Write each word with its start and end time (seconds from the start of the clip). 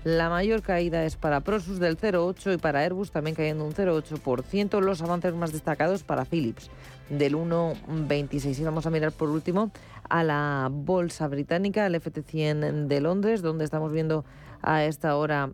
La 0.05 0.29
mayor 0.29 0.61
caída 0.61 1.03
es 1.07 1.17
para 1.17 1.41
Prosus 1.41 1.79
del 1.79 1.97
0,8 1.97 2.53
y 2.53 2.59
para 2.59 2.81
Airbus 2.81 3.11
también 3.11 3.35
cayendo 3.35 3.65
un 3.65 3.73
0,8%. 3.73 4.81
Los 4.83 5.01
avances 5.01 5.33
más 5.33 5.51
destacados 5.51 6.03
para 6.03 6.27
Philips 6.27 6.71
del 7.09 7.35
1,26. 7.35 8.59
Y 8.59 8.65
vamos 8.65 8.85
a 8.85 8.91
mirar 8.91 9.13
por 9.13 9.31
último 9.31 9.71
a 10.11 10.23
la 10.23 10.69
bolsa 10.71 11.27
británica, 11.27 11.87
el 11.87 11.95
FT100 11.95 12.87
de 12.87 13.01
Londres, 13.01 13.41
donde 13.41 13.65
estamos 13.65 13.93
viendo 13.93 14.27
a 14.61 14.85
esta 14.85 15.17
hora 15.17 15.53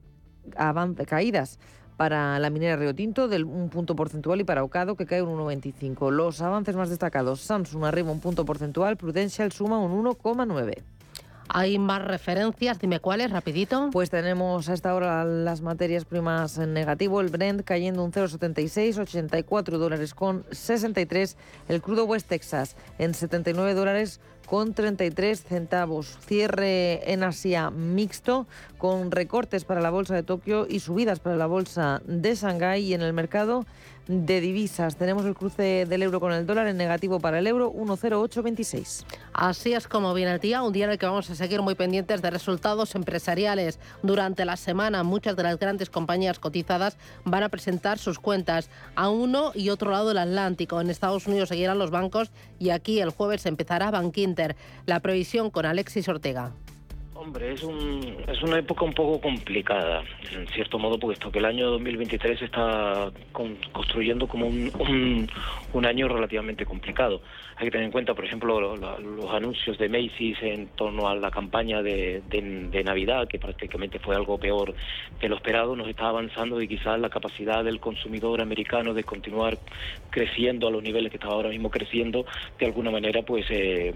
caídas 1.07 1.61
para 1.97 2.37
la 2.41 2.51
minera 2.51 2.75
Río 2.75 2.93
Tinto 2.93 3.29
del 3.29 3.45
un 3.45 3.69
punto 3.69 3.95
porcentual 3.95 4.41
y 4.41 4.45
para 4.45 4.65
Ocado 4.65 4.97
que 4.97 5.07
cae 5.07 5.23
un 5.23 5.39
1,25. 5.39 6.11
Los 6.11 6.43
avances 6.43 6.75
más 6.75 6.91
destacados, 6.91 7.41
Samsung 7.43 7.85
arriba 7.85 8.11
un 8.11 8.19
punto 8.19 8.45
porcentual, 8.45 8.97
Prudential 8.97 9.53
suma 9.53 9.79
un 9.79 10.05
1,9. 10.05 10.83
Hay 11.53 11.81
más 11.81 12.05
referencias, 12.05 12.79
dime 12.79 13.01
cuáles, 13.01 13.33
rapidito. 13.33 13.91
Pues 13.91 14.09
tenemos 14.09 14.69
a 14.69 14.73
esta 14.73 14.95
hora 14.95 15.25
las 15.25 15.63
materias 15.63 16.05
primas 16.05 16.57
en 16.59 16.73
negativo, 16.73 17.21
el 17.21 17.29
Brent 17.29 17.65
cayendo 17.65 18.05
un 18.05 18.13
0,76, 18.13 18.99
84 18.99 19.79
dólares 19.79 20.15
con 20.15 20.45
63, 20.53 21.37
el 21.69 21.83
crudo 21.83 22.05
West 22.05 22.29
Texas 22.29 22.77
en 22.99 23.15
79 23.15 23.75
dólares 23.75 24.21
con 24.47 24.75
33 24.75 25.43
centavos. 25.43 26.19
Cierre 26.25 27.13
en 27.13 27.25
Asia 27.25 27.71
mixto 27.71 28.47
con 28.79 29.11
recortes 29.11 29.65
para 29.65 29.81
la 29.81 29.91
bolsa 29.91 30.15
de 30.15 30.23
Tokio 30.23 30.69
y 30.69 30.79
subidas 30.79 31.19
para 31.19 31.37
la 31.37 31.47
bolsa 31.47 32.01
de 32.07 32.35
Shanghái 32.35 32.85
y 32.85 32.95
en 32.95 33.03
el 33.03 33.13
mercado 33.13 33.65
de 34.07 34.41
divisas. 34.41 34.97
Tenemos 34.97 35.25
el 35.25 35.35
cruce 35.35 35.87
del 35.87 36.03
euro 36.03 36.21
con 36.21 36.33
el 36.33 36.47
dólar 36.47 36.67
en 36.67 36.77
negativo 36.77 37.21
para 37.21 37.39
el 37.39 37.47
euro 37.47 37.71
10826. 37.71 39.07
Así 39.33 39.73
es 39.73 39.87
como 39.87 40.15
viene 40.15 40.33
el 40.33 40.41
día, 40.41 40.63
un 40.63 40.73
día 40.73 40.87
en 40.87 40.93
el 40.93 40.99
que 40.99 41.07
vamos 41.07 41.31
a 41.31 41.35
seguir 41.35 41.63
muy 41.63 41.75
pendientes 41.75 42.23
de 42.23 42.31
resultados 42.31 42.95
empresariales. 42.95 43.79
Durante 44.03 44.45
la 44.45 44.57
semana 44.57 45.03
muchas 45.03 45.37
de 45.37 45.43
las 45.43 45.59
grandes 45.59 45.91
compañías 45.91 46.39
cotizadas 46.39 46.97
van 47.25 47.43
a 47.43 47.49
presentar 47.49 47.99
sus 47.99 48.19
cuentas 48.19 48.71
a 48.95 49.09
uno 49.09 49.53
y 49.55 49.71
otro 49.71 49.91
lado 49.91 50.09
del 50.09 50.19
Atlántico. 50.19 50.81
En 50.81 50.91
Estados 50.91 51.27
Unidos 51.27 51.49
seguirán 51.49 51.79
los 51.79 51.91
bancos 51.91 52.31
y 52.59 52.71
aquí 52.71 53.01
el 53.01 53.11
jueves 53.11 53.47
empezará 53.47 53.91
Bank 53.91 54.17
Inter. 54.19 54.57
La 54.87 55.01
previsión 55.01 55.51
con 55.51 55.67
Alexis 55.67 56.09
Ortega. 56.09 56.53
Hombre, 57.23 57.53
es, 57.53 57.63
un, 57.63 58.17
es 58.27 58.43
una 58.43 58.61
época 58.61 58.83
un 58.83 58.95
poco 58.95 59.21
complicada, 59.21 60.03
en 60.33 60.47
cierto 60.49 60.79
modo, 60.79 60.99
puesto 60.99 61.31
que 61.31 61.39
el 61.39 61.45
año 61.45 61.67
2023 61.73 62.39
se 62.39 62.47
está 62.47 63.13
construyendo 63.75 64.27
como 64.27 64.47
un, 64.47 65.29
un, 65.75 65.85
año 65.85 66.09
relativamente 66.09 66.65
complicado. 66.65 67.21
Hay 67.57 67.67
que 67.67 67.73
tener 67.73 67.85
en 67.85 67.93
cuenta, 67.93 68.15
por 68.15 68.25
ejemplo, 68.25 68.75
los 68.75 69.31
anuncios 69.35 69.77
de 69.77 69.91
Macy's 69.91 70.39
en 70.41 70.69
torno 70.69 71.09
a 71.09 71.15
la 71.15 71.31
campaña 71.31 71.83
de, 71.83 72.23
de, 72.31 72.85
Navidad, 72.85 73.29
que 73.29 73.39
prácticamente 73.39 73.99
fue 73.99 74.17
algo 74.17 74.39
peor 74.39 74.73
de 75.21 75.29
lo 75.29 75.37
esperado, 75.37 75.77
nos 75.77 75.89
está 75.89 76.09
avanzando 76.09 76.63
y 76.63 76.69
quizás 76.69 76.99
la 76.99 77.11
capacidad 77.11 77.63
del 77.63 77.81
consumidor 77.81 78.41
americano 78.41 78.95
de 78.95 79.05
continuar 79.05 79.59
creciendo 80.09 80.69
a 80.69 80.71
los 80.71 80.83
niveles 80.83 81.11
que 81.11 81.19
está 81.19 81.29
ahora 81.29 81.51
mismo 81.51 81.71
creciendo, 81.71 82.25
de 82.59 82.65
alguna 82.65 82.91
manera, 82.91 83.21
pues 83.21 83.45
eh, 83.51 83.93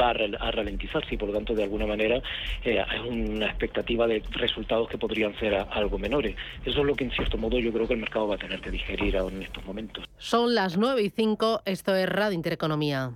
va 0.00 0.10
a 0.10 0.50
ralentizarse 0.50 1.14
y 1.14 1.18
por 1.18 1.28
lo 1.28 1.34
tanto 1.34 1.54
de 1.54 1.64
alguna 1.64 1.86
manera 1.86 2.20
eh, 2.64 2.84
es 2.94 3.00
una 3.10 3.46
expectativa 3.46 4.06
de 4.06 4.22
resultados 4.30 4.88
que 4.88 4.98
podrían 4.98 5.38
ser 5.38 5.54
algo 5.54 5.98
menores. 5.98 6.36
Eso 6.64 6.80
es 6.80 6.86
lo 6.86 6.94
que 6.94 7.04
en 7.04 7.10
cierto 7.10 7.38
modo 7.38 7.58
yo 7.58 7.72
creo 7.72 7.86
que 7.86 7.94
el 7.94 8.00
mercado 8.00 8.28
va 8.28 8.36
a 8.36 8.38
tener 8.38 8.60
que 8.60 8.70
digerir 8.70 9.16
en 9.16 9.42
estos 9.42 9.64
momentos. 9.64 10.04
Son 10.18 10.54
las 10.54 10.76
9 10.76 11.02
y 11.02 11.10
5, 11.10 11.62
esto 11.64 11.94
es 11.94 12.08
Radio 12.08 12.34
Intereconomía. 12.34 13.10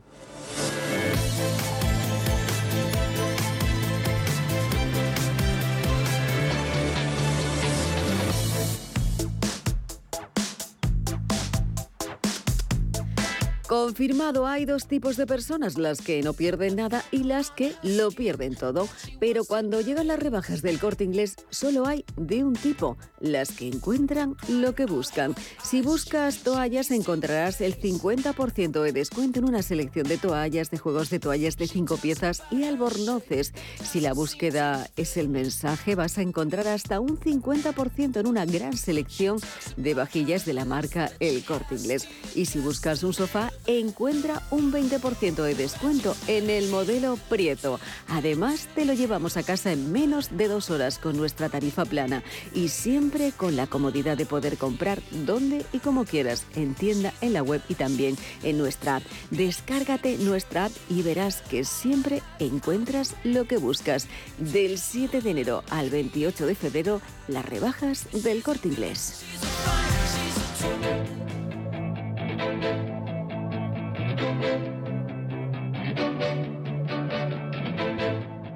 Confirmado, 13.68 14.46
hay 14.46 14.64
dos 14.64 14.86
tipos 14.86 15.18
de 15.18 15.26
personas, 15.26 15.76
las 15.76 16.00
que 16.00 16.22
no 16.22 16.32
pierden 16.32 16.76
nada 16.76 17.04
y 17.10 17.24
las 17.24 17.50
que 17.50 17.74
lo 17.82 18.10
pierden 18.10 18.54
todo. 18.54 18.88
Pero 19.20 19.44
cuando 19.44 19.82
llegan 19.82 20.06
las 20.06 20.18
rebajas 20.18 20.62
del 20.62 20.78
corte 20.78 21.04
inglés, 21.04 21.36
solo 21.50 21.86
hay 21.86 22.02
de 22.16 22.44
un 22.44 22.54
tipo, 22.54 22.96
las 23.20 23.52
que 23.52 23.68
encuentran 23.68 24.36
lo 24.48 24.74
que 24.74 24.86
buscan. 24.86 25.34
Si 25.62 25.82
buscas 25.82 26.38
toallas, 26.38 26.90
encontrarás 26.90 27.60
el 27.60 27.78
50% 27.78 28.82
de 28.82 28.92
descuento 28.92 29.40
en 29.40 29.44
una 29.44 29.60
selección 29.60 30.08
de 30.08 30.16
toallas, 30.16 30.70
de 30.70 30.78
juegos 30.78 31.10
de 31.10 31.18
toallas 31.18 31.58
de 31.58 31.68
cinco 31.68 31.98
piezas 31.98 32.42
y 32.50 32.64
albornoces. 32.64 33.52
Si 33.84 34.00
la 34.00 34.14
búsqueda 34.14 34.88
es 34.96 35.18
el 35.18 35.28
mensaje, 35.28 35.94
vas 35.94 36.16
a 36.16 36.22
encontrar 36.22 36.68
hasta 36.68 37.00
un 37.00 37.20
50% 37.20 38.18
en 38.18 38.26
una 38.26 38.46
gran 38.46 38.78
selección 38.78 39.38
de 39.76 39.92
vajillas 39.92 40.46
de 40.46 40.54
la 40.54 40.64
marca 40.64 41.12
El 41.20 41.44
Corte 41.44 41.74
Inglés. 41.74 42.08
Y 42.34 42.46
si 42.46 42.60
buscas 42.60 43.02
un 43.02 43.12
sofá, 43.12 43.52
encuentra 43.68 44.42
un 44.50 44.72
20% 44.72 45.42
de 45.42 45.54
descuento 45.54 46.16
en 46.26 46.48
el 46.48 46.68
modelo 46.68 47.18
Prieto. 47.28 47.78
Además, 48.08 48.66
te 48.74 48.86
lo 48.86 48.94
llevamos 48.94 49.36
a 49.36 49.42
casa 49.42 49.72
en 49.72 49.92
menos 49.92 50.36
de 50.36 50.48
dos 50.48 50.70
horas 50.70 50.98
con 50.98 51.16
nuestra 51.16 51.50
tarifa 51.50 51.84
plana 51.84 52.22
y 52.54 52.68
siempre 52.68 53.30
con 53.32 53.56
la 53.56 53.66
comodidad 53.66 54.16
de 54.16 54.24
poder 54.24 54.56
comprar 54.56 55.00
donde 55.10 55.66
y 55.72 55.78
como 55.80 56.06
quieras, 56.06 56.46
en 56.56 56.74
tienda, 56.74 57.12
en 57.20 57.34
la 57.34 57.42
web 57.42 57.60
y 57.68 57.74
también 57.74 58.16
en 58.42 58.56
nuestra 58.56 58.96
app. 58.96 59.02
Descárgate 59.30 60.16
nuestra 60.16 60.66
app 60.66 60.72
y 60.88 61.02
verás 61.02 61.42
que 61.42 61.64
siempre 61.64 62.22
encuentras 62.38 63.14
lo 63.22 63.44
que 63.44 63.58
buscas. 63.58 64.08
Del 64.38 64.78
7 64.78 65.20
de 65.20 65.30
enero 65.30 65.62
al 65.68 65.90
28 65.90 66.46
de 66.46 66.54
febrero, 66.54 67.02
las 67.28 67.44
rebajas 67.44 68.08
del 68.12 68.42
corte 68.42 68.68
inglés. 68.68 69.24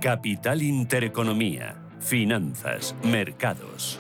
Capital 0.01 0.63
Intereconomía. 0.63 1.77
Finanzas. 2.01 2.95
Mercados. 3.05 3.99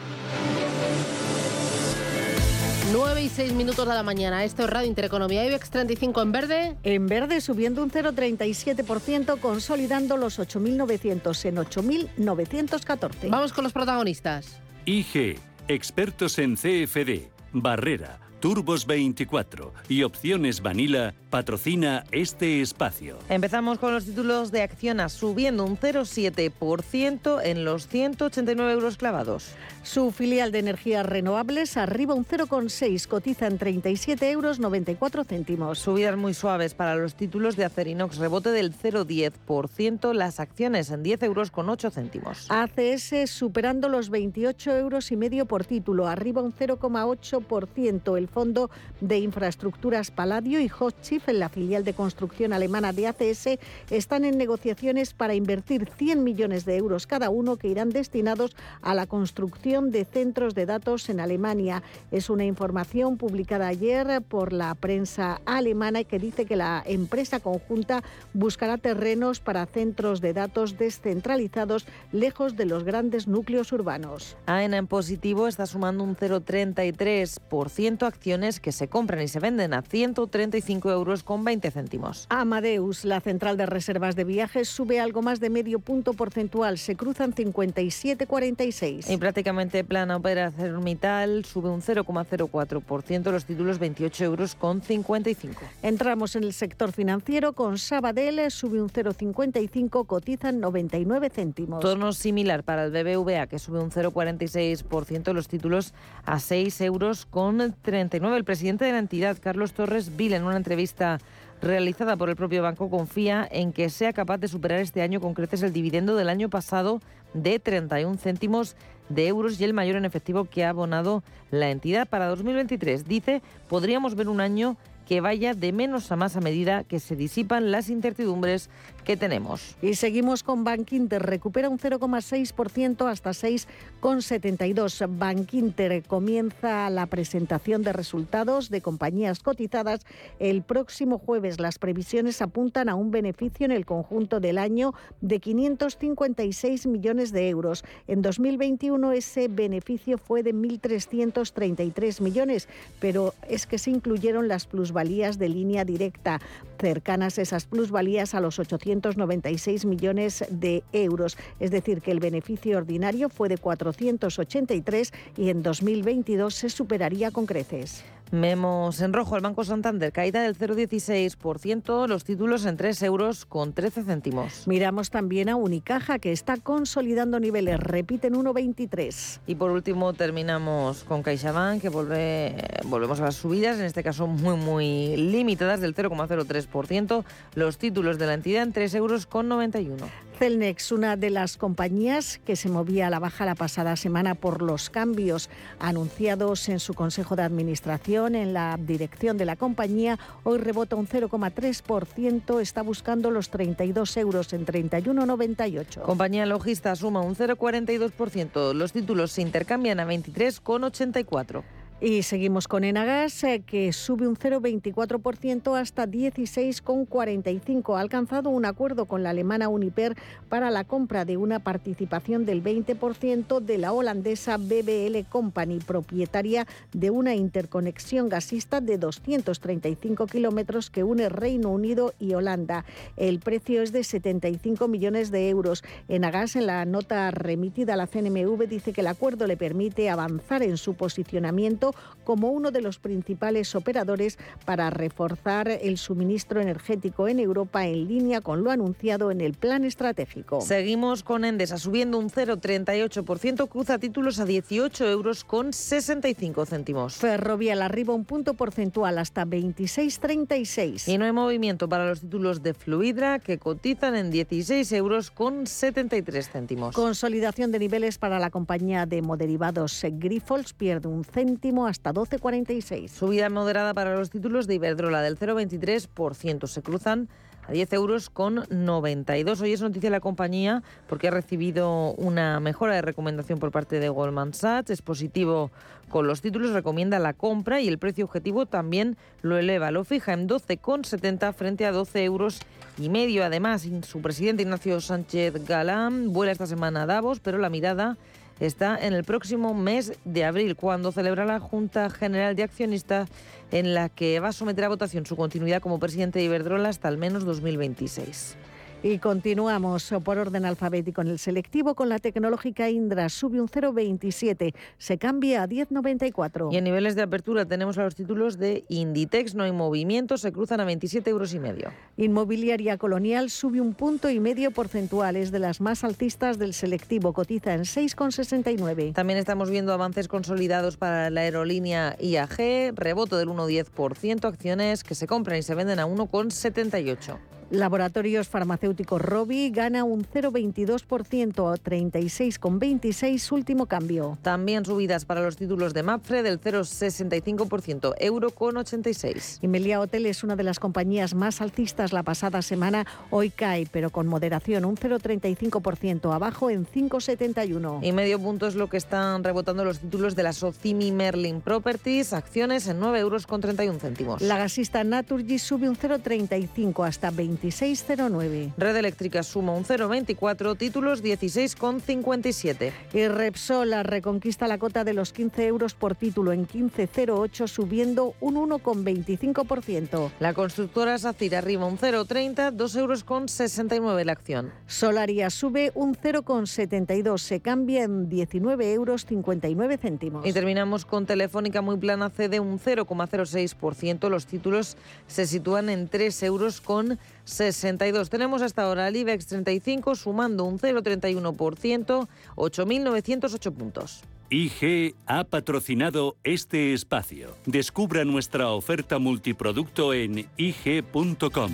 9 2.92 3.22
y 3.22 3.28
6 3.28 3.52
minutos 3.52 3.86
de 3.86 3.94
la 3.94 4.02
mañana. 4.02 4.44
Esto 4.44 4.64
es 4.64 4.70
Radio 4.70 4.88
Intereconomía. 4.88 5.46
IBEX 5.46 5.70
35 5.70 6.20
en 6.22 6.32
verde. 6.32 6.76
En 6.82 7.06
verde 7.06 7.40
subiendo 7.40 7.82
un 7.82 7.90
0,37%, 7.90 9.38
consolidando 9.38 10.16
los 10.16 10.38
8.900 10.38 11.44
en 11.46 11.56
8.914. 11.56 13.30
Vamos 13.30 13.52
con 13.52 13.64
los 13.64 13.72
protagonistas. 13.72 14.60
IG, 14.84 15.38
expertos 15.68 16.38
en 16.38 16.56
CFD, 16.56 17.30
Barrera, 17.52 18.18
Turbos 18.42 18.86
24 18.88 19.72
y 19.88 20.02
Opciones 20.02 20.62
Vanilla 20.62 21.14
patrocina 21.30 22.02
este 22.10 22.60
espacio. 22.60 23.16
Empezamos 23.28 23.78
con 23.78 23.94
los 23.94 24.04
títulos 24.04 24.50
de 24.50 24.62
Acciona 24.62 25.08
subiendo 25.08 25.64
un 25.64 25.78
0,7% 25.78 27.40
en 27.40 27.64
los 27.64 27.86
189 27.86 28.72
euros 28.72 28.96
clavados. 28.96 29.52
Su 29.84 30.10
filial 30.10 30.50
de 30.50 30.58
energías 30.58 31.06
renovables 31.06 31.76
arriba 31.76 32.14
un 32.14 32.26
0,6, 32.26 33.06
cotiza 33.06 33.46
en 33.46 33.58
37 33.58 34.30
euros 34.30 34.58
94 34.58 35.22
céntimos. 35.22 35.78
Subidas 35.78 36.16
muy 36.16 36.34
suaves 36.34 36.74
para 36.74 36.96
los 36.96 37.14
títulos 37.14 37.56
de 37.56 37.64
Acerinox, 37.64 38.18
rebote 38.18 38.50
del 38.50 38.74
0,10%, 38.74 40.12
las 40.12 40.40
acciones 40.40 40.90
en 40.90 41.04
10 41.04 41.22
euros 41.22 41.52
con 41.52 41.68
8 41.68 41.90
céntimos. 41.90 42.50
ACS 42.50 43.30
superando 43.30 43.88
los 43.88 44.10
28 44.10 44.76
euros 44.76 45.12
y 45.12 45.16
medio 45.16 45.46
por 45.46 45.64
título, 45.64 46.08
arriba 46.08 46.42
un 46.42 46.52
0,8%. 46.52 48.18
El 48.18 48.28
Fondo 48.32 48.70
de 49.00 49.19
Infraestructuras 49.19 50.11
Palladio 50.11 50.61
y 50.61 50.69
Hochschiff, 50.69 51.29
en 51.29 51.38
la 51.38 51.49
filial 51.49 51.84
de 51.84 51.94
construcción 51.94 52.52
alemana 52.52 52.93
de 52.93 53.06
ACS, 53.06 53.58
están 53.90 54.25
en 54.25 54.38
negociaciones 54.38 55.14
para 55.14 55.34
invertir 55.34 55.88
100 55.96 56.25
millones 56.25 56.64
de 56.64 56.76
euros 56.76 57.06
cada 57.06 57.31
uno 57.31 57.56
que 57.56 57.69
irán 57.69 57.90
destinados 57.90 58.56
a 58.81 58.94
la 58.94 59.06
construcción 59.06 59.90
de 59.90 60.05
centros 60.05 60.55
de 60.55 60.67
datos 60.67 61.08
en 61.08 61.20
Alemania. 61.20 61.82
Es 62.11 62.31
una 62.31 62.44
información 62.44 63.17
publicada 63.17 63.69
ayer 63.69 64.23
por 64.23 64.52
la 64.52 64.75
prensa 64.75 65.40
alemana 65.44 66.05
que 66.05 66.19
dice 66.19 66.46
que 66.46 66.56
la 66.56 66.82
empresa 66.87 67.40
conjunta 67.40 68.02
buscará 68.32 68.79
terrenos 68.79 69.40
para 69.40 69.67
centros 69.67 70.20
de 70.20 70.32
datos 70.32 70.79
descentralizados 70.79 71.87
lejos 72.12 72.56
de 72.56 72.67
los 72.67 72.84
grandes 72.84 73.29
núcleos 73.29 73.73
urbanos. 73.73 74.37
AENA 74.46 74.79
en 74.79 74.87
positivo 74.87 75.49
está 75.49 75.67
sumando 75.67 76.05
un 76.05 76.17
0,33% 76.17 78.06
acciones 78.22 78.60
que 78.60 78.70
se 78.70 78.86
compran 78.86 79.20
y 79.20 79.26
se 79.26 79.40
venden 79.40 79.74
a 79.74 79.82
135 79.82 80.92
euros 80.92 81.24
con 81.24 81.44
20 81.44 81.72
céntimos. 81.72 82.26
Amadeus, 82.28 83.04
la 83.04 83.20
central 83.20 83.56
de 83.56 83.66
reservas 83.66 84.14
de 84.14 84.22
viajes, 84.22 84.69
sube 84.69 85.00
algo 85.00 85.22
más 85.22 85.40
de 85.40 85.50
medio 85.50 85.80
punto 85.80 86.12
porcentual. 86.12 86.78
Se 86.78 86.94
cruzan 86.94 87.34
57,46. 87.34 89.12
Y 89.12 89.16
prácticamente 89.16 89.82
plana 89.82 90.19
opera 90.19 90.52
Cermital, 90.52 91.44
sube 91.44 91.69
un 91.69 91.82
0,04%, 91.82 93.32
los 93.32 93.44
títulos 93.44 93.80
28 93.80 94.24
euros 94.24 94.54
con 94.54 94.82
55. 94.82 95.60
Entramos 95.82 96.36
en 96.36 96.44
el 96.44 96.52
sector 96.52 96.92
financiero 96.92 97.54
con 97.54 97.76
Sabadell, 97.76 98.52
sube 98.52 98.80
un 98.80 98.88
0,55, 98.88 100.06
cotizan 100.06 100.60
99 100.60 101.28
céntimos. 101.28 101.80
Torno 101.80 102.12
similar 102.12 102.62
para 102.62 102.84
el 102.84 102.93
BBVA, 102.93 103.48
que 103.48 103.58
sube 103.58 103.81
un 103.81 103.91
0,46%, 103.91 105.32
los 105.32 105.48
títulos 105.48 105.93
a 106.24 106.38
6 106.38 106.81
euros 106.82 107.26
con 107.26 107.74
30 107.82 108.11
el 108.14 108.44
presidente 108.44 108.84
de 108.84 108.92
la 108.92 108.98
entidad, 108.98 109.38
Carlos 109.40 109.72
Torres 109.72 110.16
Vil, 110.16 110.34
en 110.34 110.44
una 110.44 110.58
entrevista 110.58 111.19
realizada 111.62 112.14
por 112.14 112.28
el 112.28 112.36
propio 112.36 112.62
banco, 112.62 112.90
confía 112.90 113.48
en 113.50 113.72
que 113.72 113.88
sea 113.88 114.12
capaz 114.12 114.36
de 114.36 114.48
superar 114.48 114.81
este 114.81 115.00
año 115.00 115.20
con 115.20 115.32
creces 115.32 115.62
el 115.62 115.72
dividendo 115.72 116.14
del 116.14 116.28
año 116.28 116.50
pasado 116.50 117.00
de 117.32 117.58
31 117.58 118.19
céntimos 118.19 118.76
de 119.08 119.28
euros 119.28 119.58
y 119.58 119.64
el 119.64 119.72
mayor 119.72 119.96
en 119.96 120.04
efectivo 120.04 120.44
que 120.44 120.64
ha 120.64 120.69
abonado 120.69 121.22
la 121.50 121.70
entidad 121.70 122.06
para 122.06 122.26
2023. 122.26 123.06
Dice, 123.06 123.40
podríamos 123.69 124.14
ver 124.14 124.28
un 124.28 124.42
año 124.42 124.76
que 125.06 125.20
vaya 125.20 125.54
de 125.54 125.72
menos 125.72 126.10
a 126.12 126.16
más 126.16 126.36
a 126.36 126.40
medida 126.40 126.84
que 126.84 127.00
se 127.00 127.16
disipan 127.16 127.70
las 127.70 127.90
incertidumbres 127.90 128.70
que 129.04 129.16
tenemos. 129.16 129.76
Y 129.82 129.94
seguimos 129.94 130.42
con 130.42 130.64
Bankinter, 130.64 131.22
recupera 131.22 131.68
un 131.68 131.78
0,6% 131.78 133.10
hasta 133.10 133.30
6,72. 133.30 135.06
Bankinter 135.18 136.02
comienza 136.04 136.88
la 136.90 137.06
presentación 137.06 137.82
de 137.82 137.92
resultados 137.92 138.70
de 138.70 138.80
compañías 138.80 139.40
cotizadas 139.40 140.06
el 140.38 140.62
próximo 140.62 141.18
jueves. 141.18 141.60
Las 141.60 141.78
previsiones 141.78 142.42
apuntan 142.42 142.88
a 142.88 142.94
un 142.94 143.10
beneficio 143.10 143.64
en 143.64 143.72
el 143.72 143.86
conjunto 143.86 144.40
del 144.40 144.58
año 144.58 144.94
de 145.20 145.40
556 145.40 146.86
millones 146.86 147.32
de 147.32 147.48
euros. 147.48 147.84
En 148.06 148.22
2021 148.22 149.12
ese 149.12 149.48
beneficio 149.48 150.18
fue 150.18 150.42
de 150.42 150.54
1.333 150.54 152.20
millones, 152.20 152.68
pero 153.00 153.34
es 153.48 153.66
que 153.66 153.78
se 153.78 153.90
incluyeron 153.90 154.48
las 154.48 154.66
plus 154.66 154.92
plusvalías 154.93 155.39
de 155.39 155.49
línea 155.49 155.87
directa, 155.87 156.39
cercanas 156.79 157.39
esas 157.39 157.65
plusvalías 157.65 158.34
a 158.34 158.41
los 158.41 158.58
896 158.58 159.87
millones 159.87 160.44
de 160.51 160.84
euros. 160.93 161.39
Es 161.61 161.70
decir, 161.70 162.03
que 162.03 162.11
el 162.11 162.20
beneficio 162.20 162.77
ordinario 162.77 163.31
fue 163.31 163.49
de 163.49 163.56
483 163.56 165.13
y 165.39 165.49
en 165.49 165.63
2022 165.63 166.55
se 166.55 166.69
superaría 166.69 167.31
con 167.31 167.46
creces. 167.46 168.05
Vemos 168.34 169.03
en 169.03 169.13
rojo 169.13 169.37
el 169.37 169.43
Banco 169.43 169.63
Santander, 169.63 170.11
caída 170.11 170.41
del 170.43 170.56
0,16%, 170.56 172.08
los 172.08 172.25
títulos 172.25 172.65
en 172.65 172.79
3 172.79 173.03
euros 173.03 173.44
con 173.44 173.75
13 173.75 174.05
céntimos. 174.05 174.67
Miramos 174.67 175.11
también 175.11 175.51
a 175.51 175.56
Unicaja, 175.56 176.19
que 176.19 176.32
está 176.32 176.56
consolidando 176.56 177.39
niveles, 177.41 177.79
repiten 177.79 178.32
1,23. 178.32 179.41
Y 179.46 179.56
por 179.56 179.70
último 179.70 180.15
terminamos 180.15 181.05
con 181.05 181.22
CaixaBank, 181.22 181.82
que 181.82 181.91
vuelve, 181.91 182.56
volvemos 182.87 183.20
a 183.20 183.25
las 183.25 183.34
subidas, 183.34 183.79
en 183.79 183.84
este 183.84 184.03
caso 184.03 184.27
muy, 184.27 184.56
muy 184.56 184.81
limitadas, 184.82 185.81
del 185.81 185.94
0,03%, 185.94 187.24
los 187.55 187.79
títulos 187.79 188.19
de 188.19 188.27
la 188.27 188.34
entidad 188.34 188.62
en 188.62 188.72
3 188.72 188.94
euros 188.94 189.27
con 189.27 189.48
91. 189.48 190.06
Celnex, 190.39 190.91
una 190.91 191.17
de 191.17 191.31
las 191.31 191.56
compañías 191.56 192.41
que 192.44 192.56
se 192.56 192.69
movía 192.69 193.06
a 193.06 193.10
la 193.10 193.20
baja 193.20 193.44
la 193.44 193.55
pasada 193.55 193.94
semana 193.94 194.34
por 194.34 194.60
los 194.60 194.91
cambios 194.91 195.48
anunciados 195.79 196.69
en 196.69 196.81
su 196.81 196.94
Consejo 196.94 197.36
de 197.36 197.43
Administración 197.43 198.34
en 198.34 198.53
la 198.53 198.77
dirección 198.77 199.39
de 199.39 199.44
la 199.44 199.55
compañía, 199.55 200.19
hoy 200.43 200.58
rebota 200.58 200.96
un 200.96 201.06
0,3%, 201.06 202.60
está 202.60 202.82
buscando 202.82 203.31
los 203.31 203.51
32 203.51 204.17
euros 204.17 204.53
en 204.53 204.67
31,98. 204.67 206.03
Compañía 206.03 206.46
logista 206.46 206.96
suma 206.96 207.20
un 207.20 207.36
0,42%, 207.36 208.74
los 208.74 208.93
títulos 208.93 209.31
se 209.31 209.43
intercambian 209.43 210.01
a 210.01 210.06
23,84. 210.06 211.62
Y 212.04 212.24
seguimos 212.24 212.66
con 212.66 212.82
Enagas, 212.82 213.44
eh, 213.44 213.62
que 213.64 213.92
sube 213.92 214.26
un 214.26 214.36
0,24% 214.36 215.76
hasta 215.78 216.04
16,45. 216.04 217.96
Ha 217.96 218.00
alcanzado 218.00 218.50
un 218.50 218.64
acuerdo 218.64 219.04
con 219.04 219.22
la 219.22 219.30
alemana 219.30 219.68
Uniper 219.68 220.16
para 220.48 220.72
la 220.72 220.82
compra 220.82 221.24
de 221.24 221.36
una 221.36 221.60
participación 221.60 222.44
del 222.44 222.60
20% 222.60 223.60
de 223.60 223.78
la 223.78 223.92
holandesa 223.92 224.56
BBL 224.56 225.24
Company, 225.28 225.78
propietaria 225.78 226.66
de 226.92 227.10
una 227.10 227.36
interconexión 227.36 228.28
gasista 228.28 228.80
de 228.80 228.98
235 228.98 230.26
kilómetros 230.26 230.90
que 230.90 231.04
une 231.04 231.28
Reino 231.28 231.70
Unido 231.70 232.14
y 232.18 232.34
Holanda. 232.34 232.84
El 233.16 233.38
precio 233.38 233.80
es 233.80 233.92
de 233.92 234.02
75 234.02 234.88
millones 234.88 235.30
de 235.30 235.48
euros. 235.50 235.84
Enagas, 236.08 236.56
en 236.56 236.66
la 236.66 236.84
nota 236.84 237.30
remitida 237.30 237.94
a 237.94 237.96
la 237.96 238.08
CNMV, 238.08 238.66
dice 238.66 238.92
que 238.92 239.02
el 239.02 239.06
acuerdo 239.06 239.46
le 239.46 239.56
permite 239.56 240.10
avanzar 240.10 240.64
en 240.64 240.78
su 240.78 240.94
posicionamiento 240.94 241.92
como 242.25 242.51
uno 242.51 242.70
de 242.70 242.81
los 242.81 242.99
principales 242.99 243.75
operadores 243.75 244.39
para 244.65 244.91
reforzar 244.91 245.69
el 245.69 245.99
suministro 245.99 246.61
energético 246.61 247.29
en 247.29 247.41
Europa 247.41 247.87
en 247.87 248.08
línea 248.08 248.41
con 248.41 248.63
lo 248.63 248.70
anunciado 248.70 249.31
en 249.31 249.41
el 249.41 249.55
plan 249.55 249.84
estratégico. 249.84 250.61
Seguimos 250.61 251.22
con 251.22 251.44
Endesa 251.44 251.79
subiendo 251.79 252.19
un 252.19 252.31
0,38%, 252.31 253.69
cruza 253.69 253.99
títulos 253.99 254.39
a 254.39 254.44
18 254.44 255.08
euros 255.08 255.44
con 255.44 255.72
65 255.72 256.67
céntimos. 256.67 257.17
Ferrovial 257.17 257.82
arriba 257.82 258.15
un 258.15 258.25
punto 258.25 258.55
porcentual 258.55 259.19
hasta 259.19 259.44
26,36. 259.44 261.08
Y 261.08 261.19
no 261.19 261.25
hay 261.25 261.32
movimiento 261.32 261.89
para 261.89 262.06
los 262.06 262.20
títulos 262.20 262.63
de 262.63 262.75
Fluidra 262.75 263.39
que 263.39 263.58
cotizan 263.58 264.15
en 264.15 264.31
16 264.31 264.91
euros 264.93 265.31
con 265.31 265.67
73 265.67 266.51
céntimos. 266.51 266.94
Consolidación 266.94 267.72
de 267.72 267.79
niveles 267.79 268.19
para 268.19 268.39
la 268.39 268.51
compañía 268.51 269.06
de 269.06 269.22
moderivados 269.22 270.05
Grifols 270.13 270.72
pierde 270.72 271.08
un 271.08 271.25
céntimo 271.25 271.81
hasta 271.86 272.12
12,46. 272.12 273.08
Subida 273.08 273.48
moderada 273.51 273.94
para 273.94 274.17
los 274.17 274.31
títulos 274.31 274.67
de 274.67 274.74
Iberdrola 274.74 275.22
del 275.22 275.39
0,23%. 275.39 276.67
Se 276.67 276.82
cruzan 276.82 277.29
a 277.67 277.72
10 277.72 277.93
euros 277.93 278.31
con 278.31 278.65
92. 278.70 279.60
Hoy 279.60 279.72
es 279.72 279.81
noticia 279.81 280.10
la 280.10 280.20
compañía 280.20 280.82
porque 281.08 281.29
ha 281.29 281.31
recibido 281.31 282.12
una 282.15 282.60
mejora 282.60 282.94
de 282.94 283.03
recomendación 283.03 283.58
por 283.58 283.70
parte 283.70 284.01
de 284.01 284.08
Goldman 284.08 284.55
Sachs. 284.55 284.91
Es 284.91 285.03
positivo 285.03 285.70
con 286.08 286.27
los 286.27 286.43
títulos, 286.43 286.72
recomienda 286.72 287.19
la 287.19 287.32
compra 287.32 287.81
y 287.81 287.89
el 287.89 287.98
precio 287.98 288.24
objetivo 288.24 288.67
también 288.67 289.17
lo 289.41 289.56
eleva. 289.58 289.91
Lo 289.91 290.05
fija 290.05 290.32
en 290.32 290.48
12,70 290.48 291.55
frente 291.55 291.86
a 291.86 291.93
12 291.93 292.24
euros 292.24 292.60
y 292.98 293.08
medio. 293.08 293.44
Además, 293.44 293.86
su 294.03 294.20
presidente 294.20 294.62
Ignacio 294.62 295.01
Sánchez 295.01 295.65
Galán 295.67 296.32
vuela 296.32 296.53
esta 296.53 296.67
semana 296.67 297.03
a 297.03 297.06
Davos, 297.06 297.41
pero 297.41 297.58
la 297.58 297.70
mirada 297.70 298.17
está 298.60 298.98
en 298.98 299.12
el 299.12 299.24
próximo 299.24 299.74
mes 299.74 300.12
de 300.24 300.44
abril, 300.44 300.76
cuando 300.76 301.12
celebra 301.12 301.44
la 301.44 301.60
Junta 301.60 302.10
General 302.10 302.54
de 302.54 302.62
Accionistas 302.62 303.28
en 303.70 303.94
la 303.94 304.08
que 304.08 304.40
va 304.40 304.48
a 304.48 304.52
someter 304.52 304.84
a 304.84 304.88
votación 304.88 305.26
su 305.26 305.36
continuidad 305.36 305.80
como 305.80 305.98
presidente 305.98 306.38
de 306.38 306.44
Iberdrola 306.46 306.88
hasta 306.88 307.08
al 307.08 307.18
menos 307.18 307.44
2026. 307.44 308.56
Y 309.04 309.18
continuamos 309.18 310.14
por 310.22 310.38
orden 310.38 310.64
alfabético 310.64 311.22
en 311.22 311.26
el 311.26 311.40
selectivo 311.40 311.96
con 311.96 312.08
la 312.08 312.20
tecnológica 312.20 312.88
Indra. 312.88 313.28
Sube 313.28 313.60
un 313.60 313.68
0,27. 313.68 314.74
Se 314.96 315.18
cambia 315.18 315.64
a 315.64 315.68
10,94. 315.68 316.72
Y 316.72 316.76
en 316.76 316.84
niveles 316.84 317.16
de 317.16 317.22
apertura 317.22 317.64
tenemos 317.66 317.98
a 317.98 318.04
los 318.04 318.14
títulos 318.14 318.58
de 318.58 318.84
Inditex. 318.88 319.56
No 319.56 319.64
hay 319.64 319.72
movimiento. 319.72 320.38
Se 320.38 320.52
cruzan 320.52 320.78
a 320.78 320.84
27 320.84 321.28
euros 321.30 321.52
y 321.52 321.58
medio. 321.58 321.90
Inmobiliaria 322.16 322.96
Colonial 322.96 323.50
sube 323.50 323.80
un 323.80 323.94
punto 323.94 324.30
y 324.30 324.38
medio 324.38 324.70
porcentual. 324.70 325.34
Es 325.34 325.50
de 325.50 325.58
las 325.58 325.80
más 325.80 326.04
alcistas 326.04 326.60
del 326.60 326.72
selectivo. 326.72 327.32
Cotiza 327.32 327.74
en 327.74 327.80
6,69. 327.80 329.14
También 329.14 329.40
estamos 329.40 329.68
viendo 329.68 329.92
avances 329.92 330.28
consolidados 330.28 330.96
para 330.96 331.28
la 331.30 331.40
aerolínea 331.40 332.14
IAG. 332.20 332.94
Reboto 332.94 333.36
del 333.36 333.48
1,10%. 333.48 334.44
Acciones 334.44 335.02
que 335.02 335.16
se 335.16 335.26
compran 335.26 335.58
y 335.58 335.62
se 335.62 335.74
venden 335.74 335.98
a 335.98 336.06
1,78. 336.06 337.40
Laboratorios 337.72 338.48
Farmacéuticos 338.48 339.22
Robi 339.22 339.70
gana 339.70 340.05
un 340.05 340.26
0,22% 340.26 341.72
a 341.72 341.76
36,26 341.79 343.50
último 343.50 343.86
cambio. 343.86 344.36
También 344.43 344.84
subidas 344.84 345.24
para 345.24 345.41
los 345.41 345.56
títulos 345.56 345.94
de 345.94 346.02
Mapfre 346.02 346.43
del 346.43 346.60
0,65%, 346.60 348.12
euro 348.19 348.50
con 348.50 348.76
86. 348.76 349.60
Y 349.62 349.69
Melia 349.69 350.00
Hotel 350.00 350.26
es 350.26 350.44
una 350.44 350.55
de 350.55 350.64
las 350.64 350.79
compañías 350.79 351.32
más 351.32 351.62
alcistas 351.62 352.12
la 352.12 352.22
pasada 352.22 352.60
semana. 352.60 353.06
Hoy 353.31 353.48
cae, 353.48 353.88
pero 353.91 354.10
con 354.10 354.26
moderación, 354.26 354.84
un 354.84 354.96
0,35% 354.96 356.31
abajo 356.34 356.69
en 356.69 356.86
5,71. 356.86 358.00
Y 358.02 358.12
medio 358.12 358.38
punto 358.38 358.67
es 358.67 358.74
lo 358.74 358.91
que 358.91 358.98
están 358.98 359.44
rebotando 359.44 359.82
los 359.82 360.00
títulos 360.00 360.36
de 360.36 360.43
la 360.43 360.52
Socimi 360.52 361.10
Merlin 361.10 361.62
Properties, 361.62 362.34
acciones 362.34 362.86
en 362.86 363.00
9 363.00 363.19
euros 363.19 363.46
con 363.46 363.62
31 363.62 363.98
céntimos. 363.98 364.43
La 364.43 364.58
gasista 364.58 365.05
Naturgy 365.05 365.58
sube 365.58 365.88
un 365.88 365.96
0,35 365.96 367.08
hasta 367.08 367.31
20 367.31 367.61
2609. 367.62 368.72
Red 368.76 368.96
Eléctrica 368.96 369.42
suma 369.42 369.72
un 369.72 369.84
0,24, 369.84 370.76
títulos 370.76 371.22
16,57. 371.22 372.92
Y 373.14 373.28
Repsol 373.28 373.92
reconquista 374.04 374.66
la 374.66 374.78
cota 374.78 375.04
de 375.04 375.14
los 375.14 375.32
15 375.32 375.66
euros 375.66 375.94
por 375.94 376.14
título 376.16 376.52
en 376.52 376.66
15,08, 376.66 377.69
subiendo 377.69 378.34
un 378.40 378.56
1,25%. 378.56 380.31
La 380.40 380.54
constructora 380.54 381.19
SACIR 381.19 381.56
arriba 381.56 381.86
un 381.86 381.98
0,30, 381.98 382.72
2 382.72 382.96
euros 382.96 383.24
con 383.24 383.48
69 383.48 384.24
la 384.24 384.32
acción. 384.32 384.72
Solaria 384.86 385.50
sube 385.50 385.92
un 385.94 386.14
0,72, 386.14 387.38
se 387.38 387.60
cambia 387.60 388.04
en 388.04 388.28
19 388.28 388.92
euros 388.92 389.26
59 389.26 389.98
céntimos. 389.98 390.46
Y 390.46 390.52
terminamos 390.52 391.04
con 391.04 391.26
Telefónica 391.26 391.81
muy 391.82 391.96
plana, 391.96 392.31
cede 392.31 392.60
un 392.60 392.78
0,06%. 392.78 394.28
Los 394.28 394.46
títulos 394.46 394.96
se 395.26 395.46
sitúan 395.46 395.88
en 395.90 396.08
3 396.08 396.42
euros 396.42 396.81
con 396.81 397.19
62. 397.44 398.31
Tenemos 398.31 398.63
hasta 398.63 398.82
ahora 398.82 399.08
el 399.08 399.17
IBEX 399.17 399.46
35 399.46 400.15
sumando 400.15 400.65
un 400.65 400.79
0,31%, 400.79 402.29
8.908 402.56 403.72
puntos. 403.72 404.22
IG 404.51 405.15
ha 405.27 405.44
patrocinado 405.44 406.37
este 406.44 406.93
espacio. 406.93 407.56
Descubra 407.65 408.25
nuestra 408.25 408.69
oferta 408.69 409.19
multiproducto 409.19 410.13
en 410.13 410.46
IG.com. 410.56 411.72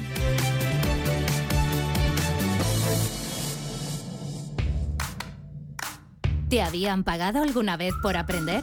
¿Te 6.48 6.62
habían 6.62 7.04
pagado 7.04 7.42
alguna 7.42 7.76
vez 7.76 7.92
por 8.00 8.16
aprender? 8.16 8.62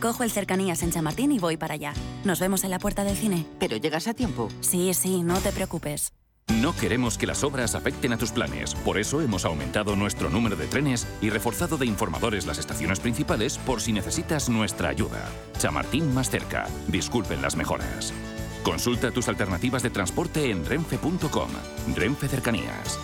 Cojo 0.00 0.22
el 0.22 0.30
cercanías 0.30 0.82
en 0.82 0.90
Chamartín 0.90 1.32
y 1.32 1.38
voy 1.38 1.56
para 1.56 1.74
allá. 1.74 1.92
Nos 2.24 2.40
vemos 2.40 2.64
en 2.64 2.70
la 2.70 2.78
puerta 2.78 3.04
del 3.04 3.16
cine. 3.16 3.46
¿Pero 3.58 3.76
llegas 3.76 4.08
a 4.08 4.14
tiempo? 4.14 4.48
Sí, 4.60 4.92
sí, 4.94 5.22
no 5.22 5.38
te 5.40 5.52
preocupes. 5.52 6.12
No 6.48 6.74
queremos 6.76 7.18
que 7.18 7.26
las 7.26 7.42
obras 7.42 7.74
afecten 7.74 8.12
a 8.12 8.18
tus 8.18 8.30
planes. 8.30 8.74
Por 8.74 8.98
eso 8.98 9.20
hemos 9.20 9.44
aumentado 9.44 9.96
nuestro 9.96 10.30
número 10.30 10.54
de 10.54 10.66
trenes 10.66 11.06
y 11.20 11.28
reforzado 11.30 11.76
de 11.76 11.86
informadores 11.86 12.46
las 12.46 12.58
estaciones 12.58 13.00
principales 13.00 13.58
por 13.58 13.80
si 13.80 13.92
necesitas 13.92 14.48
nuestra 14.48 14.88
ayuda. 14.88 15.28
Chamartín 15.58 16.14
más 16.14 16.30
cerca. 16.30 16.66
Disculpen 16.86 17.42
las 17.42 17.56
mejoras. 17.56 18.12
Consulta 18.62 19.10
tus 19.10 19.28
alternativas 19.28 19.82
de 19.82 19.90
transporte 19.90 20.50
en 20.50 20.64
renfe.com. 20.64 21.48
Renfe 21.94 22.28
Cercanías. 22.28 22.98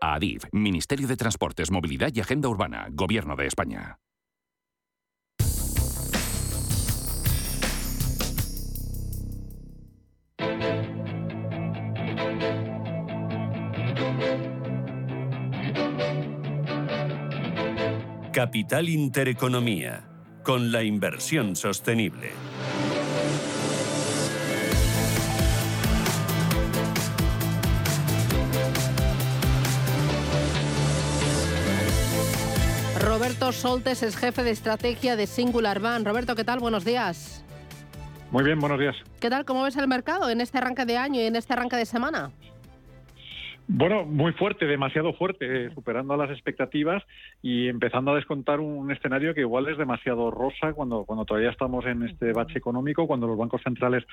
ADIF, 0.00 0.44
Ministerio 0.52 1.08
de 1.08 1.16
Transportes, 1.16 1.70
Movilidad 1.70 2.10
y 2.14 2.20
Agenda 2.20 2.48
Urbana, 2.48 2.88
Gobierno 2.90 3.36
de 3.36 3.46
España. 3.46 3.98
Capital 18.38 18.88
Intereconomía, 18.88 20.04
con 20.44 20.70
la 20.70 20.84
inversión 20.84 21.56
sostenible. 21.56 22.30
Roberto 33.00 33.50
Soltes 33.50 34.04
es 34.04 34.16
jefe 34.16 34.44
de 34.44 34.52
estrategia 34.52 35.16
de 35.16 35.26
Singular 35.26 35.80
Van. 35.80 36.04
Roberto, 36.04 36.36
¿qué 36.36 36.44
tal? 36.44 36.60
Buenos 36.60 36.84
días. 36.84 37.44
Muy 38.30 38.44
bien, 38.44 38.60
buenos 38.60 38.78
días. 38.78 38.94
¿Qué 39.18 39.30
tal? 39.30 39.44
¿Cómo 39.46 39.64
ves 39.64 39.76
el 39.76 39.88
mercado 39.88 40.30
en 40.30 40.40
este 40.40 40.58
arranque 40.58 40.84
de 40.84 40.96
año 40.96 41.20
y 41.20 41.24
en 41.24 41.34
este 41.34 41.54
arranque 41.54 41.74
de 41.74 41.86
semana? 41.86 42.30
Bueno, 43.70 44.06
muy 44.06 44.32
fuerte, 44.32 44.64
demasiado 44.64 45.12
fuerte, 45.12 45.68
superando 45.74 46.16
las 46.16 46.30
expectativas 46.30 47.02
y 47.42 47.68
empezando 47.68 48.12
a 48.12 48.14
descontar 48.14 48.60
un 48.60 48.90
escenario 48.90 49.34
que 49.34 49.42
igual 49.42 49.68
es 49.68 49.76
demasiado 49.76 50.30
rosa 50.30 50.72
cuando, 50.72 51.04
cuando 51.04 51.26
todavía 51.26 51.50
estamos 51.50 51.84
en 51.84 52.02
este 52.04 52.32
bache 52.32 52.56
económico, 52.56 53.06
cuando 53.06 53.26
los 53.26 53.36
bancos 53.36 53.60
centrales 53.62 54.04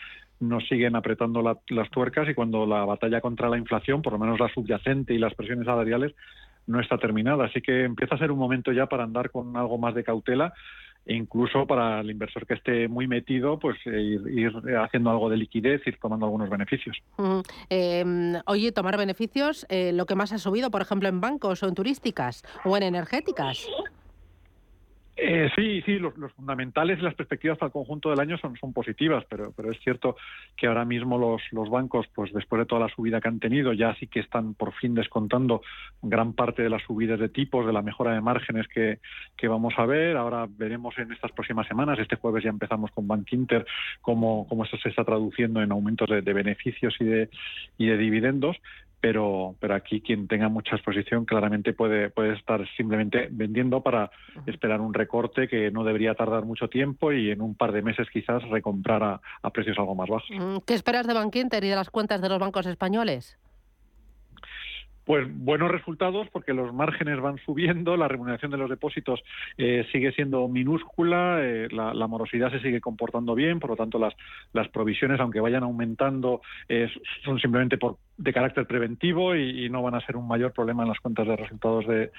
nos 0.42 0.68
siguen 0.68 0.98
apretando 0.98 1.42
las 1.42 1.90
tuercas 1.90 2.28
y 2.28 2.34
cuando 2.34 2.66
la 2.66 2.84
batalla 2.84 3.22
contra 3.22 3.48
la 3.48 3.58
inflación, 3.58 4.02
por 4.02 4.12
lo 4.12 4.20
menos 4.20 4.42
la 4.42 4.54
subyacente 4.54 5.14
y 5.14 5.20
las 5.20 5.34
presiones 5.36 5.66
salariales, 5.66 6.14
no 6.68 6.82
está 6.82 6.98
terminada. 6.98 7.46
Así 7.46 7.62
que 7.62 7.86
empieza 7.86 8.16
a 8.16 8.20
ser 8.20 8.32
un 8.32 8.40
momento 8.40 8.74
ya 8.74 8.88
para 8.88 9.06
andar 9.06 9.32
con 9.32 9.56
algo 9.56 9.78
más 9.78 9.96
de 9.96 10.04
cautela 10.04 10.54
incluso 11.06 11.66
para 11.68 12.02
el 12.02 12.10
inversor 12.10 12.46
que 12.46 12.56
esté 12.56 12.88
muy 12.88 13.08
metido, 13.08 13.60
pues 13.60 13.78
eh, 13.86 14.20
ir, 14.32 14.52
haciendo 14.78 15.10
algo 15.10 15.30
de 15.30 15.38
liquidez, 15.38 15.86
ir 15.86 15.98
tomando 16.02 16.26
algunos 16.26 16.50
beneficios. 16.50 16.98
Em, 17.70 18.34
oye, 18.46 18.72
tomar 18.72 18.98
beneficios, 18.98 19.66
eh, 19.70 19.92
lo 19.94 20.06
que 20.06 20.16
más 20.16 20.32
ha 20.34 20.38
subido, 20.38 20.72
por 20.72 20.82
ejemplo, 20.82 21.08
en 21.10 21.22
bancos 21.22 21.64
o 21.64 21.68
en 21.68 21.76
turísticas 21.76 22.44
o 22.64 22.76
en 22.78 22.84
energéticas. 22.84 23.68
Eh, 25.18 25.50
sí, 25.56 25.82
sí, 25.86 25.98
los, 25.98 26.14
fundamentales 26.34 27.00
y 27.00 27.02
las 27.02 27.14
perspectivas 27.14 27.58
para 27.58 27.68
el 27.68 27.74
conjunto 27.74 28.10
del 28.10 28.20
año 28.20 28.38
son, 28.38 28.56
positivas, 28.74 29.24
pero, 29.30 29.54
pero 29.56 29.72
es 29.72 29.80
cierto 29.80 30.18
que 30.58 30.68
ahora 30.68 30.84
mismo 30.84 31.18
los, 31.18 31.42
los 31.52 31.70
bancos, 31.70 32.06
pues 32.14 32.34
después 32.34 32.60
de 32.60 32.66
toda 32.66 32.82
la 32.82 32.94
subida 32.94 33.22
que 33.22 33.30
han 33.30 33.40
tenido, 33.40 33.72
ya 33.72 33.96
sí 33.96 34.08
que 34.08 34.20
están 34.20 34.56
por 34.56 34.74
fin 34.74 34.94
descontando 34.94 35.62
gran 36.02 36.34
parte 36.34 36.64
de 36.64 36.70
las 36.70 36.84
subidas 36.84 37.18
de 37.18 37.30
tipos, 37.30 37.66
de 37.66 37.72
la 37.72 37.82
mejora 37.82 38.12
de 38.12 38.20
márgenes 38.20 38.68
que, 38.68 39.00
que 39.38 39.48
vamos 39.48 39.74
a 39.78 39.86
ver. 39.86 40.18
Ahora 40.18 40.48
veremos 40.50 40.98
en 40.98 41.12
estas 41.14 41.32
próximas 41.32 41.68
semanas, 41.68 41.98
este 41.98 42.18
jueves 42.18 42.44
ya 42.44 42.50
empezamos 42.50 42.92
con 42.92 43.08
Bank 43.08 43.32
Inter, 43.32 43.66
cómo, 44.02 44.46
cómo 44.50 44.66
esto 44.66 44.78
se 44.78 44.90
está 44.90 45.06
traduciendo 45.06 45.62
en 45.62 45.72
aumentos 45.72 46.10
de, 46.10 46.22
de 46.22 46.34
beneficios 46.34 46.94
y 47.00 47.06
de, 47.06 47.30
y 47.78 47.86
de 47.86 47.98
dividendos 47.98 48.58
pero, 49.00 49.56
pero 49.60 49.76
aquí 49.76 50.02
quien 50.02 50.28
tenga 50.28 50.50
mucha 50.50 50.76
exposición 50.76 51.26
claramente 51.26 51.74
puede, 51.74 52.10
puede 52.10 52.34
estar 52.34 52.66
simplemente 52.76 53.28
vendiendo 53.32 53.82
para 53.82 54.12
esperar 54.46 54.82
un 54.82 54.94
recorte 54.94 55.48
que 55.48 55.72
no 55.72 55.84
debería 55.84 56.16
tardar 56.16 56.46
mucho 56.46 56.68
tiempo 56.70 57.12
y 57.12 57.32
en 57.32 57.42
un 57.42 57.56
par 57.56 57.72
de 57.72 57.82
meses 57.82 58.08
quizás 58.12 58.44
recomprar 58.50 59.04
a, 59.04 59.22
a 59.42 59.50
precios 59.52 59.78
algo 59.78 59.96
más 59.96 60.10
bajos. 60.10 60.30
Mm, 60.32 60.58
¿Qué 60.66 60.74
esperas 60.74 61.08
de 61.08 61.14
Bankinter 61.14 61.64
y 61.64 61.70
de 61.70 61.76
las 61.76 61.90
cuentas 61.90 62.22
de 62.22 62.30
los 62.30 62.40
bancos 62.40 62.66
españoles? 62.66 63.38
Pues 65.06 65.28
buenos 65.32 65.72
resultados 65.72 66.28
porque 66.32 66.54
los 66.54 66.74
márgenes 66.74 67.22
van 67.22 67.38
subiendo, 67.46 67.96
la 67.96 68.08
remuneración 68.08 68.52
de 68.52 68.58
los 68.58 68.70
depósitos 68.70 69.24
eh, 69.58 69.86
sigue 69.92 70.12
siendo 70.14 70.48
minúscula, 70.48 71.38
eh, 71.42 71.68
la, 71.72 72.08
morosidad 72.08 72.52
se 72.52 72.60
sigue 72.60 72.82
comportando 72.82 73.36
bien, 73.36 73.60
por 73.60 73.70
lo 73.72 73.76
tanto 73.76 74.00
las, 74.00 74.14
las 74.54 74.68
provisiones, 74.70 75.20
aunque 75.20 75.40
vayan 75.40 75.64
aumentando, 75.64 76.42
eh, 76.68 76.90
son 77.24 77.40
simplemente 77.40 77.78
por, 77.78 77.98
de 78.18 78.34
carácter 78.34 78.66
preventivo 78.66 79.36
y, 79.36 79.70
no 79.70 79.82
van 79.82 79.96
a 79.96 80.06
ser 80.06 80.16
un 80.16 80.28
mayor 80.28 80.54
problema 80.54 80.84
en 80.84 80.90
las 80.90 81.00
cuentas 81.00 81.28
de 81.28 81.36
resultados 81.36 81.86
de, 81.88 82.12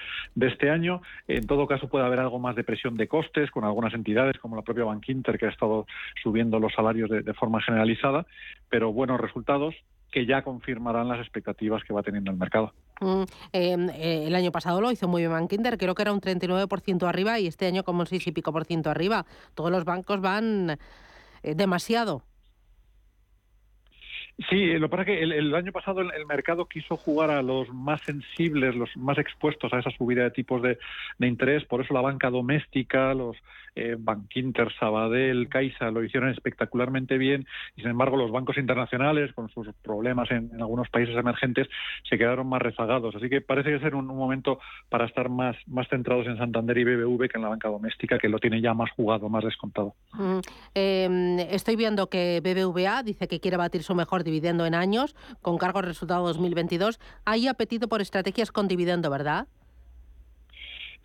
este 0.47 0.69
año. 0.69 1.01
En 1.27 1.47
todo 1.47 1.65
caso 1.67 1.89
puede 1.89 2.05
haber 2.05 2.19
algo 2.19 2.39
más 2.39 2.55
de 2.55 2.63
presión 2.63 2.95
de 2.95 3.07
costes 3.07 3.49
con 3.51 3.63
algunas 3.63 3.93
entidades 3.93 4.37
como 4.37 4.55
la 4.55 4.61
propia 4.61 4.83
Bank 4.83 5.07
Inter 5.09 5.37
que 5.37 5.45
ha 5.45 5.49
estado 5.49 5.87
subiendo 6.21 6.59
los 6.59 6.73
salarios 6.73 7.09
de 7.09 7.33
forma 7.33 7.61
generalizada, 7.61 8.25
pero 8.69 8.93
buenos 8.93 9.19
resultados 9.19 9.75
que 10.11 10.25
ya 10.25 10.41
confirmarán 10.41 11.07
las 11.07 11.19
expectativas 11.19 11.83
que 11.83 11.93
va 11.93 12.03
teniendo 12.03 12.31
el 12.31 12.37
mercado. 12.37 12.73
Mm, 13.01 13.23
em, 13.51 13.89
eh, 13.89 14.23
el 14.27 14.35
año 14.35 14.51
pasado 14.51 14.81
lo 14.81 14.91
hizo 14.91 15.07
muy 15.07 15.21
bien 15.21 15.31
Bankinder, 15.31 15.77
creo 15.77 15.95
que 15.95 16.01
era 16.01 16.13
un 16.13 16.21
39% 16.21 17.07
arriba 17.07 17.39
y 17.39 17.47
este 17.47 17.67
año 17.67 17.83
como 17.83 18.01
un 18.01 18.07
6 18.07 18.27
y 18.27 18.31
pico 18.31 18.51
por 18.51 18.65
ciento 18.65 18.89
arriba. 18.89 19.25
Todos 19.53 19.71
los 19.71 19.85
bancos 19.85 20.21
van 20.21 20.77
eh, 21.43 21.55
demasiado. 21.55 22.23
Sí, 24.49 24.73
lo 24.73 24.87
que 24.87 24.91
pasa 24.91 25.01
es 25.01 25.07
que 25.07 25.23
el, 25.23 25.55
año 25.55 25.71
pasado 25.71 26.01
el, 26.01 26.25
mercado 26.27 26.67
quiso 26.67 26.95
jugar 26.95 27.31
a 27.31 27.41
los 27.41 27.73
más 27.73 28.01
sensibles, 28.01 28.75
los 28.75 28.95
más 28.95 29.17
expuestos 29.17 29.73
a 29.73 29.79
esa 29.79 29.89
subida 29.89 30.23
de 30.23 30.31
tipos 30.31 30.61
de, 30.61 30.77
interés, 31.19 31.65
por 31.65 31.81
eso 31.81 31.91
la 31.95 32.01
banca 32.01 32.29
doméstica, 32.29 33.15
los 33.15 33.35
eh, 33.73 33.95
Bankinter, 33.97 34.71
Sabadell, 34.79 35.49
Caixa 35.49 35.89
lo 35.89 36.03
hicieron 36.03 36.29
espectacularmente 36.29 37.17
bien 37.17 37.47
y 37.75 37.81
sin 37.81 37.89
embargo 37.89 38.15
los 38.15 38.31
bancos 38.31 38.57
internacionales, 38.57 39.33
con 39.33 39.49
sus 39.49 39.67
problemas 39.81 40.29
en, 40.29 40.51
algunos 40.61 40.87
países 40.89 41.15
emergentes, 41.15 41.67
se 42.07 42.17
quedaron 42.19 42.47
más 42.47 42.61
rezagados. 42.61 43.15
Así 43.15 43.29
que 43.29 43.41
parece 43.41 43.71
que 43.71 43.79
ser 43.79 43.95
un, 43.95 44.05
momento 44.05 44.59
para 44.89 45.05
estar 45.05 45.29
más, 45.29 45.55
más 45.65 45.87
centrados 45.89 46.27
en 46.27 46.37
Santander 46.37 46.77
y 46.77 46.83
BBV 46.83 47.27
que 47.27 47.37
en 47.37 47.41
la 47.41 47.49
banca 47.49 47.69
doméstica, 47.69 48.19
que 48.19 48.29
lo 48.29 48.37
tiene 48.37 48.61
ya 48.61 48.75
más 48.75 48.91
jugado, 48.91 49.29
más 49.29 49.43
descontado. 49.43 49.95
Mm, 50.13 50.39
em, 50.75 51.39
estoy 51.39 51.75
viendo 51.75 52.07
que 52.07 52.39
BBVA 52.43 53.01
dice 53.01 53.27
que 53.27 53.39
quiere 53.39 53.57
batir 53.57 53.81
su 53.81 53.95
mejor 53.95 54.23
dividendo 54.27 54.65
en 54.65 54.75
años, 54.75 55.15
con 55.41 55.57
cargo 55.57 55.79
al 55.79 55.85
resultado 55.85 56.27
2022. 56.27 56.99
Hay 57.25 57.47
apetito 57.47 57.87
por 57.87 58.01
estrategias 58.01 58.51
con 58.51 58.67
dividendo, 58.67 59.09
¿verdad? 59.09 59.47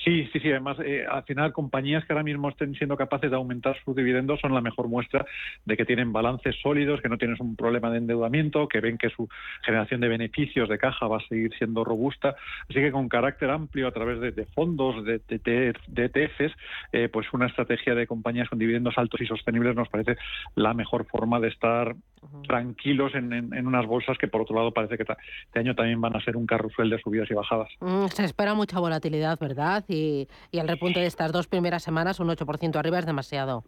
Sí, 0.04 0.28
sí, 0.32 0.40
sí. 0.40 0.50
Además, 0.50 0.78
eh, 0.84 1.04
al 1.08 1.22
final, 1.24 1.52
compañías 1.52 2.04
que 2.04 2.12
ahora 2.12 2.24
mismo 2.24 2.48
estén 2.48 2.74
siendo 2.74 2.96
capaces 2.96 3.30
de 3.30 3.36
aumentar 3.36 3.76
sus 3.84 3.94
dividendos 3.94 4.40
son 4.40 4.52
la 4.52 4.60
mejor 4.60 4.88
muestra 4.88 5.24
de 5.64 5.76
que 5.76 5.84
tienen 5.84 6.12
balances 6.12 6.56
sólidos, 6.60 7.00
que 7.00 7.08
no 7.08 7.18
tienen 7.18 7.36
un 7.38 7.54
problema 7.56 7.90
de 7.90 7.98
endeudamiento, 7.98 8.66
que 8.68 8.80
ven 8.80 8.98
que 8.98 9.10
su 9.10 9.28
generación 9.64 10.00
de 10.00 10.08
beneficios 10.08 10.68
de 10.68 10.78
caja 10.78 11.06
va 11.06 11.18
a 11.18 11.28
seguir 11.28 11.52
siendo 11.56 11.84
robusta. 11.84 12.34
Así 12.68 12.74
que 12.80 12.90
con 12.90 13.08
carácter 13.08 13.50
amplio, 13.50 13.86
a 13.86 13.92
través 13.92 14.20
de, 14.20 14.44
fondos, 14.46 15.04
de, 15.04 15.20
de, 15.28 16.04
ETFs, 16.04 16.52
eh, 16.92 17.08
pues 17.08 17.26
una 17.32 17.46
estrategia 17.46 17.94
de 17.94 18.06
compañías 18.06 18.48
con 18.48 18.58
dividendos 18.58 18.98
altos 18.98 19.20
y 19.20 19.26
sostenibles 19.26 19.76
nos 19.76 19.88
parece 19.88 20.16
la 20.56 20.74
mejor 20.74 21.06
forma 21.06 21.38
de 21.38 21.48
estar 21.48 21.94
tranquilos 22.46 23.12
en, 23.14 23.66
unas 23.66 23.86
bolsas 23.86 24.16
que, 24.16 24.28
por 24.28 24.42
otro 24.42 24.56
lado, 24.56 24.72
parece 24.72 24.96
que 24.96 25.02
este 25.02 25.58
año 25.58 25.74
también 25.74 26.00
van 26.00 26.16
a 26.16 26.20
ser 26.20 26.36
un 26.36 26.46
carrusel 26.46 26.90
de 26.90 27.00
subidas 27.00 27.30
y 27.30 27.34
bajadas. 27.34 27.68
Mm, 27.80 28.06
se 28.06 28.24
espera 28.24 28.54
mucha 28.54 28.78
volatilidad, 28.78 29.38
¿verdad? 29.40 29.84
Y, 29.92 30.28
el 30.52 30.68
repunte 30.68 31.00
de 31.00 31.06
estas 31.06 31.32
dos 31.32 31.46
primeras 31.46 31.82
semanas, 31.82 32.20
un 32.20 32.28
8% 32.28 32.76
arriba, 32.76 32.98
es 32.98 33.06
demasiado. 33.06 33.64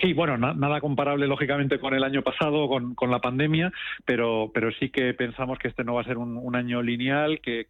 Sí, 0.00 0.12
bueno, 0.12 0.36
nada 0.36 0.80
comparable 0.80 1.26
lógicamente 1.26 1.78
con 1.78 1.94
el 1.94 2.04
año 2.04 2.22
pasado, 2.22 2.68
con, 2.68 2.94
con, 2.94 3.10
la 3.10 3.20
pandemia, 3.20 3.72
pero, 4.04 4.50
pero 4.54 4.70
sí 4.72 4.90
que 4.90 5.14
pensamos 5.14 5.58
que 5.58 5.68
este 5.68 5.82
no 5.82 5.94
va 5.94 6.02
a 6.02 6.04
ser 6.04 6.18
un, 6.18 6.54
año 6.54 6.82
lineal, 6.82 7.40
que, 7.40 7.66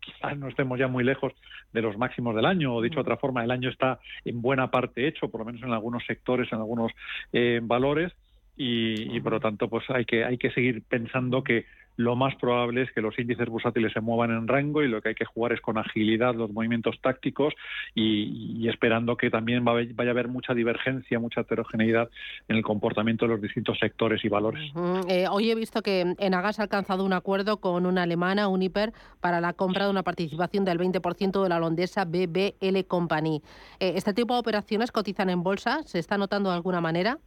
quizás 0.00 0.38
no 0.38 0.48
estemos 0.48 0.78
ya 0.78 0.86
muy 0.86 1.02
lejos 1.02 1.32
de 1.72 1.82
los 1.82 1.98
máximos 1.98 2.34
del 2.34 2.46
año, 2.46 2.74
o 2.74 2.80
dicho 2.80 2.96
de 2.96 3.00
otra 3.02 3.16
forma, 3.16 3.44
el 3.44 3.50
año 3.50 3.68
está 3.68 3.98
en 4.24 4.40
buena 4.40 4.70
parte 4.70 5.06
hecho, 5.06 5.28
por 5.28 5.40
lo 5.40 5.46
menos 5.46 5.62
en 5.62 5.72
algunos 5.72 6.04
sectores, 6.06 6.50
en 6.52 6.58
algunos 6.58 6.92
eh, 7.32 7.60
valores, 7.62 8.12
y, 8.56 9.14
y, 9.14 9.20
por 9.20 9.32
lo 9.32 9.40
tanto 9.40 9.68
pues 9.68 9.84
hay 9.90 10.06
que 10.06 10.24
hay 10.24 10.38
que 10.38 10.50
seguir 10.50 10.82
pensando 10.88 11.44
que 11.44 11.66
lo 11.96 12.14
más 12.16 12.34
probable 12.36 12.82
es 12.82 12.92
que 12.92 13.00
los 13.00 13.18
índices 13.18 13.48
bursátiles 13.48 13.92
se 13.92 14.00
muevan 14.00 14.30
en 14.30 14.46
rango 14.46 14.82
y 14.82 14.88
lo 14.88 15.00
que 15.00 15.10
hay 15.10 15.14
que 15.14 15.24
jugar 15.24 15.52
es 15.52 15.60
con 15.60 15.78
agilidad 15.78 16.34
los 16.34 16.50
movimientos 16.50 17.00
tácticos 17.00 17.54
y, 17.94 18.68
esperando 18.68 19.16
que 19.16 19.30
también 19.30 19.64
vaya 19.64 20.10
a 20.10 20.10
haber 20.10 20.28
mucha 20.28 20.52
divergencia, 20.54 21.18
mucha 21.18 21.42
heterogeneidad 21.42 22.10
en 22.48 22.56
el 22.56 22.62
comportamiento 22.62 23.24
de 23.24 23.32
los 23.32 23.40
distintos 23.40 23.78
sectores 23.78 24.24
y 24.24 24.28
valores. 24.28 24.72
Eh, 25.08 25.26
hoy 25.30 25.50
he 25.50 25.54
visto 25.54 25.82
que 25.82 26.14
Enagas 26.18 26.58
ha 26.58 26.64
alcanzado 26.64 27.04
un 27.04 27.12
acuerdo 27.12 27.58
con 27.58 27.86
una 27.86 28.02
alemana, 28.02 28.48
Uniper, 28.48 28.92
para 29.20 29.40
la 29.40 29.52
compra 29.52 29.84
de 29.84 29.90
una 29.90 30.02
participación 30.02 30.64
del 30.64 30.78
20% 30.78 31.42
de 31.42 31.48
la 31.48 31.56
holandesa 31.56 32.04
BBL 32.04 32.84
Company. 32.86 33.42
Eh, 33.80 33.92
¿Este 33.96 34.12
tipo 34.12 34.34
de 34.34 34.40
operaciones 34.40 34.92
cotizan 34.92 35.30
en 35.30 35.42
bolsa? 35.42 35.82
¿Se 35.84 35.98
está 35.98 36.18
notando 36.18 36.50
de 36.50 36.56
alguna 36.56 36.80
manera? 36.80 37.18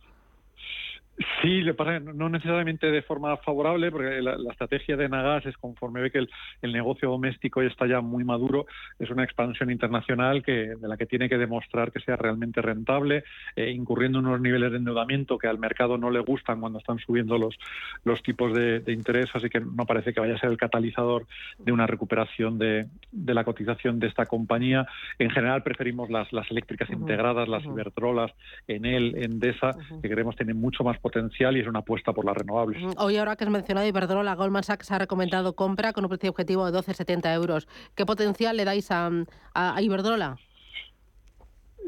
Sí, 1.42 1.62
le 1.64 1.74
pasa 1.74 2.00
no 2.00 2.30
necesariamente 2.30 2.90
de 2.90 3.02
forma 3.02 3.36
favorable, 3.38 3.92
porque 3.92 4.22
la, 4.22 4.38
estrategia 4.52 4.96
de 4.96 5.10
Nagas 5.10 5.46
es 5.46 5.58
conforme 5.58 6.00
ve 6.00 6.12
que 6.12 6.20
el, 6.62 6.72
negocio 6.72 7.10
doméstico 7.10 7.62
ya 7.62 7.68
está 7.68 7.88
ya 7.88 8.00
muy 8.00 8.24
maduro, 8.24 8.68
es 9.00 9.10
una 9.10 9.26
expansión 9.26 9.70
internacional 9.70 10.42
que 10.42 10.76
de 10.80 10.88
la 10.88 10.96
que 10.96 11.06
tiene 11.06 11.28
que 11.28 11.38
demostrar 11.38 11.92
que 11.92 12.00
sea 12.00 12.16
realmente 12.16 12.62
rentable, 12.62 13.26
eh, 13.58 13.70
incurriendo 13.72 14.20
en 14.20 14.28
unos 14.28 14.40
niveles 14.40 14.72
de 14.72 14.78
endeudamiento 14.78 15.38
que 15.38 15.48
al 15.48 15.60
mercado 15.60 15.98
no 15.98 16.10
le 16.10 16.22
gustan 16.22 16.62
cuando 16.62 16.80
están 16.80 17.00
subiendo 17.00 17.38
los, 17.38 17.58
los 18.06 18.24
tipos 18.24 18.54
de, 18.54 18.82
interés, 18.88 19.30
así 19.34 19.50
que 19.50 19.60
no 19.60 19.86
parece 19.86 20.14
que 20.14 20.22
vaya 20.22 20.36
a 20.36 20.40
ser 20.40 20.52
el 20.52 20.58
catalizador 20.58 21.28
de 21.58 21.74
una 21.74 21.86
recuperación 21.86 22.58
de, 22.58 22.88
de 23.12 23.34
la 23.34 23.44
cotización 23.44 24.00
de 24.00 24.08
esta 24.08 24.26
compañía. 24.26 24.88
En 25.18 25.32
general 25.32 25.64
preferimos 25.64 26.10
las, 26.10 26.32
las 26.32 26.50
eléctricas 26.50 26.90
integradas, 26.90 27.50
las 27.50 27.66
Iberdrolas, 27.66 28.32
Enel, 28.70 29.16
Endesa, 29.18 29.76
que 30.02 30.10
creemos 30.10 30.38
tienen 30.38 30.60
mucho 30.60 30.84
más 30.86 30.98
potencial 30.98 31.09
y 31.16 31.60
es 31.60 31.68
una 31.68 31.80
apuesta 31.80 32.14
por 32.14 32.26
las 32.26 32.36
renovables. 32.36 32.82
Hoy, 32.98 33.18
ahora 33.18 33.36
que 33.36 33.44
has 33.44 33.50
mencionado 33.50 33.88
Iberdrola, 33.88 34.36
Goldman 34.36 34.64
Sachs 34.64 34.92
ha 34.92 34.98
recomendado 34.98 35.54
compra 35.54 35.94
con 35.94 36.04
un 36.06 36.10
precio 36.10 36.30
objetivo 36.30 36.70
de 36.70 36.78
12,70 36.78 37.34
euros. 37.34 37.68
¿Qué 37.96 38.06
potencial 38.06 38.58
le 38.58 38.66
dais 38.66 38.90
a, 38.92 39.10
a 39.54 39.82
Iberdrola? 39.82 40.38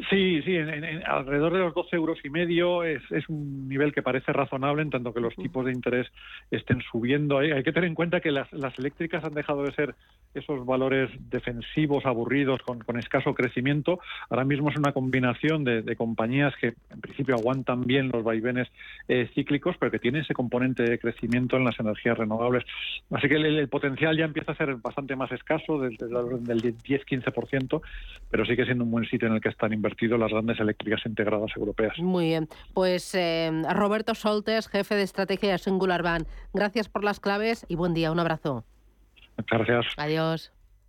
Sí, 0.09 0.41
sí, 0.43 0.55
en, 0.55 1.03
alrededor 1.05 1.53
de 1.53 1.59
los 1.59 1.73
12 1.73 1.95
euros 1.95 2.17
y 2.23 2.29
medio 2.29 2.83
es, 2.83 3.01
es, 3.11 3.27
un 3.29 3.67
nivel 3.67 3.93
que 3.93 4.01
parece 4.01 4.33
razonable 4.33 4.81
en 4.81 4.89
tanto 4.89 5.13
que 5.13 5.19
los 5.19 5.35
tipos 5.35 5.65
de 5.65 5.73
interés 5.73 6.07
estén 6.49 6.81
subiendo. 6.81 7.37
Hay, 7.37 7.51
hay 7.51 7.63
que 7.63 7.71
tener 7.71 7.87
en 7.87 7.95
cuenta 7.95 8.19
que 8.19 8.31
las, 8.31 8.51
las, 8.53 8.77
eléctricas 8.79 9.23
han 9.23 9.33
dejado 9.33 9.63
de 9.63 9.73
ser 9.73 9.95
esos 10.33 10.65
valores 10.65 11.09
defensivos, 11.29 12.05
aburridos, 12.05 12.61
con, 12.61 12.79
con 12.79 12.97
escaso 12.97 13.35
crecimiento. 13.35 13.99
Ahora 14.29 14.45
mismo 14.45 14.69
es 14.69 14.77
una 14.77 14.93
combinación 14.93 15.63
de, 15.63 15.81
de, 15.81 15.95
compañías 15.95 16.55
que 16.55 16.73
en 16.89 17.01
principio 17.01 17.35
aguantan 17.35 17.81
bien 17.81 18.09
los 18.09 18.23
vaivenes 18.23 18.69
eh, 19.07 19.29
cíclicos, 19.35 19.75
pero 19.77 19.91
que 19.91 19.99
tienen 19.99 20.21
ese 20.21 20.33
componente 20.33 20.83
de 20.83 20.99
crecimiento 20.99 21.57
en 21.57 21.65
las 21.65 21.79
energías 21.79 22.17
renovables. 22.17 22.63
Así 23.11 23.27
que 23.27 23.35
el, 23.35 23.67
potencial 23.67 24.17
ya 24.17 24.25
empieza 24.25 24.53
a 24.53 24.55
ser 24.55 24.75
bastante 24.75 25.15
más 25.15 25.31
escaso, 25.31 25.79
del, 25.79 25.97
del 25.97 26.75
10-15%, 26.77 27.81
pero 28.29 28.45
sigue 28.45 28.65
siendo 28.65 28.83
un 28.83 28.91
buen 28.91 29.05
sitio 29.05 29.27
en 29.27 29.35
el 29.35 29.41
que 29.41 29.49
están 29.49 29.73
invirtiendo 29.91 30.17
las 30.17 30.31
grandes 30.31 30.59
eléctricas 30.59 31.01
integradas 31.05 31.51
europeas. 31.55 31.97
Muy 31.99 32.25
bien. 32.25 32.47
Pues 32.73 33.13
eh, 33.15 33.51
Roberto 33.73 34.15
Soltes, 34.15 34.67
jefe 34.67 34.95
de 34.95 35.03
estrategia 35.03 35.51
de 35.51 35.57
Singular 35.57 36.03
Van, 36.03 36.25
gracias 36.53 36.89
por 36.89 37.03
las 37.03 37.19
claves 37.19 37.65
y 37.67 37.75
buen 37.75 37.93
día. 37.93 38.11
Un 38.11 38.19
abrazo. 38.19 38.63
Muchas 39.37 39.67
gracias. 39.67 39.93
Adiós. 39.97 40.51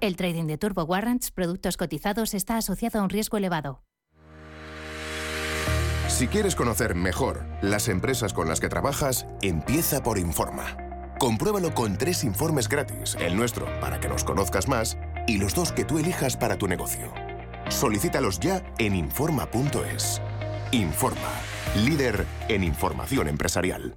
El 0.00 0.16
trading 0.16 0.46
de 0.46 0.58
Turbo 0.58 0.84
Warrants, 0.84 1.30
productos 1.30 1.76
cotizados, 1.76 2.34
está 2.34 2.58
asociado 2.58 3.00
a 3.00 3.02
un 3.02 3.08
riesgo 3.08 3.38
elevado. 3.38 3.82
Si 6.08 6.28
quieres 6.28 6.54
conocer 6.54 6.94
mejor 6.94 7.46
las 7.62 7.88
empresas 7.88 8.32
con 8.32 8.48
las 8.48 8.60
que 8.60 8.68
trabajas, 8.68 9.26
empieza 9.42 10.02
por 10.02 10.18
Informa. 10.18 10.76
Compruébalo 11.18 11.74
con 11.74 11.96
tres 11.96 12.24
informes 12.24 12.68
gratis, 12.68 13.16
el 13.18 13.36
nuestro 13.36 13.66
para 13.80 13.98
que 13.98 14.08
nos 14.08 14.22
conozcas 14.22 14.68
más 14.68 14.98
y 15.26 15.38
los 15.38 15.54
dos 15.54 15.72
que 15.72 15.84
tú 15.84 15.98
elijas 15.98 16.36
para 16.36 16.58
tu 16.58 16.68
negocio. 16.68 17.12
Solicítalos 17.68 18.38
ya 18.38 18.62
en 18.78 18.94
Informa.es. 18.94 20.20
Informa, 20.72 21.32
líder 21.84 22.26
en 22.48 22.64
información 22.64 23.28
empresarial. 23.28 23.96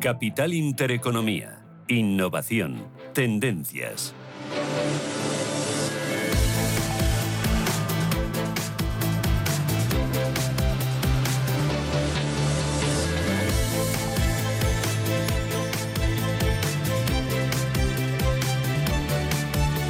Capital 0.00 0.54
Intereconomía. 0.54 1.62
Innovación. 1.86 2.86
Tendencias. 3.12 4.14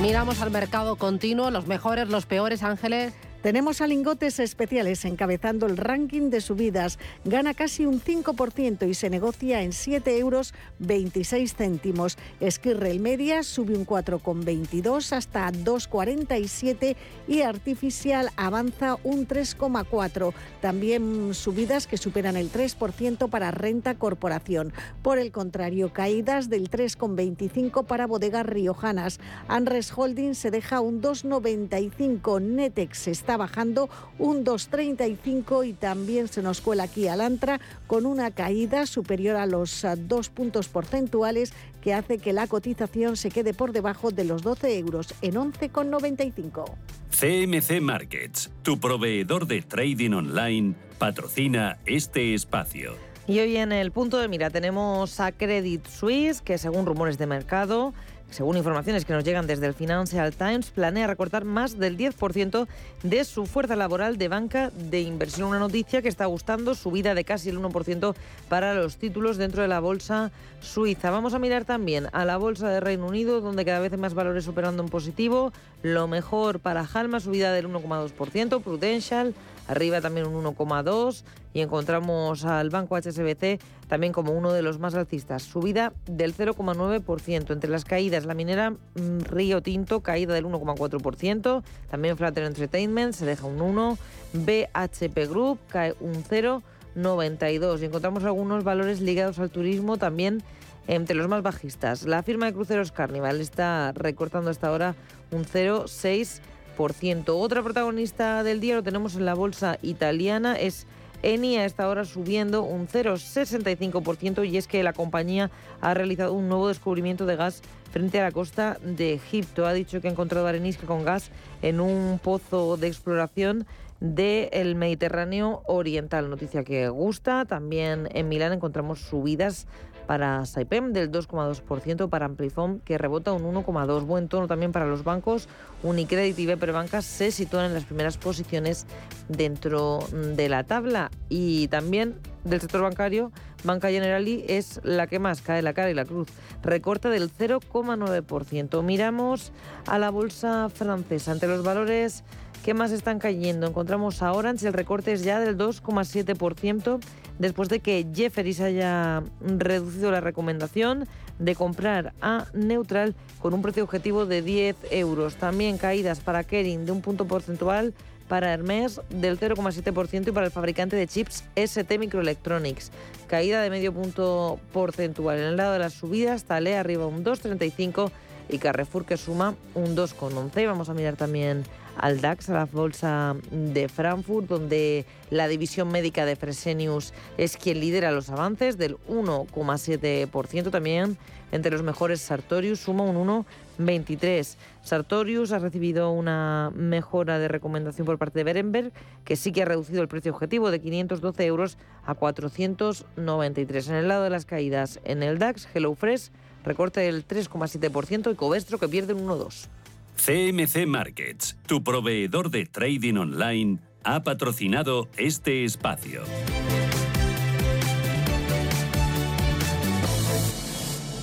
Miramos 0.01 0.41
al 0.41 0.51
mercado 0.51 0.97
continuo, 0.97 1.51
los 1.51 1.67
mejores, 1.67 2.09
los 2.09 2.25
peores, 2.25 2.63
Ángeles. 2.63 3.13
Tenemos 3.43 3.81
a 3.81 3.87
lingotes 3.87 4.39
especiales 4.39 5.03
encabezando 5.07 5.65
el 5.65 5.79
ranking 5.79 6.29
de 6.29 6.43
subidas. 6.43 6.99
Gana 7.25 7.55
casi 7.55 7.87
un 7.87 7.99
5% 7.99 8.87
y 8.87 8.93
se 8.93 9.09
negocia 9.09 9.63
en 9.63 9.73
7 9.73 10.19
euros 10.19 10.53
26 10.79 11.55
céntimos. 11.55 12.19
Esquirrel 12.41 13.01
Media 13.01 13.43
sube 13.43 13.75
un 13.75 13.87
4,22 13.87 15.17
hasta 15.17 15.51
2,47 15.51 16.97
y 17.29 17.41
Artificial 17.41 18.31
avanza 18.37 18.99
un 19.05 19.27
3,4. 19.27 20.35
También 20.61 21.33
subidas 21.33 21.87
que 21.87 21.97
superan 21.97 22.37
el 22.37 22.53
3% 22.53 23.31
para 23.31 23.53
Renta 23.53 23.95
Corporación. 23.95 24.75
Por 25.01 25.19
el 25.19 25.33
contrario, 25.33 25.95
caídas 25.95 26.51
del 26.51 26.71
3,25 26.71 27.87
para 27.87 28.07
bodegas 28.07 28.45
riojanas. 28.45 29.19
Anres 29.49 29.97
Holding 29.97 30.35
se 30.35 30.51
deja 30.51 30.81
un 30.81 31.01
2,95. 31.01 32.43
Netex 32.43 33.09
está 33.09 33.30
está 33.31 33.37
bajando 33.37 33.89
un 34.19 34.45
2,35 34.45 35.65
y 35.65 35.73
también 35.73 36.27
se 36.27 36.43
nos 36.43 36.61
cuela 36.61 36.83
aquí 36.83 37.07
Alantra 37.07 37.61
con 37.87 38.05
una 38.05 38.33
caída 38.33 38.87
superior 38.87 39.37
a 39.37 39.47
los 39.47 39.85
ah, 39.85 39.95
dos 39.95 40.31
puntos 40.31 40.67
porcentuales 40.67 41.53
que 41.81 41.95
hace 41.95 42.19
que 42.19 42.33
la 42.33 42.49
cotización 42.49 43.17
se 43.17 43.31
quede 43.31 43.55
por 43.55 43.71
debajo 43.71 44.11
de 44.11 44.25
los 44.25 44.43
12 44.43 44.79
euros 44.79 45.15
en 45.23 45.35
11,95. 45.35 46.65
CMC 47.13 47.81
Markets, 47.81 48.51
tu 48.65 48.81
proveedor 48.81 49.47
de 49.47 49.63
trading 49.63 50.11
online, 50.11 50.75
patrocina 50.99 51.79
este 51.87 52.35
espacio. 52.35 52.97
Y 53.29 53.39
hoy 53.39 53.59
en 53.59 53.71
el 53.71 53.93
punto 53.93 54.19
de 54.19 54.27
mira 54.27 54.51
tenemos 54.51 55.21
a 55.21 55.31
Credit 55.31 55.87
Suisse, 55.87 56.43
que 56.43 56.59
según 56.59 56.85
rumores 56.85 57.17
de 57.17 57.29
mercado 57.29 57.95
según 58.31 58.57
informaciones 58.57 59.05
que 59.05 59.13
nos 59.13 59.25
llegan 59.25 59.47
desde 59.47 59.67
el 59.67 59.75
Financial 59.75 60.33
Times, 60.33 60.71
planea 60.71 61.07
recortar 61.07 61.45
más 61.45 61.79
del 61.79 61.99
10% 61.99 62.67
de 63.03 63.25
su 63.25 63.47
fuerza 63.47 63.77
laboral 63.77 64.19
de 64.19 64.29
banca 64.29 64.71
de 64.71 65.01
inversión. 65.01 65.49
Una 65.49 65.59
noticia 65.59 66.01
que 66.01 66.09
está 66.09 66.27
gustando, 66.27 66.75
subida 66.75 67.15
de 67.15 67.25
casi 67.25 67.49
el 67.49 67.59
1% 67.59 68.15
para 68.49 68.75
los 68.75 68.97
títulos 68.97 69.37
dentro 69.37 69.63
de 69.63 69.69
la 69.69 69.81
bolsa 69.81 70.31
suiza. 70.61 71.11
Vamos 71.11 71.35
a 71.35 71.39
mirar 71.39 71.65
también 71.65 72.07
a 72.13 72.25
la 72.25 72.37
bolsa 72.37 72.69
de 72.69 72.81
Reino 72.81 73.07
Unido, 73.07 73.41
donde 73.41 73.65
cada 73.65 73.81
vez 73.81 73.97
más 73.99 74.15
valores 74.15 74.47
operando 74.47 74.83
en 74.83 74.89
positivo. 74.89 75.53
Lo 75.83 76.07
mejor 76.07 76.61
para 76.61 76.87
Halma, 76.87 77.21
subida 77.21 77.53
del 77.53 77.69
1,2%, 77.69 78.63
Prudential 78.63 79.35
arriba 79.71 80.01
también 80.01 80.27
un 80.27 80.45
1,2 80.45 81.23
y 81.55 81.61
encontramos 81.61 82.45
al 82.45 82.71
banco 82.71 82.97
HSBC 82.97 83.61
también 83.89 84.13
como 84.13 84.33
uno 84.33 84.53
de 84.53 84.63
los 84.63 84.79
más 84.79 84.95
alcistas, 84.95 85.43
subida 85.43 85.93
del 86.07 86.35
0,9%. 86.35 87.53
Entre 87.53 87.71
las 87.71 87.85
caídas, 87.85 88.25
la 88.25 88.35
minera 88.35 88.71
mm, 88.71 89.21
Río 89.25 89.63
Tinto, 89.63 90.01
caída 90.01 90.35
del 90.35 90.45
1,4%, 90.45 91.63
también 91.91 92.17
Flutter 92.17 92.45
Entertainment 92.45 93.15
se 93.15 93.27
deja 93.27 93.47
un 93.47 93.61
1, 93.61 93.99
BHP 94.33 95.29
Group 95.29 95.59
cae 95.69 95.95
un 96.01 96.25
0,92 96.25 97.81
y 97.81 97.85
encontramos 97.85 98.25
algunos 98.25 98.65
valores 98.65 99.01
ligados 99.01 99.39
al 99.39 99.51
turismo 99.51 99.97
también 99.97 100.43
entre 100.87 101.15
los 101.15 101.29
más 101.29 101.43
bajistas. 101.43 102.05
La 102.05 102.23
firma 102.23 102.47
de 102.47 102.53
cruceros 102.53 102.91
Carnival 102.91 103.41
está 103.41 103.93
recortando 103.93 104.51
hasta 104.51 104.69
ahora 104.69 104.95
un 105.31 105.45
0,6%. 105.45 106.41
Otra 106.81 107.63
protagonista 107.63 108.43
del 108.43 108.59
día 108.59 108.75
lo 108.75 108.83
tenemos 108.83 109.15
en 109.15 109.27
la 109.27 109.35
bolsa 109.35 109.79
italiana, 109.83 110.55
es 110.59 110.87
Eni 111.23 111.59
a 111.59 111.67
esta 111.67 111.87
hora 111.87 112.07
subiendo 112.07 112.63
un 112.63 112.89
0,65% 112.89 114.49
y 114.49 114.57
es 114.57 114.67
que 114.67 114.83
la 114.83 114.95
compañía 114.95 115.51
ha 115.83 115.93
realizado 115.93 116.33
un 116.33 116.49
nuevo 116.49 116.69
descubrimiento 116.69 117.27
de 117.27 117.37
gas 117.37 117.61
frente 117.93 118.19
a 118.19 118.23
la 118.23 118.33
costa 118.33 118.79
de 118.83 119.13
Egipto. 119.13 119.67
Ha 119.67 119.75
dicho 119.75 120.01
que 120.01 120.09
ha 120.09 120.11
encontrado 120.11 120.47
arenisca 120.47 120.87
con 120.87 121.05
gas 121.05 121.31
en 121.61 121.81
un 121.81 122.19
pozo 122.19 122.79
de 122.79 122.87
exploración 122.87 123.67
del 124.01 124.75
Mediterráneo 124.75 125.61
Oriental. 125.67 126.31
Noticia 126.31 126.65
que 126.65 126.89
gusta. 126.89 127.45
También 127.45 128.09
en 128.13 128.31
Milán 128.31 128.55
encontramos 128.55 129.01
subidas 129.01 129.67
para 130.11 130.45
Saipem 130.45 130.93
del 130.93 131.13
2,2%, 131.13 132.09
para 132.09 132.27
Amplifon 132.27 132.81
que 132.81 132.99
rebota 132.99 133.33
un 133.33 133.45
1,2%. 133.45 134.05
Buen 134.05 134.27
tono 134.27 134.49
también 134.49 134.73
para 134.73 134.85
los 134.85 135.05
bancos. 135.05 135.49
Unicredit 135.85 136.37
y 136.37 136.47
BPR 136.47 136.73
Bancas 136.73 137.05
se 137.05 137.31
sitúan 137.31 137.67
en 137.67 137.75
las 137.75 137.85
primeras 137.85 138.19
posiciones 138.19 138.87
dentro 139.29 140.01
de 140.11 140.49
la 140.49 140.65
tabla. 140.65 141.13
Y 141.29 141.69
también 141.69 142.17
del 142.43 142.61
sector 142.61 142.83
bancario, 142.83 143.31
Banca 143.63 143.91
Generali 143.91 144.45
es 144.49 144.81
la 144.83 145.07
que 145.07 145.21
más 145.21 145.43
cae 145.43 145.63
la 145.63 145.75
cara 145.75 145.93
y 145.93 145.95
la 145.95 146.05
cruz. 146.05 146.27
Recorta 146.61 147.09
del 147.09 147.31
0,9%. 147.31 148.83
Miramos 148.83 149.53
a 149.87 150.01
la 150.01 150.11
bolsa 150.11 150.71
francesa. 150.71 151.31
Entre 151.31 151.49
los 151.49 151.63
valores 151.63 152.25
que 152.65 152.75
más 152.75 152.91
están 152.91 153.21
cayendo, 153.21 153.69
encontramos 153.69 154.23
a 154.23 154.33
Orange, 154.33 154.67
el 154.67 154.73
recorte 154.73 155.13
es 155.13 155.23
ya 155.23 155.39
del 155.39 155.57
2,7% 155.57 156.99
después 157.41 157.71
de 157.71 157.81
que 157.81 158.07
Jefferies 158.15 158.61
haya 158.61 159.25
reducido 159.41 160.13
la 160.13 160.21
recomendación 160.21 161.09
de 161.39 161.55
comprar 161.55 162.13
a 162.21 162.47
Neutral 162.53 163.15
con 163.41 163.55
un 163.55 163.63
precio 163.63 163.83
objetivo 163.83 164.27
de 164.27 164.43
10 164.43 164.77
euros. 164.91 165.37
También 165.37 165.79
caídas 165.79 166.21
para 166.21 166.45
Kering 166.45 166.85
de 166.85 166.93
un 166.93 167.01
punto 167.01 167.25
porcentual, 167.25 167.95
para 168.29 168.53
Hermes 168.53 169.01
del 169.09 169.41
0,7% 169.41 170.29
y 170.29 170.33
para 170.33 170.47
el 170.47 170.53
fabricante 170.53 170.97
de 170.97 171.09
chips 171.09 171.43
ST 171.57 171.99
Microelectronics. 171.99 172.93
Caída 173.27 173.63
de 173.63 173.71
medio 173.71 173.93
punto 173.93 174.61
porcentual. 174.73 175.39
En 175.39 175.45
el 175.45 175.57
lado 175.57 175.73
de 175.73 175.81
las 175.81 175.95
subidas, 175.95 176.45
Tale 176.45 176.77
arriba 176.77 177.07
un 177.07 177.25
2,35 177.25 178.11
y 178.51 178.59
Carrefour 178.59 179.07
que 179.07 179.17
suma 179.17 179.55
un 179.75 179.97
2,11. 179.97 180.67
Vamos 180.67 180.91
a 180.91 180.95
mirar 180.95 181.17
también 181.17 181.65
al 182.01 182.21
DAX, 182.21 182.49
a 182.49 182.55
la 182.55 182.65
bolsa 182.65 183.37
de 183.51 183.89
Frankfurt, 183.89 184.49
donde 184.49 185.05
la 185.31 185.49
división 185.49 185.89
médica 185.89 186.25
de 186.25 186.37
Fresenius 186.37 187.13
es 187.37 187.57
quien 187.57 187.81
lidera 187.81 188.11
los 188.11 188.31
avances 188.31 188.79
del 188.79 188.97
1,7%. 189.09 190.71
También 190.71 191.19
entre 191.53 191.73
los 191.73 191.83
mejores 191.83 192.21
Sartorius 192.21 192.81
suma 192.81 193.05
un 193.05 193.45
1,23%. 193.79 194.57
Sartorius 194.83 195.53
ha 195.53 195.59
recibido 195.59 196.11
una 196.11 196.73
mejora 196.75 197.39
de 197.39 197.49
recomendación 197.49 198.07
por 198.07 198.19
parte 198.19 198.39
de 198.39 198.45
Berenberg, 198.45 198.93
que 199.25 199.37
sí 199.37 199.53
que 199.53 199.63
ha 199.63 199.67
reducido 199.67 200.01
el 200.01 200.09
precio 200.09 200.33
objetivo 200.33 200.71
de 200.71 200.81
512 200.81 201.45
euros 201.45 201.77
a 202.05 202.15
493. 202.15 203.89
En 203.89 203.95
el 203.97 204.09
lado 204.09 204.25
de 204.25 204.31
las 204.31 204.47
caídas 204.47 205.01
en 205.05 205.23
el 205.23 205.39
DAX, 205.39 205.69
HelloFresh 205.75 206.31
recorte 206.65 207.01
del 207.01 207.27
3,7% 207.27 208.33
y 208.33 208.35
Covestro 208.37 208.79
que 208.79 208.89
pierde 208.89 209.15
un 209.15 209.27
1,2%. 209.27 209.80
CMC 210.23 210.87
Markets, 210.87 211.57
tu 211.67 211.83
proveedor 211.83 212.51
de 212.51 212.67
trading 212.67 213.17
online, 213.17 213.79
ha 214.05 214.23
patrocinado 214.23 215.09
este 215.17 215.65
espacio. 215.65 216.25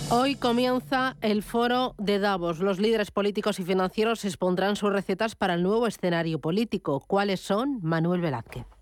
Hoy 0.09 0.33
comienza 0.35 1.15
el 1.21 1.43
foro 1.43 1.93
de 1.99 2.17
Davos. 2.17 2.57
Los 2.57 2.79
líderes 2.79 3.11
políticos 3.11 3.59
y 3.59 3.65
financieros 3.65 4.25
expondrán 4.25 4.75
sus 4.75 4.91
recetas 4.91 5.35
para 5.35 5.53
el 5.53 5.61
nuevo 5.61 5.85
escenario 5.85 6.39
político. 6.39 7.03
¿Cuáles 7.05 7.39
son? 7.39 7.79
Manuel 7.83 8.21
Velázquez. 8.21 8.76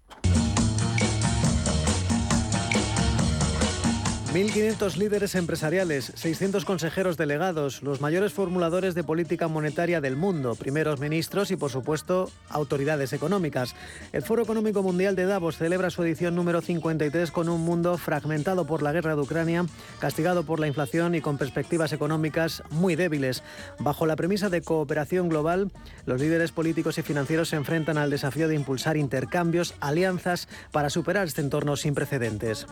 1.500 4.36 4.98
líderes 4.98 5.34
empresariales, 5.36 6.12
600 6.14 6.66
consejeros 6.66 7.16
delegados, 7.16 7.82
los 7.82 8.02
mayores 8.02 8.34
formuladores 8.34 8.94
de 8.94 9.02
política 9.02 9.48
monetaria 9.48 10.02
del 10.02 10.18
mundo, 10.18 10.56
primeros 10.56 11.00
ministros 11.00 11.52
y, 11.52 11.56
por 11.56 11.72
supuesto, 11.72 12.30
autoridades 12.50 13.14
económicas. 13.14 13.76
El 14.12 14.24
Foro 14.24 14.44
Económico 14.44 14.84
Mundial 14.84 15.16
de 15.16 15.26
Davos 15.26 15.56
celebra 15.56 15.90
su 15.90 16.04
edición 16.04 16.36
número 16.36 16.60
53 16.60 17.32
con 17.32 17.48
un 17.48 17.62
mundo 17.62 17.98
fragmentado 17.98 18.68
por 18.68 18.84
la 18.84 18.92
guerra 18.92 19.16
de 19.16 19.22
Ucrania, 19.22 19.66
castigado 20.00 20.44
por 20.44 20.60
la 20.60 20.68
inflación 20.68 21.16
y 21.16 21.22
con 21.22 21.38
perspectivas 21.38 21.94
económicas 21.94 22.62
muy 22.72 22.98
débiles. 22.98 23.42
Bajo 23.80 24.06
la 24.06 24.18
premisa 24.18 24.50
de 24.50 24.62
cooperación 24.62 25.30
global, 25.30 25.72
los 26.06 26.20
líderes 26.20 26.52
políticos 26.52 26.98
y 26.98 27.04
financieros 27.04 27.48
se 27.48 27.56
enfrentan 27.56 27.98
al 27.98 28.10
desafío 28.10 28.50
de 28.50 28.56
impulsar 28.56 28.98
intercambios, 28.98 29.76
alianzas 29.80 30.50
para 30.74 30.90
superar 30.90 31.26
este 31.26 31.40
entorno 31.40 31.78
sin 31.78 31.96
precedentes. 31.96 32.68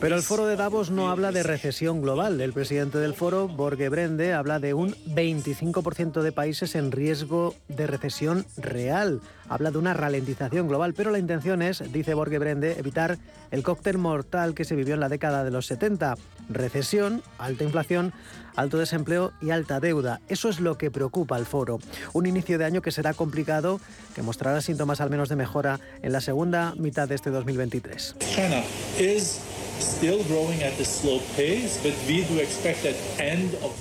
Pero 0.00 0.16
el 0.16 0.22
foro 0.22 0.46
de 0.46 0.56
Davos 0.56 0.90
no 0.90 1.10
habla 1.10 1.32
de 1.32 1.42
recesión 1.42 2.00
global. 2.00 2.40
El 2.40 2.52
presidente 2.52 2.98
del 2.98 3.14
foro, 3.14 3.48
Borge 3.48 3.88
Brende, 3.88 4.32
habla 4.32 4.60
de 4.60 4.74
un 4.74 4.94
25% 5.06 6.22
de 6.22 6.32
países 6.32 6.74
en 6.74 6.92
riesgo 6.92 7.54
de 7.68 7.86
recesión 7.86 8.46
real. 8.56 9.20
Habla 9.50 9.72
de 9.72 9.78
una 9.78 9.94
ralentización 9.94 10.68
global, 10.68 10.94
pero 10.94 11.10
la 11.10 11.18
intención 11.18 11.60
es, 11.60 11.82
dice 11.92 12.14
Borge 12.14 12.38
Brende, 12.38 12.78
evitar 12.78 13.18
el 13.50 13.64
cóctel 13.64 13.98
mortal 13.98 14.54
que 14.54 14.64
se 14.64 14.76
vivió 14.76 14.94
en 14.94 15.00
la 15.00 15.08
década 15.08 15.42
de 15.42 15.50
los 15.50 15.66
70. 15.66 16.14
Recesión, 16.48 17.20
alta 17.36 17.64
inflación, 17.64 18.12
alto 18.54 18.78
desempleo 18.78 19.32
y 19.40 19.50
alta 19.50 19.80
deuda. 19.80 20.20
Eso 20.28 20.50
es 20.50 20.60
lo 20.60 20.78
que 20.78 20.92
preocupa 20.92 21.34
al 21.34 21.46
foro. 21.46 21.80
Un 22.12 22.26
inicio 22.26 22.58
de 22.58 22.64
año 22.64 22.80
que 22.80 22.92
será 22.92 23.12
complicado, 23.12 23.80
que 24.14 24.22
mostrará 24.22 24.60
síntomas 24.60 25.00
al 25.00 25.10
menos 25.10 25.28
de 25.28 25.34
mejora 25.34 25.80
en 26.00 26.12
la 26.12 26.20
segunda 26.20 26.74
mitad 26.76 27.08
de 27.08 27.16
este 27.16 27.30
2023. 27.30 28.14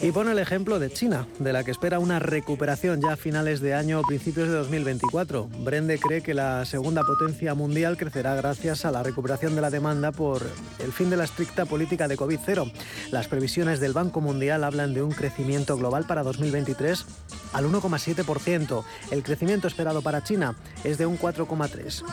Y 0.01 0.11
pone 0.11 0.31
el 0.31 0.39
ejemplo 0.39 0.79
de 0.79 0.89
China, 0.89 1.27
de 1.39 1.51
la 1.51 1.63
que 1.63 1.71
espera 1.71 1.99
una 1.99 2.19
recuperación 2.19 3.01
ya 3.01 3.13
a 3.13 3.17
finales 3.17 3.59
de 3.59 3.73
año 3.73 3.99
o 3.99 4.03
principios 4.03 4.47
de 4.47 4.53
2024. 4.55 5.49
Brende 5.59 5.99
cree 5.99 6.21
que 6.21 6.33
la 6.33 6.65
segunda 6.65 7.03
potencia 7.03 7.53
mundial 7.53 7.97
crecerá 7.97 8.35
gracias 8.35 8.85
a 8.85 8.91
la 8.91 9.03
recuperación 9.03 9.55
de 9.55 9.61
la 9.61 9.69
demanda 9.69 10.11
por 10.11 10.41
el 10.79 10.93
fin 10.93 11.09
de 11.09 11.17
la 11.17 11.25
estricta 11.25 11.65
política 11.65 12.07
de 12.07 12.17
COVID-0. 12.17 12.71
Las 13.11 13.27
previsiones 13.27 13.79
del 13.79 13.93
Banco 13.93 14.21
Mundial 14.21 14.63
hablan 14.63 14.93
de 14.93 15.01
un 15.01 15.11
crecimiento 15.11 15.75
global 15.75 16.05
para 16.05 16.23
2023 16.23 17.05
al 17.53 17.65
1,7%. 17.65 18.83
El 19.11 19.23
crecimiento 19.23 19.67
esperado 19.67 20.01
para 20.01 20.23
China 20.23 20.55
es 20.83 20.97
de 20.97 21.05
un 21.05 21.19
4,3%. 21.19 22.03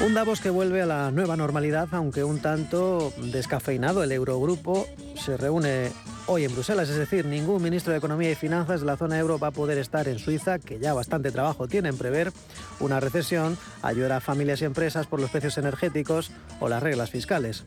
Un 0.00 0.14
Davos 0.14 0.40
que 0.40 0.50
vuelve 0.50 0.80
a 0.80 0.86
la 0.86 1.10
nueva 1.10 1.36
normalidad, 1.36 1.88
aunque 1.90 2.22
un 2.22 2.38
tanto 2.38 3.12
descafeinado. 3.16 4.04
El 4.04 4.12
Eurogrupo 4.12 4.86
se 5.16 5.36
reúne 5.36 5.90
hoy 6.26 6.44
en 6.44 6.52
Bruselas, 6.52 6.88
es 6.88 6.96
decir, 6.96 7.24
ningún 7.24 7.60
ministro 7.60 7.90
de 7.90 7.98
Economía 7.98 8.30
y 8.30 8.36
Finanzas 8.36 8.80
de 8.80 8.86
la 8.86 8.96
zona 8.96 9.18
euro 9.18 9.40
va 9.40 9.48
a 9.48 9.50
poder 9.50 9.76
estar 9.76 10.06
en 10.06 10.20
Suiza, 10.20 10.60
que 10.60 10.78
ya 10.78 10.94
bastante 10.94 11.32
trabajo 11.32 11.66
tiene 11.66 11.88
en 11.88 11.98
prever 11.98 12.32
una 12.78 13.00
recesión, 13.00 13.58
ayudar 13.82 14.12
a 14.12 14.20
familias 14.20 14.62
y 14.62 14.66
empresas 14.66 15.08
por 15.08 15.18
los 15.18 15.30
precios 15.30 15.58
energéticos 15.58 16.30
o 16.60 16.68
las 16.68 16.80
reglas 16.80 17.10
fiscales. 17.10 17.64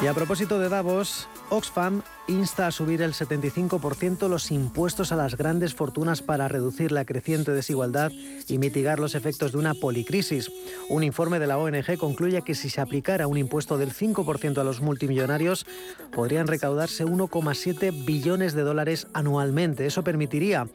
Y 0.00 0.06
a 0.06 0.14
propósito 0.14 0.60
de 0.60 0.68
Davos, 0.68 1.26
Oxfam 1.50 2.02
insta 2.28 2.68
a 2.68 2.70
subir 2.70 3.02
el 3.02 3.14
75% 3.14 4.28
los 4.28 4.52
impuestos 4.52 5.10
a 5.10 5.16
las 5.16 5.36
grandes 5.36 5.74
fortunas 5.74 6.22
para 6.22 6.46
reducir 6.46 6.92
la 6.92 7.04
creciente 7.04 7.50
desigualdad 7.50 8.12
y 8.46 8.58
mitigar 8.58 9.00
los 9.00 9.16
efectos 9.16 9.50
de 9.50 9.58
una 9.58 9.74
policrisis. 9.74 10.52
Un 10.88 11.02
informe 11.02 11.40
de 11.40 11.48
la 11.48 11.58
ONG 11.58 11.98
concluye 11.98 12.42
que 12.42 12.54
si 12.54 12.70
se 12.70 12.80
aplicara 12.80 13.26
un 13.26 13.38
impuesto 13.38 13.76
del 13.76 13.92
5% 13.92 14.58
a 14.58 14.64
los 14.64 14.80
multimillonarios, 14.80 15.66
podrían 16.12 16.46
recaudarse 16.46 17.04
1,7 17.04 18.04
billones 18.04 18.54
de 18.54 18.62
dólares 18.62 19.08
anualmente. 19.14 19.84
Eso 19.84 20.04
permitiría 20.04 20.68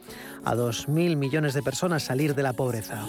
a 0.44 0.54
2.000 0.54 1.16
millones 1.16 1.54
de 1.54 1.62
personas 1.62 2.02
salir 2.02 2.34
de 2.34 2.42
la 2.42 2.52
pobreza. 2.52 3.06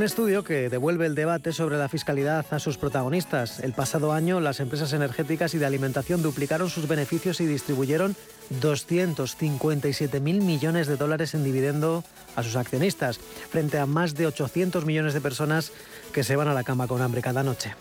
Un 0.00 0.06
estudio 0.06 0.44
que 0.44 0.70
devuelve 0.70 1.04
el 1.04 1.14
debate 1.14 1.52
sobre 1.52 1.76
la 1.76 1.90
fiscalidad 1.90 2.46
a 2.50 2.58
sus 2.58 2.78
protagonistas. 2.78 3.60
El 3.60 3.74
pasado 3.74 4.14
año 4.14 4.40
las 4.40 4.58
empresas 4.58 4.94
energéticas 4.94 5.52
y 5.52 5.58
de 5.58 5.66
alimentación 5.66 6.22
duplicaron 6.22 6.70
sus 6.70 6.88
beneficios 6.88 7.38
y 7.42 7.46
distribuyeron 7.46 8.16
257.000 8.62 10.20
millones 10.22 10.86
de 10.86 10.96
dólares 10.96 11.34
en 11.34 11.44
dividendo 11.44 12.02
a 12.34 12.42
sus 12.42 12.56
accionistas, 12.56 13.18
frente 13.18 13.78
a 13.78 13.84
más 13.84 14.14
de 14.14 14.26
800 14.26 14.86
millones 14.86 15.12
de 15.12 15.20
personas 15.20 15.70
que 16.14 16.24
se 16.24 16.34
van 16.34 16.48
a 16.48 16.54
la 16.54 16.64
cama 16.64 16.88
con 16.88 17.02
hambre 17.02 17.20
cada 17.20 17.42
noche. 17.42 17.74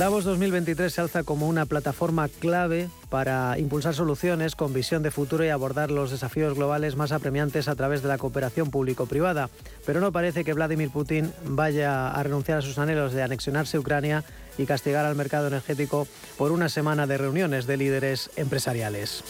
Davos 0.00 0.24
2023 0.24 0.94
se 0.94 1.00
alza 1.02 1.24
como 1.24 1.46
una 1.46 1.66
plataforma 1.66 2.26
clave 2.28 2.88
para 3.10 3.58
impulsar 3.58 3.92
soluciones 3.92 4.56
con 4.56 4.72
visión 4.72 5.02
de 5.02 5.10
futuro 5.10 5.44
y 5.44 5.50
abordar 5.50 5.90
los 5.90 6.10
desafíos 6.10 6.54
globales 6.54 6.96
más 6.96 7.12
apremiantes 7.12 7.68
a 7.68 7.74
través 7.74 8.00
de 8.00 8.08
la 8.08 8.16
cooperación 8.16 8.70
público-privada. 8.70 9.50
Pero 9.84 10.00
no 10.00 10.10
parece 10.10 10.42
que 10.42 10.54
Vladimir 10.54 10.88
Putin 10.88 11.30
vaya 11.44 12.08
a 12.12 12.22
renunciar 12.22 12.56
a 12.56 12.62
sus 12.62 12.78
anhelos 12.78 13.12
de 13.12 13.22
anexionarse 13.22 13.78
Ucrania 13.78 14.24
y 14.56 14.64
castigar 14.64 15.04
al 15.04 15.16
mercado 15.16 15.48
energético 15.48 16.08
por 16.38 16.50
una 16.50 16.70
semana 16.70 17.06
de 17.06 17.18
reuniones 17.18 17.66
de 17.66 17.76
líderes 17.76 18.30
empresariales. 18.36 19.22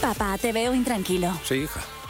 Papá, 0.00 0.38
te 0.38 0.52
veo 0.52 0.72
intranquilo. 0.72 1.36
Sí, 1.42 1.54
hija. 1.54 1.80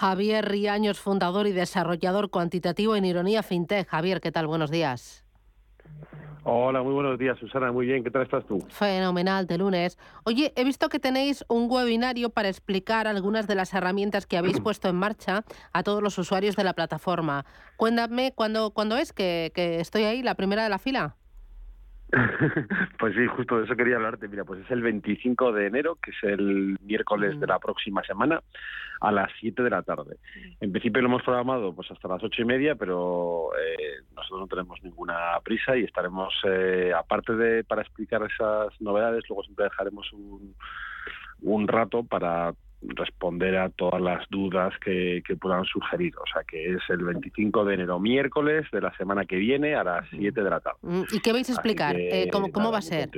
Javier 0.00 0.48
Riaños, 0.48 0.98
fundador 0.98 1.46
y 1.46 1.52
desarrollador 1.52 2.30
cuantitativo 2.30 2.96
en 2.96 3.04
Ironía 3.04 3.42
FinTech. 3.42 3.86
Javier, 3.86 4.22
¿qué 4.22 4.32
tal? 4.32 4.46
Buenos 4.46 4.70
días. 4.70 5.26
Hola, 6.42 6.82
muy 6.82 6.94
buenos 6.94 7.18
días, 7.18 7.38
Susana. 7.38 7.70
Muy 7.70 7.84
bien, 7.84 8.02
¿qué 8.02 8.10
tal 8.10 8.22
estás 8.22 8.46
tú? 8.46 8.64
Fenomenal, 8.70 9.46
de 9.46 9.58
lunes. 9.58 9.98
Oye, 10.24 10.54
he 10.56 10.64
visto 10.64 10.88
que 10.88 11.00
tenéis 11.00 11.44
un 11.48 11.70
webinario 11.70 12.30
para 12.30 12.48
explicar 12.48 13.06
algunas 13.06 13.46
de 13.46 13.56
las 13.56 13.74
herramientas 13.74 14.24
que 14.26 14.38
habéis 14.38 14.58
puesto 14.62 14.88
en 14.88 14.96
marcha 14.96 15.44
a 15.74 15.82
todos 15.82 16.02
los 16.02 16.16
usuarios 16.16 16.56
de 16.56 16.64
la 16.64 16.72
plataforma. 16.72 17.44
Cuéntame, 17.76 18.32
¿cuándo, 18.34 18.70
¿cuándo 18.70 18.96
es 18.96 19.12
que, 19.12 19.52
que 19.54 19.80
estoy 19.80 20.04
ahí, 20.04 20.22
la 20.22 20.34
primera 20.34 20.62
de 20.62 20.70
la 20.70 20.78
fila? 20.78 21.16
pues 22.98 23.14
sí, 23.14 23.26
justo 23.26 23.58
de 23.58 23.64
eso 23.64 23.76
quería 23.76 23.96
hablarte. 23.96 24.28
Mira, 24.28 24.44
pues 24.44 24.60
es 24.60 24.70
el 24.70 24.82
25 24.82 25.52
de 25.52 25.66
enero, 25.66 25.96
que 25.96 26.10
es 26.10 26.16
el 26.22 26.76
miércoles 26.82 27.38
de 27.38 27.46
la 27.46 27.58
próxima 27.58 28.02
semana, 28.02 28.42
a 29.00 29.12
las 29.12 29.30
7 29.40 29.62
de 29.62 29.70
la 29.70 29.82
tarde. 29.82 30.16
En 30.60 30.72
principio 30.72 31.02
lo 31.02 31.08
hemos 31.08 31.22
programado 31.22 31.74
pues 31.74 31.90
hasta 31.90 32.08
las 32.08 32.22
ocho 32.22 32.42
y 32.42 32.44
media, 32.44 32.74
pero 32.74 33.50
eh, 33.54 34.02
nosotros 34.14 34.40
no 34.40 34.46
tenemos 34.46 34.82
ninguna 34.82 35.38
prisa 35.44 35.76
y 35.76 35.84
estaremos, 35.84 36.34
eh, 36.44 36.92
aparte 36.96 37.34
de 37.34 37.64
para 37.64 37.82
explicar 37.82 38.22
esas 38.22 38.78
novedades, 38.80 39.24
luego 39.28 39.42
siempre 39.44 39.64
dejaremos 39.64 40.12
un, 40.12 40.54
un 41.42 41.68
rato 41.68 42.02
para 42.02 42.52
responder 42.82 43.56
a 43.56 43.68
todas 43.68 44.00
las 44.00 44.28
dudas 44.30 44.72
que, 44.84 45.22
puedan 45.40 45.64
sugerir. 45.64 46.14
O 46.18 46.24
sea, 46.32 46.42
que 46.44 46.74
es 46.74 46.82
el 46.88 47.04
25 47.04 47.64
de 47.64 47.74
enero, 47.74 47.98
miércoles 47.98 48.66
de 48.72 48.80
la 48.80 48.94
semana 48.96 49.24
que 49.24 49.36
viene 49.36 49.74
a 49.74 49.84
las 49.84 50.08
7 50.10 50.42
de 50.42 50.50
la 50.50 50.60
tarde. 50.60 50.78
Mm, 50.82 51.02
¿Y 51.12 51.20
qué 51.20 51.32
vais 51.32 51.48
a 51.48 51.52
explicar? 51.52 51.96
Eh, 51.98 52.28
¿Cómo, 52.32 52.50
cómo 52.50 52.72
va 52.72 52.78
a 52.78 52.82
ser? 52.82 53.10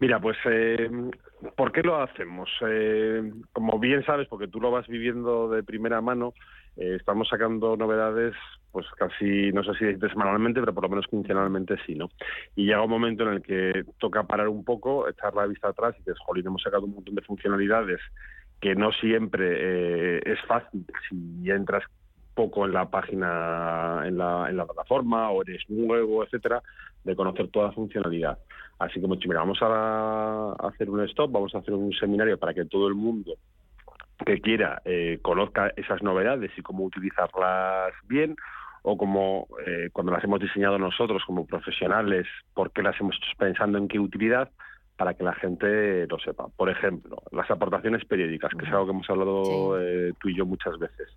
Mira, 0.00 0.20
pues, 0.20 0.36
eh, 0.46 0.90
¿por 1.56 1.72
qué 1.72 1.82
lo 1.82 2.00
hacemos? 2.00 2.48
Eh, 2.66 3.32
como 3.52 3.78
bien 3.78 4.04
sabes, 4.04 4.28
porque 4.28 4.48
tú 4.48 4.60
lo 4.60 4.70
vas 4.70 4.86
viviendo 4.86 5.48
de 5.48 5.62
primera 5.62 6.00
mano, 6.00 6.34
eh, 6.76 6.96
estamos 6.98 7.28
sacando 7.28 7.76
novedades, 7.76 8.34
pues 8.70 8.86
casi, 8.96 9.52
no 9.52 9.62
sé 9.64 9.72
si 9.74 10.08
semanalmente, 10.08 10.60
pero 10.60 10.72
por 10.72 10.84
lo 10.84 10.90
menos 10.90 11.06
quincenalmente 11.08 11.76
sí, 11.84 11.94
¿no? 11.94 12.08
Y 12.54 12.66
llega 12.66 12.82
un 12.82 12.90
momento 12.90 13.24
en 13.24 13.34
el 13.34 13.42
que 13.42 13.84
toca 13.98 14.22
parar 14.22 14.48
un 14.48 14.64
poco, 14.64 15.08
echar 15.08 15.34
la 15.34 15.46
vista 15.46 15.68
atrás 15.68 15.94
y 15.96 15.98
dices, 15.98 16.18
jolín, 16.24 16.46
hemos 16.46 16.62
sacado 16.62 16.84
un 16.84 16.94
montón 16.94 17.14
de 17.14 17.22
funcionalidades 17.22 18.00
que 18.60 18.74
no 18.74 18.92
siempre 18.92 20.18
eh, 20.18 20.22
es 20.24 20.40
fácil 20.46 20.84
si 21.08 21.50
entras 21.50 21.84
poco 22.34 22.64
en 22.64 22.72
la 22.72 22.88
página, 22.88 24.04
en 24.06 24.16
la, 24.16 24.46
en 24.48 24.56
la 24.56 24.64
plataforma 24.64 25.30
o 25.30 25.42
eres 25.42 25.68
nuevo, 25.68 26.22
etcétera, 26.22 26.62
de 27.02 27.16
conocer 27.16 27.48
toda 27.48 27.66
la 27.66 27.72
funcionalidad. 27.72 28.38
Así 28.78 29.00
que, 29.00 29.08
mira, 29.08 29.40
vamos 29.40 29.58
a 29.60 30.52
hacer 30.68 30.88
un 30.88 31.00
stop, 31.04 31.32
vamos 31.32 31.54
a 31.54 31.58
hacer 31.58 31.74
un 31.74 31.92
seminario 31.92 32.38
para 32.38 32.54
que 32.54 32.64
todo 32.64 32.86
el 32.86 32.94
mundo 32.94 33.34
que 34.24 34.40
quiera 34.40 34.82
eh, 34.84 35.18
conozca 35.22 35.72
esas 35.76 36.02
novedades 36.02 36.50
y 36.56 36.62
cómo 36.62 36.84
utilizarlas 36.84 37.92
bien 38.08 38.36
o 38.82 38.96
como 38.96 39.48
eh, 39.66 39.90
cuando 39.92 40.12
las 40.12 40.22
hemos 40.24 40.40
diseñado 40.40 40.78
nosotros 40.78 41.22
como 41.26 41.46
profesionales, 41.46 42.26
por 42.54 42.72
qué 42.72 42.82
las 42.82 42.98
hemos 43.00 43.16
hecho 43.16 43.32
pensando 43.36 43.78
en 43.78 43.88
qué 43.88 43.98
utilidad, 43.98 44.50
para 44.96 45.14
que 45.14 45.22
la 45.22 45.34
gente 45.34 46.06
lo 46.06 46.18
sepa. 46.18 46.48
Por 46.56 46.70
ejemplo, 46.70 47.22
las 47.30 47.50
aportaciones 47.50 48.04
periódicas, 48.04 48.52
que 48.58 48.64
es 48.64 48.72
algo 48.72 48.86
que 48.86 48.92
hemos 48.92 49.10
hablado 49.10 49.80
eh, 49.80 50.12
tú 50.20 50.28
y 50.28 50.36
yo 50.36 50.44
muchas 50.44 50.78
veces. 50.78 51.08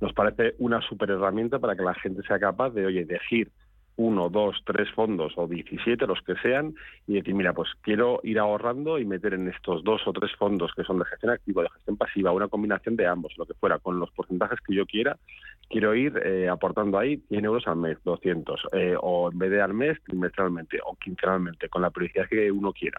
Nos 0.00 0.12
parece 0.12 0.54
una 0.58 0.80
super 0.82 1.10
herramienta 1.10 1.58
para 1.58 1.74
que 1.74 1.82
la 1.82 1.94
gente 1.94 2.22
sea 2.22 2.38
capaz 2.38 2.70
de, 2.70 2.86
oye, 2.86 3.00
elegir 3.00 3.50
uno, 3.96 4.28
dos, 4.28 4.62
tres 4.64 4.90
fondos 4.92 5.32
o 5.36 5.46
17, 5.46 6.06
los 6.06 6.20
que 6.22 6.34
sean, 6.36 6.74
y 7.06 7.14
decir, 7.14 7.34
mira, 7.34 7.52
pues 7.52 7.70
quiero 7.80 8.20
ir 8.22 8.38
ahorrando 8.38 8.98
y 8.98 9.04
meter 9.04 9.34
en 9.34 9.48
estos 9.48 9.82
dos 9.84 10.06
o 10.06 10.12
tres 10.12 10.30
fondos 10.36 10.72
que 10.76 10.84
son 10.84 10.98
de 10.98 11.06
gestión 11.06 11.32
activa, 11.32 11.62
de 11.62 11.70
gestión 11.70 11.96
pasiva, 11.96 12.32
una 12.32 12.48
combinación 12.48 12.96
de 12.96 13.06
ambos, 13.06 13.32
lo 13.38 13.46
que 13.46 13.54
fuera, 13.54 13.78
con 13.78 13.98
los 13.98 14.10
porcentajes 14.10 14.60
que 14.60 14.74
yo 14.74 14.86
quiera, 14.86 15.16
quiero 15.68 15.94
ir 15.94 16.16
eh, 16.24 16.48
aportando 16.48 16.98
ahí 16.98 17.22
100 17.28 17.44
euros 17.44 17.66
al 17.66 17.76
mes, 17.76 17.98
200, 18.04 18.68
eh, 18.72 18.94
o 19.00 19.30
en 19.32 19.38
vez 19.38 19.50
de 19.50 19.62
al 19.62 19.74
mes, 19.74 19.98
trimestralmente 20.04 20.78
o 20.84 20.96
quincenalmente, 20.96 21.68
con 21.68 21.82
la 21.82 21.90
prioridad 21.90 22.28
que 22.28 22.50
uno 22.52 22.72
quiera. 22.72 22.98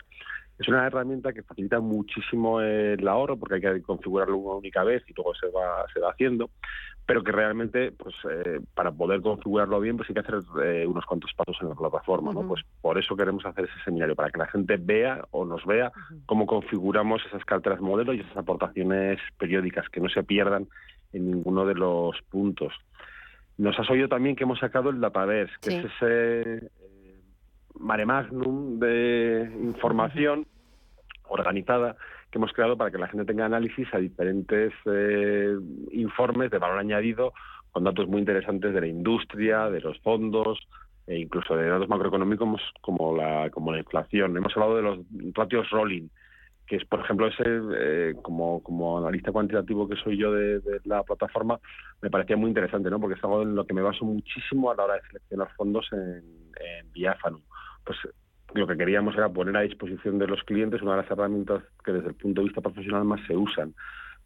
Es 0.58 0.68
una 0.68 0.88
herramienta 0.88 1.34
que 1.34 1.43
facilita 1.43 1.80
muchísimo 1.80 2.62
el 2.62 3.08
ahorro 3.08 3.38
porque 3.38 3.55
hay 3.55 3.62
que 3.62 3.82
configurarlo 3.82 4.38
una 4.38 4.55
única 4.55 4.84
vez 4.84 5.03
y 5.08 5.14
luego 5.14 5.36
se 5.36 5.47
va, 5.47 5.86
se 5.93 5.99
va 5.99 6.12
haciendo 6.12 6.49
pero 7.08 7.24
que 7.24 7.32
realmente, 7.32 7.93
pues 7.93 8.14
eh, 8.30 8.60
para 8.76 8.91
poder 8.91 9.22
configurarlo 9.22 9.80
bien, 9.80 9.95
pues 9.95 10.10
hay 10.10 10.14
que 10.14 10.20
hacer 10.20 10.41
eh, 10.62 10.86
unos 10.86 11.05
cuantos 11.05 11.32
pasos 11.34 11.55
en 11.62 11.70
la 11.70 11.76
plataforma, 11.76 12.34
¿no? 12.34 12.45
Pues 12.45 12.64
por 12.82 12.99
eso 12.99 13.16
queremos 13.16 13.45
hacer 13.45 13.64
ese 13.64 13.84
seminario, 13.86 14.14
para 14.14 14.30
que 14.30 14.39
la 14.39 14.47
gente 14.47 14.76
vea 14.78 15.26
o 15.32 15.45
nos 15.45 15.66
vea 15.66 15.93
cómo 16.26 16.45
configuramos 16.45 17.26
esas 17.26 17.45
carteras 17.45 17.80
modelo 17.80 18.14
y 18.14 18.20
esas 18.20 18.36
aportaciones 18.36 19.20
periódicas, 19.38 19.88
que 19.88 20.01
no 20.01 20.10
se 20.10 20.22
pierdan 20.24 20.68
en 21.14 21.32
ninguno 21.32 21.66
de 21.66 21.76
los 21.76 22.22
puntos. 22.30 22.74
Nos 23.58 23.80
has 23.80 23.89
oído 23.89 24.10
también 24.10 24.36
que 24.36 24.43
hemos 24.43 24.60
sacado 24.60 24.89
el 24.89 24.99
Dataverse, 24.99 25.55
que 25.62 25.78
es 25.78 25.86
ese 25.86 26.55
eh, 26.58 26.70
mare 27.80 28.05
magnum 28.05 28.80
de 28.80 29.49
información 29.61 30.45
organizada 31.30 31.95
que 32.32 32.38
hemos 32.38 32.51
creado 32.53 32.78
para 32.78 32.91
que 32.91 32.97
la 32.97 33.07
gente 33.07 33.25
tenga 33.25 33.45
análisis 33.45 33.88
a 33.93 33.97
diferentes 33.97 34.73
eh, 34.86 35.55
informes 35.91 36.51
de 36.51 36.57
valor 36.57 36.80
añadido 36.80 37.34
con 37.71 37.84
datos 37.84 38.07
muy 38.07 38.19
interesantes 38.19 38.73
de 38.73 38.82
la 38.82 38.88
industria, 38.88 39.69
de 39.69 39.82
los 39.82 39.99
fondos 39.99 40.59
e 41.05 41.19
incluso 41.19 41.55
de 41.55 41.69
datos 41.69 41.88
macroeconómicos 41.88 42.61
como 42.82 43.15
la, 43.15 43.49
como 43.49 43.71
la 43.71 43.80
inflación. 43.80 44.36
Hemos 44.36 44.55
hablado 44.55 44.75
de 44.75 44.82
los 44.82 44.99
ratios 45.34 45.69
rolling, 45.69 46.09
que 46.65 46.75
es, 46.75 46.86
por 46.86 46.99
ejemplo, 46.99 47.28
ese, 47.28 47.43
eh, 47.45 48.15
como, 48.21 48.61
como 48.61 48.97
analista 48.97 49.32
cuantitativo 49.32 49.88
que 49.88 49.95
soy 49.95 50.17
yo 50.17 50.34
de, 50.34 50.61
la 50.84 51.03
plataforma, 51.03 51.59
me 52.01 52.09
parecía 52.09 52.36
muy 52.36 52.49
interesante, 52.49 52.89
¿no? 52.89 52.99
Porque 52.99 53.15
es 53.15 53.23
algo 53.23 53.41
en 53.41 53.55
lo 53.55 53.65
que 53.65 53.73
me 53.73 53.82
baso 53.82 54.03
muchísimo 54.03 54.69
a 54.69 54.75
la 54.75 54.84
hora 54.84 54.95
de 54.95 55.01
seleccionar 55.07 55.49
fondos 55.55 55.88
en, 55.93 56.23
en. 56.59 56.91
Pues 57.88 57.97
lo 58.53 58.67
que 58.67 58.77
queríamos 58.77 59.15
era 59.15 59.29
poner 59.29 59.55
a 59.55 59.61
disposición 59.61 60.19
de 60.19 60.27
los 60.27 60.43
clientes 60.43 60.81
una 60.81 60.91
de 60.91 61.01
las 61.03 61.11
herramientas 61.11 61.63
que 61.83 61.93
desde 61.93 62.09
el 62.09 62.15
punto 62.15 62.41
de 62.41 62.47
vista 62.47 62.61
profesional 62.61 63.05
más 63.05 63.21
se 63.25 63.35
usan. 63.35 63.73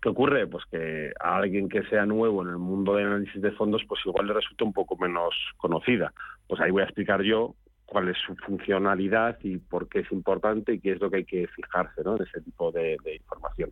¿Qué 0.01 0.09
ocurre? 0.09 0.47
Pues 0.47 0.65
que 0.65 1.13
a 1.19 1.37
alguien 1.37 1.69
que 1.69 1.83
sea 1.83 2.07
nuevo 2.07 2.41
en 2.41 2.49
el 2.49 2.57
mundo 2.57 2.95
de 2.95 3.03
análisis 3.03 3.39
de 3.39 3.51
fondos, 3.51 3.83
pues 3.87 4.01
igual 4.03 4.25
le 4.25 4.33
resulta 4.33 4.65
un 4.65 4.73
poco 4.73 4.97
menos 4.97 5.35
conocida. 5.57 6.11
Pues 6.47 6.59
ahí 6.59 6.71
voy 6.71 6.81
a 6.81 6.85
explicar 6.85 7.21
yo 7.21 7.53
cuál 7.91 8.07
es 8.07 8.17
su 8.25 8.33
funcionalidad 8.37 9.37
y 9.43 9.57
por 9.57 9.89
qué 9.89 9.99
es 9.99 10.11
importante 10.13 10.75
y 10.75 10.79
qué 10.79 10.93
es 10.93 11.01
lo 11.01 11.11
que 11.11 11.17
hay 11.17 11.25
que 11.25 11.45
fijarse 11.47 12.01
¿no? 12.05 12.15
en 12.15 12.23
ese 12.23 12.39
tipo 12.39 12.71
de, 12.71 12.97
información. 13.19 13.69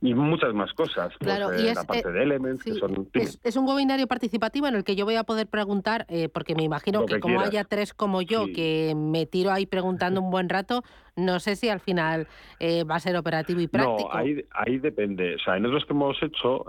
Y 0.00 0.14
muchas 0.14 0.54
más 0.54 0.72
cosas. 0.72 1.12
Pues, 1.18 1.36
claro, 1.36 1.54
y 1.54 1.66
eh, 1.66 1.70
es, 1.72 1.76
la 1.76 1.84
parte 1.84 2.08
eh, 2.08 2.12
de 2.12 2.22
Elements, 2.22 2.64
que 2.64 2.72
son... 2.76 3.10
Es, 3.12 3.56
un 3.56 3.68
webinario 3.68 4.06
participativo 4.06 4.68
en 4.68 4.76
el 4.76 4.84
que 4.84 4.96
yo 4.96 5.04
voy 5.04 5.16
a 5.16 5.24
poder 5.24 5.48
preguntar, 5.48 6.06
eh, 6.08 6.30
porque 6.30 6.54
me 6.54 6.62
imagino 6.62 7.04
que, 7.04 7.20
como 7.20 7.42
haya 7.42 7.64
tres 7.64 7.92
como 7.92 8.22
yo, 8.22 8.46
que 8.54 8.94
me 8.96 9.26
tiro 9.26 9.52
ahí 9.52 9.66
preguntando 9.66 10.20
un 10.22 10.30
buen 10.30 10.48
rato, 10.48 10.82
no 11.16 11.40
sé 11.40 11.56
si 11.56 11.68
al 11.68 11.80
final 11.80 12.26
va 12.62 12.94
a 12.96 13.00
ser 13.00 13.16
operativo 13.16 13.60
y 13.60 13.66
práctico. 13.66 14.10
No, 14.12 14.18
ahí, 14.18 14.44
ahí 14.52 14.78
depende. 14.78 15.34
O 15.36 15.38
sea, 15.38 15.56
en 15.56 15.66
otros 15.66 15.84
que 15.84 15.92
hemos 15.92 16.22
hecho, 16.22 16.66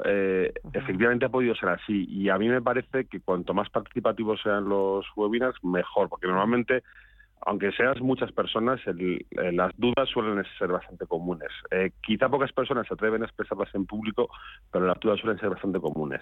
efectivamente 0.74 1.26
ha 1.26 1.30
podido 1.30 1.56
ser 1.56 1.70
así. 1.70 2.06
Y 2.10 2.30
a 2.30 2.38
mí 2.38 2.48
me 2.48 2.62
parece 2.62 3.06
que 3.06 3.20
cuanto 3.20 3.54
más 3.54 3.70
participativos 3.70 4.42
sean 4.42 4.70
los 4.70 5.06
webinars, 5.16 5.62
mejor, 5.64 6.10
porque 6.10 6.28
normalmente 6.28 6.84
aunque 7.46 7.72
seas 7.72 8.00
muchas 8.02 8.32
personas, 8.32 8.80
eh, 8.86 9.52
las 9.52 9.72
dudas 9.78 10.10
suelen 10.10 10.44
ser 10.58 10.70
bastante 10.70 11.06
comunes. 11.06 11.50
Eh, 11.72 11.92
quizá 12.02 12.30
pocas 12.30 12.52
personas 12.52 12.88
se 12.88 12.94
atreven 12.94 13.22
a 13.22 13.26
expresarlas 13.26 13.74
en 13.76 13.86
público, 13.86 14.30
pero 14.72 14.86
las 14.86 15.00
dudas 15.00 15.20
suelen 15.20 15.40
ser 15.40 15.50
bastante 15.50 15.80
comunes. 15.80 16.22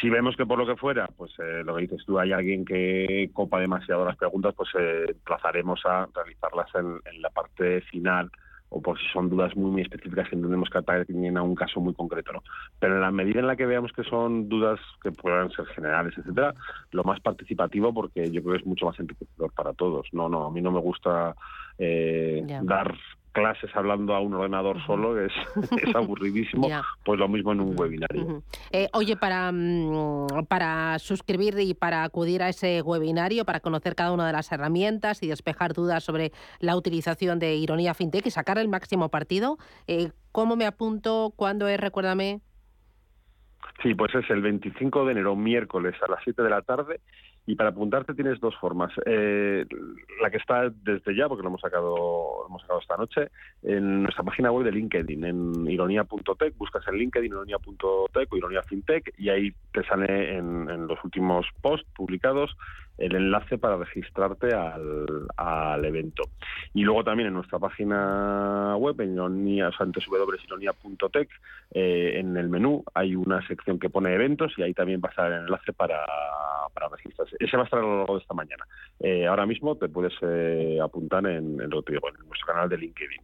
Si 0.00 0.10
vemos 0.10 0.36
que 0.36 0.46
por 0.46 0.58
lo 0.58 0.66
que 0.66 0.76
fuera, 0.76 1.06
pues 1.16 1.32
eh, 1.38 1.62
lo 1.64 1.76
que 1.76 1.82
dices 1.82 2.04
tú, 2.04 2.18
hay 2.18 2.32
alguien 2.32 2.64
que 2.64 3.30
copa 3.32 3.60
demasiado 3.60 4.04
las 4.04 4.16
preguntas, 4.16 4.54
pues 4.54 4.68
eh, 4.78 5.14
trazaremos 5.24 5.80
a 5.86 6.06
realizarlas 6.14 6.68
en 6.74 7.22
la 7.22 7.30
parte 7.30 7.80
final 7.82 8.30
o 8.70 8.80
por 8.80 8.98
si 8.98 9.06
son 9.12 9.28
dudas 9.28 9.54
muy, 9.56 9.70
muy 9.70 9.82
específicas 9.82 10.28
que 10.28 10.36
entendemos 10.36 10.70
que 10.70 10.78
atañen 10.78 11.36
a 11.36 11.42
un 11.42 11.54
caso 11.54 11.80
muy 11.80 11.92
concreto. 11.92 12.32
¿no? 12.32 12.42
Pero 12.78 12.94
en 12.94 13.00
la 13.00 13.10
medida 13.10 13.40
en 13.40 13.46
la 13.46 13.56
que 13.56 13.66
veamos 13.66 13.92
que 13.92 14.04
son 14.04 14.48
dudas 14.48 14.80
que 15.02 15.12
puedan 15.12 15.50
ser 15.50 15.66
generales, 15.66 16.14
etcétera, 16.16 16.54
lo 16.92 17.04
más 17.04 17.20
participativo 17.20 17.92
porque 17.92 18.30
yo 18.30 18.42
creo 18.42 18.54
que 18.54 18.60
es 18.60 18.66
mucho 18.66 18.86
más 18.86 18.98
enriquecedor 18.98 19.52
para 19.52 19.72
todos. 19.74 20.06
No, 20.12 20.28
no, 20.28 20.46
a 20.46 20.50
mí 20.50 20.60
no 20.62 20.70
me 20.70 20.80
gusta 20.80 21.34
eh, 21.78 22.44
dar 22.62 22.94
clases 23.32 23.70
hablando 23.74 24.14
a 24.14 24.20
un 24.20 24.34
ordenador 24.34 24.84
solo, 24.86 25.20
es, 25.20 25.32
es 25.82 25.94
aburridísimo, 25.94 26.68
pues 27.04 27.18
lo 27.18 27.28
mismo 27.28 27.52
en 27.52 27.60
un 27.60 27.78
webinario. 27.78 28.42
Eh, 28.70 28.88
oye, 28.92 29.16
para, 29.16 29.50
mm, 29.52 30.46
para 30.48 30.98
suscribir 30.98 31.58
y 31.58 31.74
para 31.74 32.04
acudir 32.04 32.42
a 32.42 32.48
ese 32.48 32.82
webinario, 32.82 33.44
para 33.44 33.60
conocer 33.60 33.94
cada 33.94 34.12
una 34.12 34.26
de 34.26 34.32
las 34.32 34.50
herramientas 34.52 35.22
y 35.22 35.28
despejar 35.28 35.72
dudas 35.72 36.04
sobre 36.04 36.32
la 36.58 36.76
utilización 36.76 37.38
de 37.38 37.54
Ironía 37.56 37.94
FinTech 37.94 38.26
y 38.26 38.30
sacar 38.30 38.58
el 38.58 38.68
máximo 38.68 39.08
partido, 39.08 39.58
eh, 39.86 40.10
¿cómo 40.32 40.56
me 40.56 40.66
apunto? 40.66 41.32
¿Cuándo 41.36 41.68
es? 41.68 41.78
Recuérdame. 41.78 42.40
Sí, 43.82 43.94
pues 43.94 44.14
es 44.14 44.28
el 44.30 44.42
25 44.42 45.06
de 45.06 45.12
enero, 45.12 45.36
miércoles 45.36 45.94
a 46.06 46.10
las 46.10 46.20
7 46.24 46.42
de 46.42 46.50
la 46.50 46.62
tarde 46.62 47.00
y 47.50 47.56
para 47.56 47.70
apuntarte 47.70 48.14
tienes 48.14 48.38
dos 48.38 48.54
formas. 48.60 48.92
Eh, 49.04 49.66
la 50.22 50.30
que 50.30 50.36
está 50.36 50.70
desde 50.70 51.16
ya, 51.16 51.28
porque 51.28 51.42
lo 51.42 51.48
hemos 51.48 51.60
sacado, 51.60 52.46
hemos 52.48 52.62
sacado 52.62 52.80
esta 52.80 52.96
noche, 52.96 53.30
en 53.64 54.04
nuestra 54.04 54.22
página 54.22 54.52
web 54.52 54.64
de 54.64 54.70
LinkedIn, 54.70 55.24
en 55.24 55.66
ironía.tech, 55.68 56.56
buscas 56.56 56.86
en 56.86 56.94
LinkedIn 56.94 57.32
ironía.tech 57.32 58.32
o 58.32 58.36
ironía 58.36 58.62
fintech 58.62 59.12
y 59.18 59.30
ahí 59.30 59.52
te 59.72 59.82
sale 59.84 60.36
en, 60.36 60.86
los 60.86 60.98
últimos 61.04 61.46
posts 61.60 61.86
publicados 61.94 62.56
el 62.98 63.14
enlace 63.14 63.56
para 63.56 63.76
registrarte 63.76 64.54
al, 64.54 65.84
evento. 65.84 66.24
Y 66.74 66.82
luego 66.82 67.02
también 67.02 67.28
en 67.28 67.34
nuestra 67.34 67.58
página 67.58 68.76
web, 68.76 69.00
en 69.00 69.14
ironía, 69.14 69.70
www.ironía.tech, 69.78 71.30
eh, 71.72 72.12
en 72.16 72.36
el 72.36 72.50
menú 72.50 72.84
hay 72.92 73.16
una 73.16 73.46
sección 73.46 73.78
que 73.78 73.88
pone 73.88 74.14
eventos 74.14 74.52
y 74.58 74.62
ahí 74.62 74.74
también 74.74 75.00
va 75.02 75.08
a 75.08 75.10
estar 75.10 75.32
el 75.32 75.40
enlace 75.40 75.72
para, 75.72 76.04
para 76.74 76.88
registrarse. 76.88 77.36
Ese 77.38 77.56
va 77.56 77.62
a 77.62 77.64
estar 77.64 77.80
a 77.80 77.82
lo 77.82 77.98
largo 77.98 78.16
de 78.16 78.20
esta 78.20 78.34
mañana. 78.34 78.64
Eh, 79.00 79.26
ahora 79.26 79.46
mismo 79.46 79.76
te 79.76 79.88
puedes 79.88 80.12
eh, 80.22 80.78
apuntar 80.82 81.24
en, 81.26 81.60
en, 81.60 81.62
en 81.62 81.70
nuestro 81.70 82.46
canal 82.46 82.68
de 82.68 82.76
LinkedIn. 82.76 83.22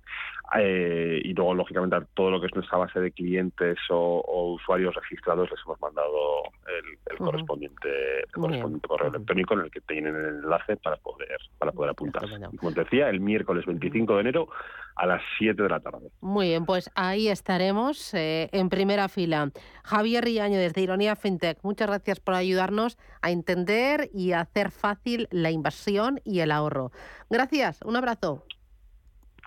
Eh, 0.54 1.20
y 1.24 1.34
luego, 1.34 1.54
lógicamente, 1.54 1.96
a 1.96 2.04
todo 2.14 2.30
lo 2.30 2.40
que 2.40 2.46
es 2.46 2.54
nuestra 2.54 2.78
base 2.78 3.00
de 3.00 3.10
clientes 3.10 3.78
o, 3.90 4.54
usuarios 4.54 4.94
registrados 4.94 5.50
les 5.50 5.60
hemos 5.64 5.80
mandado 5.80 6.44
el, 6.66 7.18
correspondiente, 7.18 7.88
correo 8.32 9.08
electrónico 9.08 9.54
en 9.54 9.60
el 9.60 9.70
que 9.70 9.80
tienen 9.80 10.14
el 10.14 10.26
enlace 10.26 10.76
para 10.76 10.96
poder 10.96 11.38
para 11.58 11.72
poder 11.72 11.90
apuntar. 11.90 12.24
Y 12.52 12.56
como 12.56 12.72
te 12.72 12.84
decía, 12.84 13.08
el 13.08 13.20
miércoles 13.20 13.66
25 13.66 14.14
de 14.14 14.20
enero 14.20 14.48
a 14.94 15.06
las 15.06 15.22
7 15.38 15.62
de 15.62 15.68
la 15.68 15.80
tarde. 15.80 16.10
Muy 16.20 16.48
bien, 16.48 16.64
pues 16.64 16.90
ahí 16.94 17.28
estaremos 17.28 18.10
en 18.14 18.68
primera 18.68 19.08
fila. 19.08 19.50
Javier 19.84 20.24
Riaño 20.24 20.58
desde 20.58 20.80
Ironía 20.80 21.16
FinTech, 21.16 21.58
muchas 21.62 21.88
gracias 21.88 22.20
por 22.20 22.34
ayudarnos 22.34 22.98
a 23.20 23.30
entender 23.30 24.10
y 24.12 24.32
hacer 24.32 24.70
fácil 24.70 25.28
la 25.30 25.50
inversión 25.50 26.20
y 26.24 26.40
el 26.40 26.50
ahorro. 26.50 26.92
Gracias, 27.30 27.80
un 27.82 27.96
abrazo. 27.96 28.44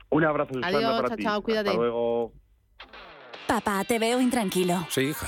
Un 0.09 0.23
abrazo, 0.25 0.53
Adiós, 0.61 1.07
chao, 1.07 1.17
chao, 1.17 1.41
cuídate. 1.41 1.69
Hasta 1.69 1.79
luego. 1.79 2.33
Papá, 3.47 3.83
te 3.83 3.99
veo 3.99 4.19
intranquilo. 4.21 4.85
Sí, 4.89 5.01
hija. 5.01 5.27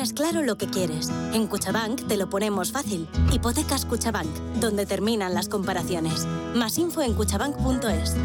Tienes 0.00 0.14
claro 0.14 0.40
lo 0.40 0.56
que 0.56 0.66
quieres. 0.66 1.10
En 1.34 1.46
Cuchabank 1.46 2.08
te 2.08 2.16
lo 2.16 2.30
ponemos 2.30 2.72
fácil. 2.72 3.06
Hipotecas 3.34 3.84
Cuchabank, 3.84 4.34
donde 4.58 4.86
terminan 4.86 5.34
las 5.34 5.50
comparaciones. 5.50 6.24
Más 6.54 6.78
info 6.78 7.02
en 7.02 7.12
cuchabank.es. 7.12 8.16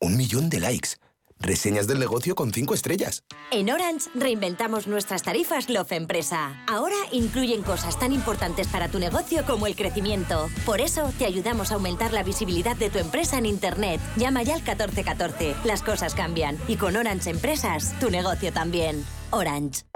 Un 0.00 0.16
millón 0.16 0.48
de 0.48 0.58
likes. 0.58 0.96
Reseñas 1.38 1.86
del 1.86 1.98
negocio 1.98 2.34
con 2.34 2.50
cinco 2.50 2.72
estrellas. 2.72 3.24
En 3.50 3.70
Orange 3.70 4.08
reinventamos 4.14 4.86
nuestras 4.86 5.22
tarifas 5.22 5.68
Love 5.68 5.92
Empresa. 5.92 6.64
Ahora 6.66 6.96
incluyen 7.12 7.60
cosas 7.60 7.98
tan 7.98 8.10
importantes 8.12 8.66
para 8.68 8.88
tu 8.88 8.98
negocio 8.98 9.44
como 9.44 9.66
el 9.66 9.76
crecimiento. 9.76 10.48
Por 10.64 10.80
eso 10.80 11.12
te 11.18 11.26
ayudamos 11.26 11.72
a 11.72 11.74
aumentar 11.74 12.14
la 12.14 12.22
visibilidad 12.22 12.74
de 12.74 12.88
tu 12.88 12.98
empresa 12.98 13.36
en 13.36 13.44
Internet. 13.44 14.00
Llama 14.16 14.44
ya 14.44 14.54
al 14.54 14.62
1414. 14.62 15.56
Las 15.64 15.82
cosas 15.82 16.14
cambian. 16.14 16.56
Y 16.68 16.76
con 16.76 16.96
Orange 16.96 17.28
Empresas, 17.28 17.92
tu 18.00 18.10
negocio 18.10 18.50
también. 18.50 19.04
Orange. 19.28 19.89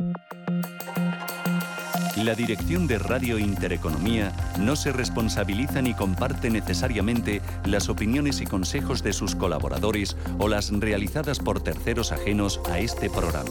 La 2.24 2.34
dirección 2.34 2.86
de 2.86 2.98
Radio 2.98 3.38
Intereconomía 3.38 4.32
no 4.58 4.76
se 4.76 4.92
responsabiliza 4.92 5.82
ni 5.82 5.92
comparte 5.92 6.48
necesariamente 6.48 7.42
las 7.66 7.90
opiniones 7.90 8.40
y 8.40 8.46
consejos 8.46 9.02
de 9.02 9.12
sus 9.12 9.34
colaboradores 9.34 10.16
o 10.38 10.48
las 10.48 10.70
realizadas 10.70 11.38
por 11.38 11.62
terceros 11.62 12.12
ajenos 12.12 12.62
a 12.70 12.78
este 12.78 13.10
programa. 13.10 13.50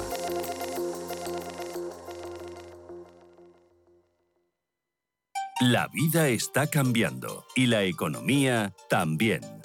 La 5.62 5.88
vida 5.90 6.30
está 6.30 6.66
cambiando 6.66 7.46
y 7.56 7.68
la 7.68 7.84
economía 7.84 8.74
también. 8.90 9.42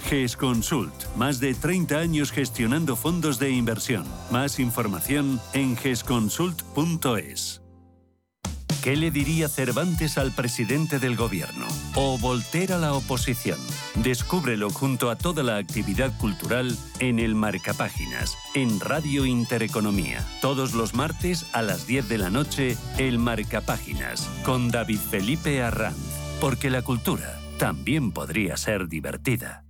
GES 0.00 0.36
Consult. 0.36 0.94
Más 1.16 1.40
de 1.40 1.54
30 1.54 1.98
años 1.98 2.32
gestionando 2.32 2.96
fondos 2.96 3.38
de 3.38 3.50
inversión. 3.50 4.04
Más 4.30 4.58
información 4.58 5.40
en 5.52 5.76
gesconsult.es. 5.76 7.60
¿Qué 8.82 8.96
le 8.96 9.10
diría 9.10 9.48
Cervantes 9.48 10.16
al 10.16 10.32
presidente 10.32 10.98
del 10.98 11.14
gobierno? 11.14 11.66
¿O 11.96 12.16
Voltaire 12.16 12.72
a 12.74 12.78
la 12.78 12.94
oposición? 12.94 13.58
Descúbrelo 13.96 14.70
junto 14.70 15.10
a 15.10 15.16
toda 15.16 15.42
la 15.42 15.58
actividad 15.58 16.16
cultural 16.16 16.74
en 16.98 17.18
el 17.18 17.34
Marcapáginas, 17.34 18.38
en 18.54 18.80
Radio 18.80 19.26
Intereconomía. 19.26 20.26
Todos 20.40 20.72
los 20.72 20.94
martes 20.94 21.46
a 21.52 21.60
las 21.60 21.86
10 21.86 22.08
de 22.08 22.18
la 22.18 22.30
noche, 22.30 22.78
el 22.96 23.18
Marcapáginas, 23.18 24.26
con 24.46 24.70
David 24.70 24.98
Felipe 24.98 25.62
Arranz. 25.62 25.98
Porque 26.40 26.70
la 26.70 26.80
cultura 26.80 27.38
también 27.58 28.12
podría 28.12 28.56
ser 28.56 28.88
divertida. 28.88 29.69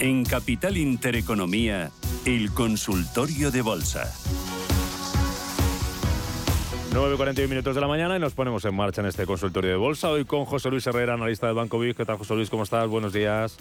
En 0.00 0.24
Capital 0.24 0.78
Intereconomía, 0.78 1.90
el 2.24 2.52
consultorio 2.54 3.50
de 3.50 3.60
bolsa. 3.60 4.10
9.41 6.94 7.46
minutos 7.46 7.74
de 7.74 7.82
la 7.82 7.86
mañana 7.86 8.16
y 8.16 8.18
nos 8.18 8.32
ponemos 8.32 8.64
en 8.64 8.74
marcha 8.74 9.02
en 9.02 9.08
este 9.08 9.26
consultorio 9.26 9.70
de 9.70 9.76
bolsa. 9.76 10.08
Hoy 10.08 10.24
con 10.24 10.46
José 10.46 10.70
Luis 10.70 10.86
Herrera, 10.86 11.12
analista 11.12 11.48
del 11.48 11.54
Banco 11.54 11.78
BIC. 11.78 11.98
¿Qué 11.98 12.06
tal, 12.06 12.16
José 12.16 12.34
Luis? 12.34 12.48
¿Cómo 12.48 12.62
estás? 12.62 12.88
Buenos 12.88 13.12
días. 13.12 13.58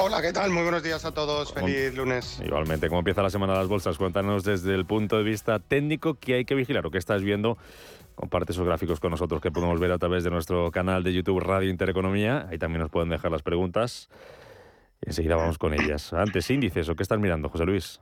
Hola, 0.00 0.22
¿qué 0.22 0.32
tal? 0.32 0.50
Muy 0.52 0.62
buenos 0.62 0.82
días 0.82 1.04
a 1.04 1.12
todos. 1.12 1.52
Feliz 1.52 1.94
lunes. 1.94 2.40
Igualmente, 2.42 2.88
¿cómo 2.88 3.00
empieza 3.00 3.22
la 3.22 3.28
semana 3.28 3.52
de 3.52 3.58
las 3.58 3.68
bolsas? 3.68 3.98
Cuéntanos 3.98 4.44
desde 4.44 4.74
el 4.74 4.86
punto 4.86 5.18
de 5.18 5.22
vista 5.22 5.58
técnico 5.58 6.14
qué 6.14 6.36
hay 6.36 6.44
que 6.46 6.54
vigilar 6.54 6.86
o 6.86 6.90
qué 6.90 6.96
estás 6.96 7.22
viendo. 7.22 7.58
Comparte 8.14 8.52
esos 8.52 8.64
gráficos 8.64 9.00
con 9.00 9.10
nosotros 9.10 9.42
que 9.42 9.50
podemos 9.50 9.78
ver 9.78 9.92
a 9.92 9.98
través 9.98 10.24
de 10.24 10.30
nuestro 10.30 10.70
canal 10.70 11.02
de 11.02 11.12
YouTube 11.12 11.40
Radio 11.40 11.68
Intereconomía. 11.68 12.46
Ahí 12.50 12.56
también 12.56 12.80
nos 12.80 12.90
pueden 12.90 13.10
dejar 13.10 13.30
las 13.30 13.42
preguntas. 13.42 14.08
Enseguida 15.02 15.36
vamos 15.36 15.58
con 15.58 15.74
ellas. 15.74 16.12
Antes, 16.12 16.48
índices, 16.50 16.88
¿o 16.88 16.96
qué 16.96 17.02
estás 17.02 17.18
mirando, 17.18 17.48
José 17.48 17.64
Luis? 17.64 18.00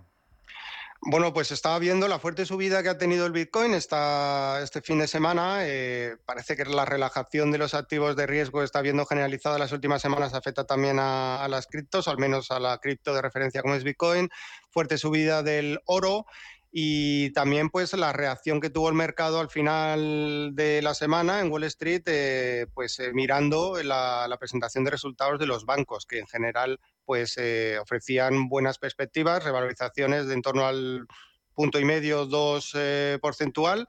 Bueno, 1.03 1.33
pues 1.33 1.51
estaba 1.51 1.79
viendo 1.79 2.09
la 2.09 2.19
fuerte 2.19 2.45
subida 2.45 2.83
que 2.83 2.91
ha 2.91 2.99
tenido 2.99 3.25
el 3.25 3.33
Bitcoin 3.33 3.73
esta, 3.73 4.61
este 4.63 4.83
fin 4.83 4.99
de 4.99 5.09
semana. 5.09 5.61
Eh, 5.63 6.19
parece 6.27 6.57
que 6.57 6.67
la 6.67 6.85
relajación 6.85 7.51
de 7.51 7.57
los 7.57 7.73
activos 7.73 8.17
de 8.17 8.27
riesgo 8.27 8.63
está 8.63 8.83
viendo 8.83 9.07
generalizada 9.07 9.59
las 9.59 9.73
últimas 9.73 10.03
semanas, 10.03 10.35
afecta 10.35 10.67
también 10.67 10.99
a, 11.01 11.47
las 11.49 11.69
criptos, 11.69 12.07
al 12.07 12.19
menos 12.19 12.51
a 12.51 12.61
la 12.61 12.77
cripto 12.77 13.15
de 13.15 13.23
referencia 13.23 13.63
como 13.63 13.77
es 13.77 13.85
Bitcoin. 13.85 14.29
Fuerte 14.69 14.99
subida 14.99 15.43
del 15.43 15.81
oro 15.87 16.27
y 16.71 17.33
también 17.33 17.71
pues 17.71 17.95
la 17.95 18.13
reacción 18.13 18.61
que 18.61 18.71
tuvo 18.71 18.91
el 18.91 18.95
mercado 18.95 19.41
al 19.41 19.49
final 19.49 20.51
de 20.55 20.83
la 20.83 20.95
semana 20.95 21.41
en 21.41 21.51
Wall 21.51 21.65
Street, 21.65 22.03
eh, 22.07 22.67
pues 22.75 23.01
eh, 23.01 23.13
mirando 23.13 23.83
la, 23.83 24.37
presentación 24.39 24.85
de 24.85 24.91
resultados 24.91 25.39
de 25.39 25.47
los 25.47 25.65
bancos, 25.65 26.05
que 26.05 26.19
en 26.19 26.27
general 26.27 26.79
pues 27.05 27.37
eh, 27.39 27.79
ofrecían 27.81 28.49
buenas 28.49 28.79
perspectivas, 28.79 29.45
revalorizaciones 29.45 30.27
de 30.27 30.35
en 30.35 30.43
torno 30.43 30.67
al 30.67 31.07
punto 31.55 31.79
y 31.79 31.85
medio, 31.85 32.27
dos 32.27 32.75
porcentual, 33.21 33.87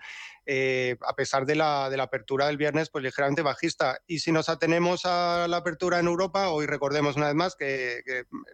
eh, 0.47 0.97
a 1.07 1.15
pesar 1.15 1.45
de 1.45 1.55
la, 1.55 1.89
de 1.91 1.97
la, 1.97 2.03
apertura 2.03 2.47
del 2.47 2.57
viernes, 2.57 2.89
pues 2.89 3.03
ligeramente 3.03 3.43
bajista. 3.43 3.99
Y 4.07 4.19
si 4.19 4.31
nos 4.31 4.49
atenemos 4.49 5.05
a 5.05 5.47
la 5.47 5.57
apertura 5.57 5.99
en 5.99 6.07
Europa, 6.07 6.49
hoy 6.49 6.65
recordemos 6.65 7.15
una 7.15 7.27
vez 7.27 7.35
más 7.35 7.55
que, 7.55 8.01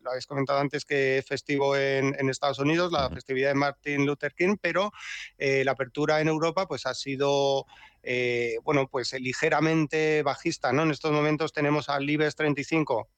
lo 0.03 0.09
habéis 0.09 0.27
comentado 0.27 0.59
antes 0.59 0.83
que 0.83 1.19
es 1.19 1.25
festivo 1.25 1.77
en, 1.77 2.13
en, 2.19 2.29
Estados 2.29 2.59
Unidos, 2.59 2.91
la 2.91 3.09
festividad 3.09 3.49
de 3.49 3.55
Martin 3.55 4.05
Luther 4.05 4.33
King, 4.33 4.57
pero 4.61 4.91
eh, 5.37 5.63
la 5.63 5.71
apertura 5.71 6.19
en 6.19 6.27
Europa 6.27 6.67
pues 6.67 6.85
ha 6.85 6.93
sido 6.93 7.65
eh, 8.03 8.57
bueno, 8.63 8.87
pues 8.87 9.13
ligeramente 9.13 10.23
bajista, 10.23 10.73
¿no? 10.73 10.83
En 10.83 10.91
estos 10.91 11.13
momentos 11.13 11.53
tenemos 11.53 11.87
al 11.87 12.09
IBEX 12.09 12.35
35, 12.35 13.09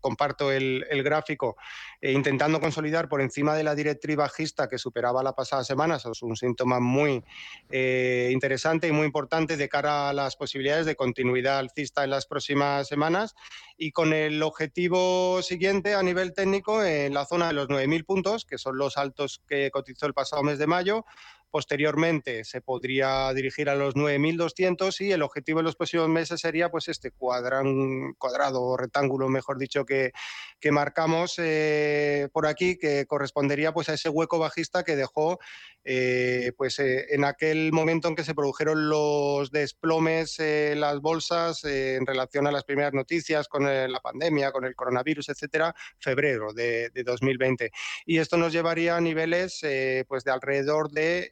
comparto 0.00 0.50
el, 0.52 0.84
gráfico, 1.02 1.56
eh, 2.00 2.12
intentando 2.12 2.60
consolidar 2.60 3.08
por 3.08 3.20
encima 3.20 3.54
de 3.54 3.64
la 3.64 3.74
directriz 3.74 4.16
bajista 4.16 4.68
que 4.68 4.78
superaba 4.78 5.22
la 5.22 5.34
pasada 5.34 5.64
semana. 5.64 5.96
Eso 5.96 6.12
es 6.12 6.22
un 6.22 6.36
síntoma 6.36 6.80
muy 6.80 7.24
eh, 7.70 8.30
interesante 8.32 8.88
y 8.88 8.92
muy 8.92 9.06
importante 9.06 9.56
de 9.56 9.68
cara 9.68 10.08
a 10.08 10.12
las 10.12 10.36
posibilidades 10.36 10.86
de 10.86 10.96
continuidad 10.96 11.58
alcista 11.58 12.04
en 12.04 12.10
las 12.10 12.26
próximas 12.26 12.88
semanas 12.88 13.34
y 13.76 13.92
con 13.92 14.12
el 14.12 14.42
objetivo 14.42 15.42
siguiente 15.42 15.94
a 15.94 16.02
nivel 16.02 16.32
técnico 16.32 16.82
en 16.84 17.14
la 17.14 17.24
zona 17.24 17.48
de 17.48 17.54
los 17.54 17.68
9.000 17.68 18.04
puntos, 18.04 18.44
que 18.44 18.58
son 18.58 18.76
los 18.76 18.96
altos 18.96 19.42
que 19.48 19.70
cotizó 19.70 20.06
el 20.06 20.14
pasado 20.14 20.42
mes 20.42 20.58
de 20.58 20.66
mayo, 20.66 21.04
Posteriormente 21.50 22.44
se 22.44 22.60
podría 22.60 23.32
dirigir 23.34 23.68
a 23.68 23.74
los 23.74 23.94
9.200 23.94 25.00
y 25.00 25.12
el 25.12 25.22
objetivo 25.22 25.60
en 25.60 25.64
los 25.64 25.76
próximos 25.76 26.08
meses 26.08 26.40
sería 26.40 26.70
pues 26.70 26.88
este 26.88 27.10
cuadrado 27.10 28.62
o 28.62 28.76
rectángulo, 28.76 29.28
mejor 29.28 29.58
dicho, 29.58 29.84
que, 29.84 30.12
que 30.60 30.72
marcamos 30.72 31.34
eh, 31.38 32.28
por 32.32 32.46
aquí, 32.46 32.76
que 32.78 33.06
correspondería 33.06 33.72
pues 33.72 33.88
a 33.88 33.94
ese 33.94 34.08
hueco 34.08 34.38
bajista 34.38 34.84
que 34.84 34.96
dejó 34.96 35.38
eh, 35.82 36.52
pues 36.56 36.78
eh, 36.78 37.06
en 37.14 37.24
aquel 37.24 37.72
momento 37.72 38.08
en 38.08 38.14
que 38.14 38.24
se 38.24 38.34
produjeron 38.34 38.90
los 38.90 39.50
desplomes 39.50 40.38
en 40.38 40.80
las 40.80 41.00
bolsas 41.00 41.64
en 41.64 42.06
relación 42.06 42.46
a 42.46 42.52
las 42.52 42.64
primeras 42.64 42.92
noticias 42.92 43.48
con 43.48 43.64
la 43.64 44.00
pandemia, 44.00 44.52
con 44.52 44.64
el 44.64 44.74
coronavirus, 44.74 45.30
etcétera, 45.30 45.74
febrero 45.98 46.52
de, 46.52 46.90
de 46.90 47.02
2020. 47.02 47.70
Y 48.04 48.18
esto 48.18 48.36
nos 48.36 48.52
llevaría 48.52 48.96
a 48.96 49.00
niveles 49.00 49.60
pues 50.06 50.24
de 50.24 50.30
alrededor 50.30 50.90
de 50.90 51.30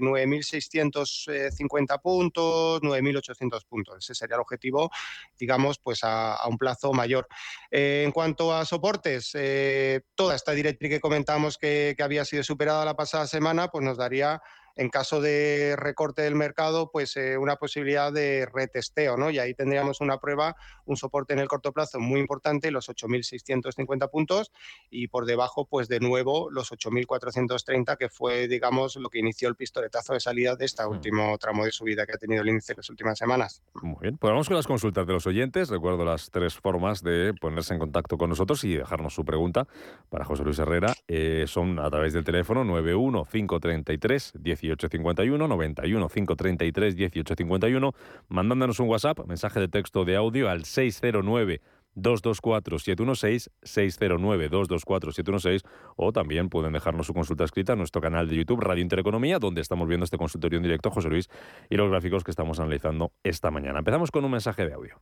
9.650 0.00 2.00
puntos, 2.00 2.80
9.800 2.82 3.64
puntos. 3.66 3.96
Ese 3.98 4.14
sería 4.14 4.36
el 4.36 4.42
objetivo, 4.42 4.90
digamos, 5.38 5.78
pues 5.78 6.00
a, 6.02 6.38
un 6.48 6.58
plazo 6.58 6.92
mayor. 6.92 7.28
Eh, 7.70 8.02
en 8.04 8.12
cuanto 8.12 8.54
a 8.54 8.64
soportes, 8.64 9.30
eh, 9.34 10.02
toda 10.14 10.36
esta 10.36 10.52
directriz 10.52 10.90
que 10.90 11.00
comentamos 11.00 11.58
que 11.58 11.96
había 11.98 12.24
sido 12.24 12.42
superada 12.42 12.84
la 12.84 12.94
pasada 12.94 13.26
semana, 13.26 13.68
pues 13.68 13.84
nos 13.84 13.96
daría 13.96 14.40
en 14.76 14.90
caso 14.90 15.20
de 15.20 15.74
recorte 15.76 16.22
del 16.22 16.34
mercado, 16.34 16.90
pues 16.92 17.16
eh, 17.16 17.38
una 17.38 17.56
posibilidad 17.56 18.12
de 18.12 18.46
retesteo, 18.46 19.16
¿no? 19.16 19.30
Y 19.30 19.38
ahí 19.38 19.54
tendríamos 19.54 20.00
una 20.00 20.18
prueba, 20.18 20.56
un 20.84 20.96
soporte 20.96 21.32
en 21.32 21.40
el 21.40 21.48
corto 21.48 21.72
plazo 21.72 21.98
muy 21.98 22.20
importante, 22.20 22.70
los 22.70 22.88
8.650 22.88 24.10
puntos, 24.10 24.52
y 24.90 25.08
por 25.08 25.24
debajo, 25.24 25.64
pues 25.64 25.88
de 25.88 26.00
nuevo, 26.00 26.50
los 26.50 26.72
8.430, 26.72 27.96
que 27.96 28.08
fue, 28.10 28.48
digamos, 28.48 28.96
lo 28.96 29.08
que 29.08 29.18
inició 29.18 29.48
el 29.48 29.56
pistoletazo 29.56 30.12
de 30.12 30.20
salida 30.20 30.56
de 30.56 30.66
este 30.66 30.84
último 30.84 31.36
tramo 31.38 31.64
de 31.64 31.72
subida 31.72 32.04
que 32.04 32.12
ha 32.12 32.18
tenido 32.18 32.42
el 32.42 32.48
índice 32.48 32.72
en 32.72 32.78
las 32.78 32.90
últimas 32.90 33.18
semanas. 33.18 33.62
Muy 33.82 33.96
bien, 34.02 34.18
pues 34.18 34.30
vamos 34.30 34.46
con 34.46 34.56
las 34.56 34.66
consultas 34.66 35.06
de 35.06 35.12
los 35.14 35.26
oyentes. 35.26 35.70
Recuerdo 35.70 36.04
las 36.04 36.30
tres 36.30 36.54
formas 36.54 37.02
de 37.02 37.32
ponerse 37.40 37.72
en 37.72 37.80
contacto 37.80 38.18
con 38.18 38.28
nosotros 38.28 38.62
y 38.64 38.74
dejarnos 38.74 39.14
su 39.14 39.24
pregunta 39.24 39.66
para 40.10 40.26
José 40.26 40.44
Luis 40.44 40.58
Herrera. 40.58 40.92
Eh, 41.08 41.44
son 41.46 41.78
a 41.78 41.88
través 41.88 42.12
del 42.12 42.24
teléfono 42.24 42.62
91533 42.64 44.32
18 44.36 44.65
1851, 44.66 45.48
91 45.48 46.08
533 46.08 46.94
1851, 46.94 47.94
mandándonos 48.28 48.80
un 48.80 48.88
WhatsApp, 48.88 49.26
mensaje 49.26 49.60
de 49.60 49.68
texto 49.68 50.04
de 50.04 50.16
audio 50.16 50.48
al 50.48 50.64
609 50.64 51.60
224-716, 51.96 53.50
609-224-716 53.62 55.62
o 55.96 56.12
también 56.12 56.48
pueden 56.48 56.74
dejarnos 56.74 57.06
su 57.06 57.14
consulta 57.14 57.44
escrita 57.44 57.72
en 57.72 57.78
nuestro 57.78 58.02
canal 58.02 58.28
de 58.28 58.36
YouTube 58.36 58.60
Radio 58.60 58.82
Intereconomía, 58.82 59.38
donde 59.38 59.62
estamos 59.62 59.88
viendo 59.88 60.04
este 60.04 60.18
consultorio 60.18 60.58
en 60.58 60.62
directo, 60.62 60.90
José 60.90 61.08
Luis, 61.08 61.28
y 61.70 61.76
los 61.76 61.90
gráficos 61.90 62.22
que 62.22 62.30
estamos 62.30 62.60
analizando 62.60 63.12
esta 63.24 63.50
mañana. 63.50 63.78
Empezamos 63.80 64.10
con 64.10 64.24
un 64.24 64.30
mensaje 64.30 64.66
de 64.66 64.74
audio. 64.74 65.00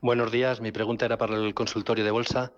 Buenos 0.00 0.32
días, 0.32 0.60
mi 0.60 0.72
pregunta 0.72 1.06
era 1.06 1.16
para 1.16 1.36
el 1.36 1.54
consultorio 1.54 2.04
de 2.04 2.10
bolsa. 2.10 2.52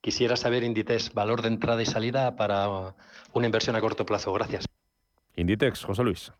Quisiera 0.00 0.36
saber, 0.36 0.62
Inditex, 0.62 1.14
valor 1.14 1.42
de 1.42 1.48
entrada 1.48 1.82
y 1.82 1.86
salida 1.86 2.36
para 2.36 2.94
una 3.32 3.46
inversión 3.46 3.74
a 3.76 3.80
corto 3.80 4.04
plazo. 4.04 4.32
Gracias. 4.32 4.66
Inditex, 5.36 5.84
José 5.84 6.02
Luis. 6.02 6.32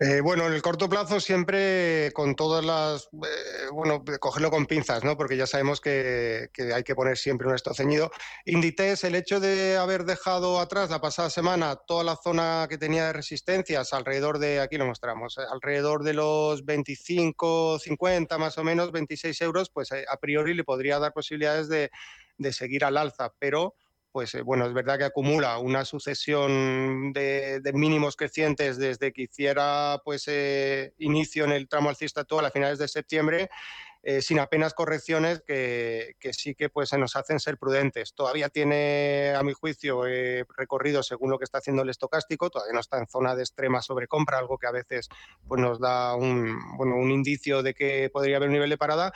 Eh, 0.00 0.20
bueno, 0.20 0.46
en 0.46 0.52
el 0.52 0.62
corto 0.62 0.88
plazo 0.88 1.18
siempre 1.18 2.12
con 2.14 2.36
todas 2.36 2.64
las, 2.64 3.06
eh, 3.06 3.68
bueno, 3.72 4.04
cogerlo 4.20 4.48
con 4.48 4.66
pinzas, 4.66 5.02
¿no? 5.02 5.16
Porque 5.16 5.36
ya 5.36 5.48
sabemos 5.48 5.80
que, 5.80 6.50
hay 6.72 6.84
que 6.84 6.94
poner 6.94 7.18
siempre 7.18 7.48
un 7.48 7.56
esto 7.56 7.74
ceñido. 7.74 8.12
Inditex, 8.44 9.02
el 9.02 9.16
hecho 9.16 9.40
de 9.40 9.76
haber 9.76 10.04
dejado 10.04 10.60
atrás 10.60 10.90
la 10.90 11.00
pasada 11.00 11.30
semana 11.30 11.74
toda 11.74 12.04
la 12.04 12.14
zona 12.14 12.68
que 12.70 12.78
tenía 12.78 13.06
de 13.06 13.12
resistencias, 13.12 13.92
alrededor 13.92 14.38
de, 14.38 14.60
aquí 14.60 14.78
lo 14.78 14.86
mostramos, 14.86 15.36
eh, 15.36 15.42
alrededor 15.50 16.04
de 16.04 16.14
los 16.14 16.64
25, 16.64 17.80
50 17.80 18.38
más 18.38 18.56
o 18.56 18.62
menos, 18.62 18.92
26 18.92 19.40
euros, 19.40 19.68
pues 19.68 19.90
a 19.90 20.16
priori 20.20 20.54
le 20.54 20.62
podría 20.62 21.00
dar 21.00 21.12
posibilidades 21.12 21.68
de, 21.68 21.90
de 22.36 22.52
seguir 22.52 22.84
al 22.84 22.96
alza, 22.96 23.32
pero 23.40 23.74
pues 24.12 24.34
eh, 24.34 24.42
bueno, 24.42 24.66
es 24.66 24.72
verdad 24.72 24.98
que 24.98 25.04
acumula 25.04 25.58
una 25.58 25.84
sucesión 25.84 27.12
de, 27.12 27.60
mínimos 27.74 28.16
crecientes 28.16 28.78
desde 28.78 29.12
que 29.12 29.22
hiciera 29.22 30.00
pues 30.04 30.24
eh, 30.28 30.94
inicio 30.98 31.44
en 31.44 31.52
el 31.52 31.68
tramo 31.68 31.88
alcista 31.88 32.22
actual 32.22 32.46
a 32.46 32.50
finales 32.50 32.78
de 32.78 32.88
septiembre, 32.88 33.50
eh, 34.02 34.22
sin 34.22 34.38
apenas 34.38 34.74
correcciones 34.74 35.42
que, 35.46 36.14
sí 36.32 36.54
que 36.54 36.70
pues 36.70 36.88
se 36.88 36.98
nos 36.98 37.16
hacen 37.16 37.38
ser 37.38 37.58
prudentes. 37.58 38.14
Todavía 38.14 38.48
tiene, 38.48 39.34
a 39.36 39.42
mi 39.42 39.52
juicio, 39.52 40.04
recorrido 40.56 41.02
según 41.02 41.30
lo 41.30 41.38
que 41.38 41.44
está 41.44 41.58
haciendo 41.58 41.82
el 41.82 41.90
estocástico, 41.90 42.48
todavía 42.48 42.74
no 42.74 42.80
está 42.80 42.98
en 42.98 43.08
zona 43.08 43.34
de 43.34 43.42
extrema 43.42 43.82
sobrecompra, 43.82 44.38
algo 44.38 44.56
que 44.56 44.68
a 44.68 44.72
veces 44.72 45.08
pues, 45.46 45.60
nos 45.60 45.78
da 45.80 46.14
un, 46.14 46.58
bueno, 46.76 46.96
un 46.96 47.10
indicio 47.10 47.62
de 47.62 47.74
que 47.74 48.08
podría 48.10 48.38
haber 48.38 48.48
un 48.48 48.54
nivel 48.54 48.70
de 48.70 48.78
parada. 48.78 49.12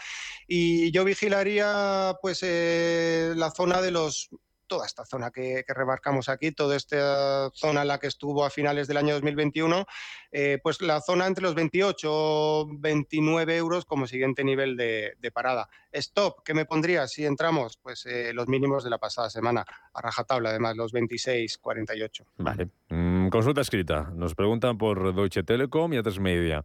Y 0.46 0.90
yo 0.90 1.04
vigilaría 1.04 2.14
pues 2.20 2.42
la 2.42 3.50
zona 3.50 3.80
de 3.80 3.92
los 3.92 4.30
toda 4.72 4.86
esta 4.86 5.04
zona 5.04 5.30
que, 5.30 5.62
remarcamos 5.68 6.30
aquí, 6.30 6.50
toda 6.50 6.76
esta 6.76 7.50
zona 7.52 7.82
en 7.82 7.88
la 7.88 7.98
que 7.98 8.06
estuvo 8.06 8.42
a 8.42 8.48
finales 8.48 8.88
del 8.88 8.96
año 8.96 9.12
2021, 9.12 9.84
eh, 10.30 10.60
pues 10.62 10.80
la 10.80 11.02
zona 11.02 11.26
entre 11.26 11.42
los 11.42 11.54
28 11.54 12.68
29 12.78 13.54
euros 13.54 13.84
como 13.84 14.06
siguiente 14.06 14.42
nivel 14.44 14.78
de, 14.78 15.30
parada. 15.34 15.68
Stop, 15.92 16.42
¿qué 16.42 16.54
me 16.54 16.64
pondría 16.64 17.06
si 17.06 17.26
entramos? 17.26 17.76
Pues 17.76 18.06
eh, 18.06 18.32
los 18.32 18.48
mínimos 18.48 18.82
de 18.82 18.88
la 18.88 18.96
pasada 18.96 19.28
semana, 19.28 19.66
a 19.92 20.00
rajatabla 20.00 20.48
además, 20.48 20.74
los 20.74 20.94
26,48. 20.94 22.24
Vale. 22.38 22.70
Mm, 22.88 23.28
consulta 23.28 23.60
escrita. 23.60 24.10
Nos 24.14 24.34
preguntan 24.34 24.78
por 24.78 25.14
Deutsche 25.14 25.42
Telekom 25.42 25.92
y 25.92 25.96
A3 25.98 26.18
Media. 26.18 26.64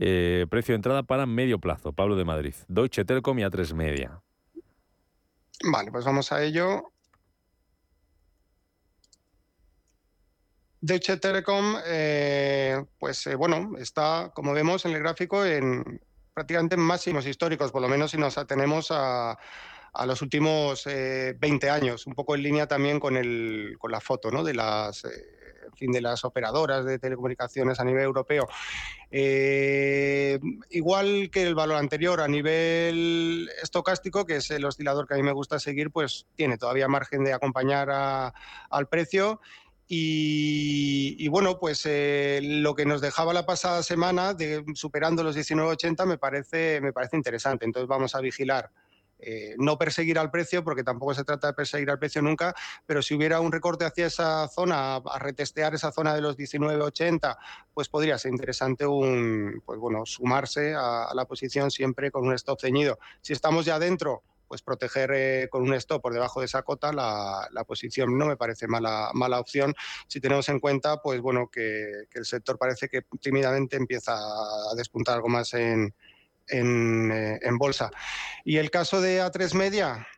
Eh, 0.00 0.46
precio 0.50 0.72
de 0.72 0.76
entrada 0.76 1.04
para 1.04 1.24
medio 1.24 1.60
plazo, 1.60 1.92
Pablo 1.92 2.16
de 2.16 2.24
Madrid. 2.24 2.54
Deutsche 2.66 3.04
Telekom 3.04 3.38
y 3.38 3.42
A3 3.42 3.74
Media. 3.74 4.20
Vale, 5.62 5.92
pues 5.92 6.04
vamos 6.04 6.32
a 6.32 6.42
ello. 6.42 6.92
Deutsche 10.80 11.16
Telekom, 11.16 11.76
eh, 11.86 12.84
pues 12.98 13.26
eh, 13.26 13.34
bueno, 13.34 13.72
está, 13.78 14.30
como 14.32 14.52
vemos 14.52 14.84
en 14.84 14.92
el 14.92 15.00
gráfico, 15.00 15.44
en 15.44 16.00
prácticamente 16.32 16.76
máximos 16.76 17.26
históricos, 17.26 17.72
por 17.72 17.82
lo 17.82 17.88
menos 17.88 18.12
si 18.12 18.16
nos 18.16 18.38
atenemos 18.38 18.88
a, 18.90 19.36
los 20.06 20.22
últimos 20.22 20.84
20 20.84 21.66
eh, 21.66 21.70
años, 21.70 22.06
un 22.06 22.14
poco 22.14 22.36
en 22.36 22.42
línea 22.42 22.68
también 22.68 23.00
con, 23.00 23.16
el, 23.16 23.74
con 23.80 23.90
la 23.90 24.00
foto 24.00 24.30
¿no? 24.30 24.44
de 24.44 24.54
las 24.54 25.04
fin, 25.74 25.90
de 25.90 26.00
las 26.00 26.24
operadoras 26.24 26.84
de 26.84 27.00
telecomunicaciones 27.00 27.80
a 27.80 27.84
nivel 27.84 28.04
europeo. 28.04 28.46
igual 30.70 31.30
que 31.32 31.42
el 31.42 31.56
valor 31.56 31.78
anterior 31.78 32.20
a 32.20 32.28
nivel 32.28 33.50
estocástico, 33.60 34.24
que 34.24 34.36
es 34.36 34.48
el 34.52 34.64
oscilador 34.64 35.08
que 35.08 35.14
a 35.14 35.16
mí 35.16 35.24
me 35.24 35.32
gusta 35.32 35.58
seguir, 35.58 35.90
pues 35.90 36.26
tiene 36.36 36.58
todavía 36.58 36.86
margen 36.86 37.24
de 37.24 37.32
acompañar 37.32 37.90
al 38.70 38.88
precio 38.88 39.40
y, 39.90 41.26
bueno, 41.28 41.58
pues 41.58 41.82
eh, 41.86 42.40
lo 42.42 42.74
que 42.74 42.84
nos 42.84 43.00
dejaba 43.00 43.32
la 43.32 43.46
pasada 43.46 43.82
semana, 43.82 44.34
de, 44.34 44.62
superando 44.74 45.22
los 45.22 45.34
19,80, 45.34 46.04
me 46.04 46.18
parece, 46.18 46.80
me 46.82 46.92
parece 46.92 47.16
interesante. 47.16 47.64
Entonces 47.64 47.88
vamos 47.88 48.14
a 48.14 48.20
vigilar. 48.20 48.70
Eh, 49.20 49.54
no 49.58 49.78
perseguir 49.78 50.18
al 50.18 50.30
precio, 50.30 50.62
porque 50.62 50.84
tampoco 50.84 51.14
se 51.14 51.24
trata 51.24 51.48
de 51.48 51.54
perseguir 51.54 51.90
al 51.90 51.98
precio 51.98 52.22
nunca, 52.22 52.54
pero 52.86 53.02
si 53.02 53.14
hubiera 53.14 53.40
un 53.40 53.50
recorte 53.50 53.84
hacia 53.84 54.06
esa 54.06 54.46
zona, 54.46 54.96
a, 54.96 55.18
retestear 55.18 55.74
esa 55.74 55.90
zona 55.90 56.14
de 56.14 56.20
los 56.20 56.36
19,80, 56.36 57.36
pues 57.74 57.88
podría 57.88 58.16
ser 58.18 58.30
interesante 58.30 58.86
un, 58.86 59.60
pues 59.64 59.80
bueno, 59.80 60.06
sumarse 60.06 60.74
a, 60.74 61.04
a 61.04 61.14
la 61.14 61.24
posición 61.24 61.70
siempre 61.70 62.12
con 62.12 62.28
un 62.28 62.34
stop 62.34 62.60
ceñido. 62.60 62.98
Si 63.22 63.32
estamos 63.32 63.64
ya 63.64 63.78
dentro, 63.80 64.22
pues 64.48 64.62
proteger 64.62 65.10
eh, 65.14 65.48
con 65.50 65.62
un 65.62 65.74
stop 65.74 66.02
por 66.02 66.12
debajo 66.12 66.40
de 66.40 66.46
esa 66.46 66.62
cota 66.62 66.92
la, 66.92 67.48
posición 67.66 68.16
no 68.16 68.26
me 68.26 68.36
parece 68.36 68.66
mala, 68.66 69.10
mala 69.12 69.38
opción 69.38 69.74
si 70.06 70.20
tenemos 70.20 70.48
en 70.48 70.58
cuenta 70.58 71.02
pues 71.02 71.20
bueno 71.20 71.50
que, 71.52 72.06
el 72.12 72.24
sector 72.24 72.58
parece 72.58 72.88
que 72.88 73.02
tímidamente 73.20 73.76
empieza 73.76 74.14
a 74.16 74.74
despuntar 74.74 75.16
algo 75.16 75.28
más 75.28 75.54
en, 75.54 75.94
en, 76.48 77.12
eh, 77.12 77.38
bolsa. 77.52 77.90
Y 78.44 78.56
el 78.56 78.70
caso 78.70 79.00
de 79.00 79.22
A3 79.22 79.54
Media, 79.54 80.08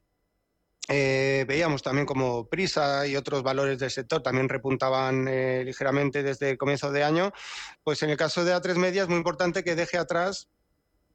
eh, 0.88 1.44
veíamos 1.46 1.82
también 1.82 2.06
como 2.06 2.48
Prisa 2.48 3.06
y 3.06 3.16
otros 3.16 3.42
valores 3.42 3.78
del 3.78 3.90
sector 3.90 4.22
también 4.22 4.48
repuntaban 4.48 5.26
ligeramente 5.64 6.22
desde 6.22 6.50
el 6.50 6.58
comienzo 6.58 6.90
de 6.90 7.04
año. 7.04 7.32
Pues 7.82 8.02
en 8.02 8.10
el 8.10 8.16
caso 8.16 8.44
de 8.44 8.54
A3 8.54 8.76
Media 8.76 9.02
es 9.02 9.08
muy 9.08 9.18
importante 9.18 9.62
que 9.62 9.74
deje 9.76 9.98
atrás 9.98 10.48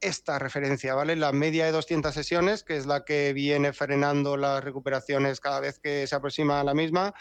esta 0.06 0.38
referencia, 0.38 0.94
¿vale? 0.94 1.16
La 1.16 1.32
media 1.32 1.66
de 1.66 1.72
200 1.72 2.14
sesiones, 2.14 2.62
que 2.62 2.76
es 2.76 2.86
la 2.86 3.04
que 3.04 3.32
viene 3.32 3.72
frenando 3.72 4.36
las 4.36 4.62
recuperaciones 4.62 5.40
cada 5.40 5.60
vez 5.60 5.78
que 5.80 6.06
se 6.06 6.14
aproxima 6.14 6.60
a 6.60 6.64
la 6.64 6.74
misma 6.74 7.12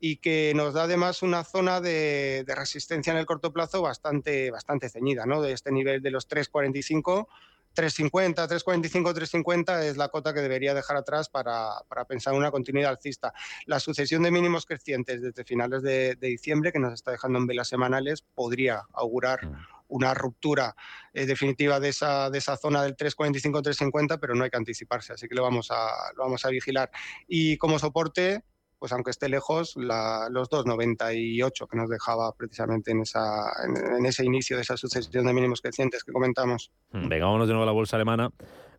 y 0.00 0.16
que 0.16 0.52
nos 0.56 0.74
da 0.74 0.82
además 0.82 1.22
una 1.22 1.44
zona 1.44 1.80
de, 1.80 2.44
resistencia 2.48 3.12
en 3.12 3.18
el 3.18 3.26
corto 3.26 3.52
plazo 3.52 3.82
bastante, 3.82 4.50
bastante 4.50 4.88
ceñida, 4.88 5.26
¿no? 5.26 5.40
De 5.40 5.52
este 5.52 5.70
nivel 5.70 6.02
de 6.02 6.10
los 6.10 6.28
3,45 6.28 7.28
350, 7.74 8.46
345, 8.46 9.14
350 9.14 9.86
es 9.86 9.96
la 9.96 10.08
cota 10.08 10.32
que 10.32 10.40
debería 10.40 10.74
dejar 10.74 10.96
atrás 10.96 11.28
para, 11.28 11.82
para 11.88 12.04
pensar 12.04 12.32
en 12.32 12.38
una 12.38 12.52
continuidad 12.52 12.90
alcista. 12.90 13.32
La 13.66 13.80
sucesión 13.80 14.22
de 14.22 14.30
mínimos 14.30 14.64
crecientes 14.64 15.20
desde 15.20 15.44
finales 15.44 15.82
de, 15.82 16.16
diciembre, 16.20 16.72
que 16.72 16.78
nos 16.78 16.94
está 16.94 17.10
dejando 17.10 17.38
en 17.38 17.46
velas 17.46 17.68
semanales, 17.68 18.22
podría 18.22 18.82
augurar 18.92 19.44
mm. 19.44 19.73
Una 19.88 20.14
ruptura 20.14 20.74
eh, 21.12 21.26
definitiva 21.26 21.80
de 21.80 21.90
esa, 21.90 22.30
de 22.30 22.38
esa 22.38 22.56
zona 22.56 22.82
del 22.82 22.96
345-350, 22.96 24.18
pero 24.20 24.34
no 24.34 24.44
hay 24.44 24.50
que 24.50 24.56
anticiparse, 24.56 25.12
así 25.12 25.28
que 25.28 25.34
lo 25.34 25.42
vamos 25.42 25.70
a, 25.70 26.12
lo 26.16 26.24
vamos 26.24 26.44
a 26.44 26.48
vigilar. 26.48 26.90
Y 27.28 27.56
como 27.58 27.78
soporte, 27.78 28.42
pues 28.78 28.92
aunque 28.92 29.10
esté 29.10 29.28
lejos, 29.28 29.76
los 29.76 30.50
2,98 30.50 31.68
que 31.68 31.76
nos 31.76 31.88
dejaba 31.88 32.32
precisamente 32.32 32.90
en, 32.90 33.00
esa, 33.00 33.50
en, 33.64 34.04
ese 34.04 34.24
inicio 34.24 34.56
de 34.56 34.62
esa 34.62 34.76
sucesión 34.76 35.26
de 35.26 35.32
mínimos 35.32 35.60
crecientes 35.60 36.04
que 36.04 36.12
comentamos. 36.12 36.70
Hmm, 36.92 37.08
venga, 37.08 37.24
vámonos 37.24 37.48
de 37.48 37.54
nuevo 37.54 37.62
a 37.62 37.66
la 37.66 37.72
bolsa 37.72 37.96
alemana. 37.96 38.30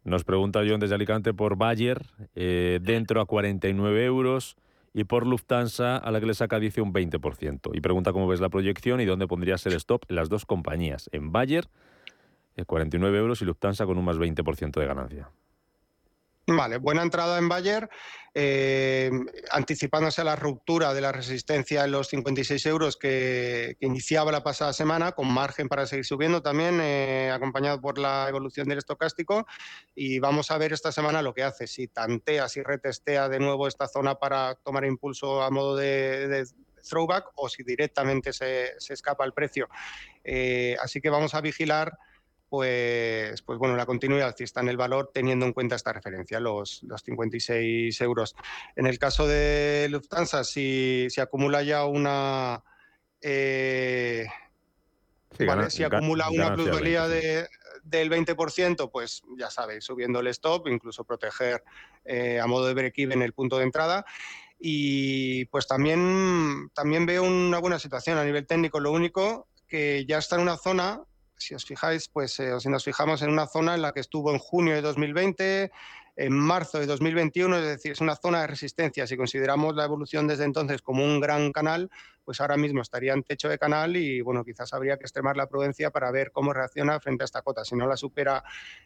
Nos 0.04 0.24
pregunta 0.24 0.62
John 0.68 0.80
desde 0.80 0.94
Alicante 0.94 1.34
por 1.34 1.58
Bayer, 1.58 2.06
eh, 2.36 2.78
dentro 2.84 3.20
a 3.20 3.26
49 3.26 4.06
euros, 4.06 4.58
y 4.98 5.04
por 5.04 5.28
Lufthansa, 5.28 5.98
a 5.98 6.10
la 6.10 6.22
que 6.22 6.26
le 6.26 6.34
saca 6.34 6.58
dice 6.58 6.80
un 6.80 6.94
20%. 6.94 7.72
Y 7.74 7.82
pregunta 7.82 8.14
cómo 8.14 8.30
ves 8.30 8.40
la 8.40 8.48
proyección 8.48 9.02
y 9.02 9.06
dónde 9.06 9.28
pondrías 9.28 9.66
el 9.66 9.74
stop 9.74 10.06
las 10.08 10.30
dos 10.30 10.46
compañías. 10.46 11.10
En 11.12 11.34
Bayer, 11.34 11.68
49 12.66 13.18
eh, 13.18 13.20
euros 13.20 13.42
y 13.42 13.46
Lufthansa 13.46 13.86
con 13.86 13.98
un 13.98 14.06
más 14.06 14.18
20% 14.18 14.80
de 14.80 14.86
ganancia. 14.86 15.30
Vale, 16.48 16.78
buena 16.78 17.02
entrada 17.02 17.40
en 17.40 17.50
Bayer, 17.50 17.90
eh, 18.36 19.10
anticipándose 19.50 20.22
a 20.22 20.24
la 20.24 20.36
ruptura 20.36 20.94
de 20.94 21.02
la 21.02 21.12
resistencia 21.12 21.84
en 21.84 21.92
los 21.92 22.10
56 22.10 22.64
euros 22.68 22.98
que, 22.98 23.78
iniciaba 23.80 24.32
la 24.32 24.44
pasada 24.44 24.72
semana, 24.72 25.14
con 25.14 25.28
margen 25.34 25.68
para 25.68 25.88
seguir 25.88 26.06
subiendo 26.06 26.44
también, 26.44 26.80
eh, 26.82 27.32
acompañado 27.34 27.82
por 27.82 27.98
la 27.98 28.28
evolución 28.30 28.68
del 28.68 28.78
estocástico. 28.78 29.48
Y 29.96 30.20
vamos 30.20 30.52
a 30.52 30.60
ver 30.60 30.72
esta 30.72 30.92
semana 30.92 31.24
lo 31.24 31.34
que 31.34 31.42
hace, 31.42 31.66
si 31.66 31.88
tantea, 31.88 32.48
si 32.48 32.62
retestea 32.62 33.28
de 33.28 33.40
nuevo 33.40 33.68
esta 33.68 33.88
zona 33.88 34.14
para 34.14 34.54
tomar 34.54 34.86
impulso 34.86 35.42
a 35.42 35.50
modo 35.50 35.76
de, 35.76 36.46
throwback 36.88 37.32
o 37.34 37.50
si 37.50 37.64
directamente 37.64 38.32
se, 38.32 38.74
escapa 38.90 39.26
el 39.26 39.34
precio. 39.34 39.68
Eh, 40.24 40.78
así 40.80 41.02
que 41.02 41.10
vamos 41.10 41.34
a 41.34 41.42
vigilar 41.42 41.98
pues, 42.50 43.42
pues 43.42 43.60
bueno, 43.60 43.76
la 43.76 43.86
continuidad 43.86 44.28
alcista 44.28 44.62
en 44.62 44.70
el 44.70 44.78
valor 44.78 45.12
teniendo 45.14 45.46
en 45.46 45.54
cuenta 45.54 45.76
esta 45.76 45.94
referencia, 45.94 46.40
los, 46.40 46.84
los 46.84 47.02
56 47.02 48.00
euros. 48.02 48.36
En 48.76 48.88
el 48.88 49.00
caso 49.00 49.28
de 49.28 49.88
Lufthansa, 49.90 50.44
si, 50.44 51.08
si 51.10 51.22
acumula 51.22 51.64
ya 51.64 51.86
una... 51.86 52.64
Eh, 53.22 54.28
si 55.70 55.84
acumula 55.84 56.30
una 56.30 56.54
plusvalía 56.54 57.08
de, 57.10 57.48
del 57.84 58.10
20%, 58.10 58.90
pues 58.90 59.22
ya 59.38 59.50
sabéis, 59.50 59.84
subiendo 59.84 60.20
el 60.20 60.28
stop, 60.28 60.68
incluso 60.68 61.04
proteger 61.04 61.64
eh, 62.06 62.40
a 62.40 62.48
modo 62.48 62.68
de 62.68 62.74
break-even 62.74 63.22
el 63.22 63.34
punto 63.34 63.58
de 63.58 63.64
entrada. 63.64 64.06
Y 64.60 65.46
pues 65.46 65.68
también, 65.68 66.70
también 66.74 67.06
veo 67.06 67.24
una 67.24 67.60
buena 67.60 67.80
situación 67.80 68.18
a 68.18 68.24
nivel 68.24 68.48
técnico. 68.48 68.80
Lo 68.80 68.92
único 68.92 69.50
que 69.68 70.06
ya 70.08 70.20
está 70.20 70.36
en 70.36 70.44
una 70.44 70.58
zona 70.58 71.04
si 71.38 71.56
os 71.56 71.66
fijáis, 71.66 72.08
pues 72.08 72.40
eh, 72.40 72.60
si 72.60 72.70
nos 72.70 72.84
fijamos 72.84 73.22
en 73.22 73.30
una 73.30 73.48
zona 73.48 73.76
en 73.76 73.82
la 73.82 73.92
que 73.92 74.00
estuvo 74.00 74.32
en 74.32 74.40
junio 74.40 74.74
de 74.74 74.82
2020, 74.82 75.72
en 76.18 76.34
marzo 76.34 76.80
de 76.80 76.86
2021, 76.86 77.58
es 77.58 77.64
decir, 77.64 77.92
es 77.92 78.02
una 78.02 78.16
zona 78.16 78.42
de 78.42 78.48
resistencia. 78.48 79.06
Si 79.06 79.18
consideramos 79.18 79.76
la 79.76 79.86
evolución 79.86 80.28
desde 80.28 80.46
entonces 80.46 80.82
como 80.82 81.04
un 81.04 81.20
gran 81.20 81.52
canal, 81.52 81.90
pues 82.26 82.42
ahora 82.42 82.58
mismo 82.58 82.82
estaría 82.82 83.14
en 83.14 83.24
techo 83.24 83.48
de 83.48 83.60
canal 83.60 83.96
y 83.96 84.22
bueno, 84.22 84.44
quizás 84.44 84.74
habría 84.74 84.98
que 84.98 85.04
extremar 85.04 85.38
la 85.38 85.48
prudencia 85.48 85.92
para 85.92 86.12
ver 86.12 86.32
cómo 86.32 86.52
reacciona 86.52 87.00
frente 87.00 87.24
a 87.24 87.26
esta 87.26 87.44
cota. 87.44 87.64
Si 87.64 87.76
no 87.76 87.88
la 87.88 87.96
supera 87.96 88.44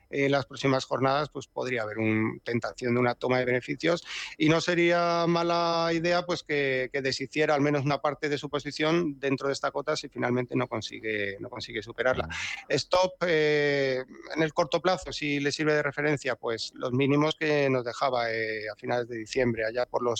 en 0.09 0.31
las 0.31 0.45
próximas 0.45 0.85
jornadas, 0.85 1.29
pues 1.29 1.47
podría 1.47 1.83
haber 1.83 1.99
una 1.99 2.37
tentación 2.43 2.93
de 2.93 2.99
una 2.99 3.15
toma 3.15 3.39
de 3.39 3.45
beneficios 3.45 4.05
y 4.37 4.49
no 4.49 4.59
sería 4.59 5.25
mala 5.27 5.89
idea 5.93 6.25
pues 6.25 6.43
que, 6.43 6.89
deshiciera 6.99 7.55
al 7.55 7.61
menos 7.61 7.85
una 7.85 8.01
parte 8.01 8.27
de 8.27 8.37
su 8.37 8.49
posición 8.49 9.19
dentro 9.19 9.47
de 9.47 9.53
esta 9.53 9.71
cota 9.71 9.95
si 9.95 10.09
finalmente 10.09 10.53
no 10.55 10.67
consigue, 10.67 11.37
no 11.39 11.49
consigue 11.49 11.81
superarla. 11.81 12.27
Stop 12.67 13.13
eh, 13.25 14.03
en 14.35 14.43
el 14.43 14.53
corto 14.53 14.81
plazo, 14.81 15.13
si 15.13 15.39
le 15.39 15.53
sirve 15.53 15.73
de 15.73 15.81
referencia, 15.81 16.35
pues 16.35 16.73
los 16.75 16.91
mínimos 16.91 17.35
que 17.35 17.69
nos 17.69 17.85
dejaba 17.85 18.31
eh, 18.33 18.67
a 18.69 18.75
finales 18.75 19.07
de 19.07 19.17
diciembre, 19.17 19.65
allá 19.65 19.85
por 19.85 20.03
los 20.03 20.19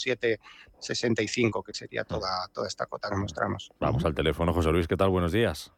7,65, 0.79 1.63
que 1.63 1.73
sería 1.73 2.03
toda, 2.03 2.47
toda 2.53 2.67
esta 2.67 2.85
cota 2.85 3.09
mostramos. 3.15 3.71
Vamos 3.79 4.05
al 4.05 4.15
teléfono, 4.15 4.53
José 4.53 4.71
Luis, 4.71 4.87
¿qué 4.87 4.95
tal? 4.95 5.09
Buenos 5.09 5.31
días. 5.31 5.73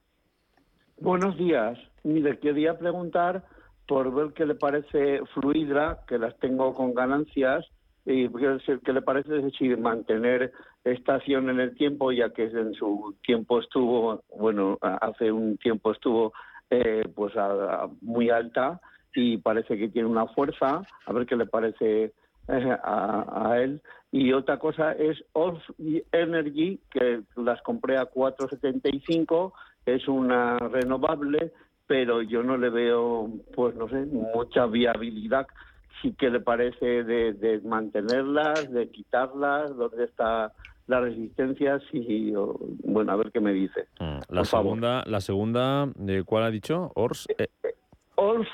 Buenos 1.00 1.38
días. 1.38 1.78
Mire, 2.04 2.40
quería 2.40 2.78
preguntar 2.78 3.44
por 3.88 4.14
ver 4.14 4.34
qué 4.34 4.46
le 4.46 4.56
parece 4.56 5.22
Fluidra, 5.34 6.04
que 6.08 6.18
las 6.18 6.38
tengo 6.40 6.74
con 6.74 6.94
ganancias, 6.94 7.66
y 8.06 8.30
qué 8.30 8.94
le 8.94 9.02
parece 9.02 9.34
decir 9.34 9.78
mantener 9.78 10.52
esta 10.84 11.16
acción 11.16 11.50
en 11.50 11.60
el 11.60 11.76
tiempo, 11.76 12.12
ya 12.12 12.30
que 12.32 12.46
en 12.46 12.74
su 12.74 13.16
tiempo 13.24 13.60
estuvo, 13.60 14.24
bueno, 14.38 14.78
hace 14.82 15.32
un 15.32 15.58
tiempo 15.58 15.92
estuvo 15.92 16.34
eh, 16.70 17.04
pues 17.14 17.34
muy 18.02 18.30
alta 18.30 18.80
y 19.14 19.38
parece 19.38 19.78
que 19.78 19.90
tiene 19.90 20.08
una 20.08 20.26
fuerza, 20.28 20.82
a 21.06 21.14
ver 21.14 21.26
qué 21.26 21.36
le 21.36 21.46
parece 21.46 22.14
eh, 22.52 22.78
a, 22.84 23.58
él. 23.60 23.82
Y 24.12 24.34
otra 24.34 24.60
cosa 24.60 24.92
es 24.92 25.24
Off 25.32 25.58
Energy, 26.12 26.80
que 26.92 27.22
las 27.38 27.62
compré 27.62 27.98
a 27.98 28.12
4.75, 28.12 29.54
es 29.86 30.06
una 30.08 30.60
renovable, 30.60 31.54
pero 31.88 32.22
yo 32.22 32.44
no 32.44 32.58
le 32.58 32.70
veo, 32.70 33.30
pues 33.56 33.74
no 33.76 33.88
sé, 33.88 34.06
mucha 34.06 34.66
viabilidad. 34.66 35.48
Sí 36.02 36.14
que 36.14 36.30
le 36.30 36.42
parece 36.42 37.04
de, 37.04 37.62
mantenerlas, 37.64 38.70
de 38.70 38.90
quitarlas, 38.90 39.76
dónde 39.78 40.04
está 40.04 40.52
la 40.88 41.00
resistencia, 41.00 41.80
sí, 41.90 42.34
bueno, 42.84 43.14
a 43.14 43.16
ver 43.16 43.32
qué 43.32 43.40
me 43.40 43.54
dice. 43.54 43.88
Mm, 44.00 44.20
la 44.28 44.44
segunda, 44.44 45.04
la 45.06 45.22
segunda, 45.22 45.88
¿de 45.96 46.24
cuál 46.24 46.44
ha 46.44 46.52
dicho? 46.52 46.92
Ors. 46.96 47.28
Eh, 47.38 47.48
eh, 47.64 47.76
Ors 48.16 48.50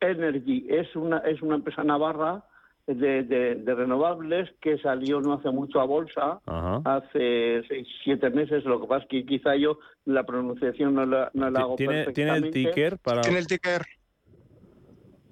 Energy 0.00 0.66
es 0.68 0.94
una 0.94 1.18
es 1.18 1.42
una 1.42 1.56
empresa 1.56 1.82
navarra 1.82 2.44
de, 2.86 3.62
renovables 3.66 4.50
que 4.60 4.78
salió 4.78 5.20
no 5.20 5.34
hace 5.34 5.50
mucho 5.50 5.80
a 5.80 5.84
bolsa, 5.84 6.40
hace 6.84 7.62
seis, 7.68 7.88
siete 8.02 8.30
meses. 8.30 8.64
Lo 8.64 8.80
que 8.80 8.86
pasa 8.86 9.04
es 9.04 9.08
que 9.08 9.26
quizá 9.26 9.56
yo 9.56 9.78
la 10.04 10.24
pronunciación 10.24 10.94
no 10.94 11.06
la, 11.06 11.30
no 11.34 11.50
la 11.50 11.60
hago 11.60 11.76
¿Tiene, 11.76 12.06
¿Tiene 12.12 12.36
el 12.36 12.50
ticker 12.50 12.98
para...? 12.98 13.22
¿Tiene 13.22 13.38
el 13.38 13.46
ticker? 13.46 13.82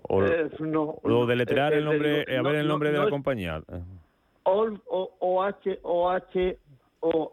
O, 0.03 0.25
eh, 0.25 0.51
no, 0.61 0.99
o 1.03 1.27
deletrear 1.27 1.73
el 1.75 1.85
nombre, 1.85 2.25
a 2.37 2.43
ver 2.43 2.57
el 2.57 2.69
nombre 2.69 2.91
de 2.91 2.99
la 2.99 3.09
compañía. 3.09 3.63
o, 4.45 5.43
H, 5.43 5.79
o 5.83 6.11
H, 6.11 6.59
o 7.01 7.33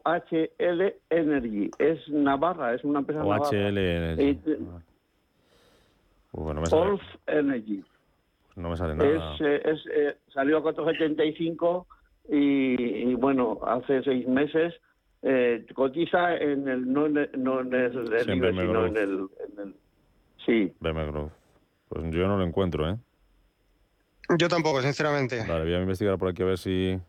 L 0.57 0.95
Energy. 1.09 1.71
Es 1.79 2.07
Navarra, 2.09 2.75
es 2.75 2.83
una 2.83 2.99
empresa 2.99 3.21
Navarra. 3.21 3.43
OHL 3.43 3.77
Energy. 3.77 4.39
Eh, 4.45 4.57
bueno, 6.31 6.63
Energy 7.25 7.83
no 8.55 8.69
me 8.69 8.77
sale 8.77 8.95
nada. 8.95 9.35
Es, 9.35 9.41
eh, 9.41 9.61
es, 9.65 9.79
eh, 9.91 10.17
salió 10.33 10.57
a 10.57 10.61
475 10.61 11.87
y, 12.29 13.09
y, 13.09 13.13
bueno, 13.15 13.59
hace 13.65 14.03
seis 14.03 14.27
meses 14.27 14.73
eh, 15.21 15.65
cotiza 15.75 16.35
en 16.37 16.67
el 16.67 16.91
no 16.91 17.07
en 17.07 17.17
el, 17.17 17.29
no 17.37 17.61
en 17.61 17.73
el, 17.73 17.91
sí, 17.91 18.23
sino 18.25 18.47
en 18.85 18.97
el, 18.97 19.27
en 19.47 19.67
el, 19.67 19.75
sí. 20.45 20.73
Pues 20.79 22.03
yo 22.11 22.27
no 22.27 22.37
lo 22.37 22.43
encuentro, 22.43 22.89
¿eh? 22.89 22.97
Yo 24.37 24.47
tampoco, 24.47 24.81
sinceramente. 24.81 25.43
Vale, 25.47 25.63
voy 25.63 25.73
a 25.73 25.81
investigar 25.81 26.17
por 26.19 26.29
aquí 26.29 26.43
a 26.43 26.45
ver 26.45 26.57
si... 26.59 26.99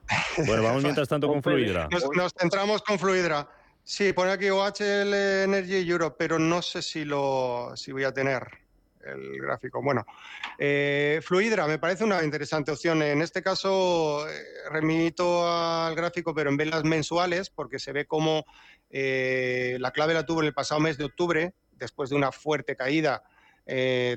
Bueno, 0.46 0.62
vamos 0.62 0.82
mientras 0.82 1.06
tanto 1.06 1.28
con 1.28 1.42
Fluidra. 1.42 1.86
Nos, 1.90 2.08
nos 2.16 2.32
centramos 2.32 2.80
con 2.80 2.98
Fluidra. 2.98 3.46
Sí, 3.82 4.12
pone 4.14 4.30
aquí 4.32 4.48
OHL 4.48 5.12
Energy 5.44 5.86
Europe, 5.88 6.16
pero 6.18 6.38
no 6.38 6.62
sé 6.62 6.80
si 6.80 7.04
lo 7.04 7.72
si 7.74 7.92
voy 7.92 8.04
a 8.04 8.12
tener 8.12 8.59
el 9.04 9.40
gráfico. 9.40 9.82
Bueno, 9.82 10.04
eh, 10.58 11.20
Fluidra 11.22 11.66
me 11.66 11.78
parece 11.78 12.04
una 12.04 12.22
interesante 12.22 12.72
opción. 12.72 13.02
En 13.02 13.22
este 13.22 13.42
caso 13.42 14.28
eh, 14.28 14.32
remito 14.70 15.48
al 15.48 15.94
gráfico, 15.94 16.34
pero 16.34 16.50
en 16.50 16.56
velas 16.56 16.84
mensuales, 16.84 17.50
porque 17.50 17.78
se 17.78 17.92
ve 17.92 18.06
como 18.06 18.44
eh, 18.90 19.76
la 19.80 19.90
clave 19.90 20.14
la 20.14 20.26
tuvo 20.26 20.40
en 20.40 20.48
el 20.48 20.54
pasado 20.54 20.80
mes 20.80 20.98
de 20.98 21.04
octubre, 21.04 21.54
después 21.72 22.10
de 22.10 22.16
una 22.16 22.32
fuerte 22.32 22.76
caída. 22.76 23.22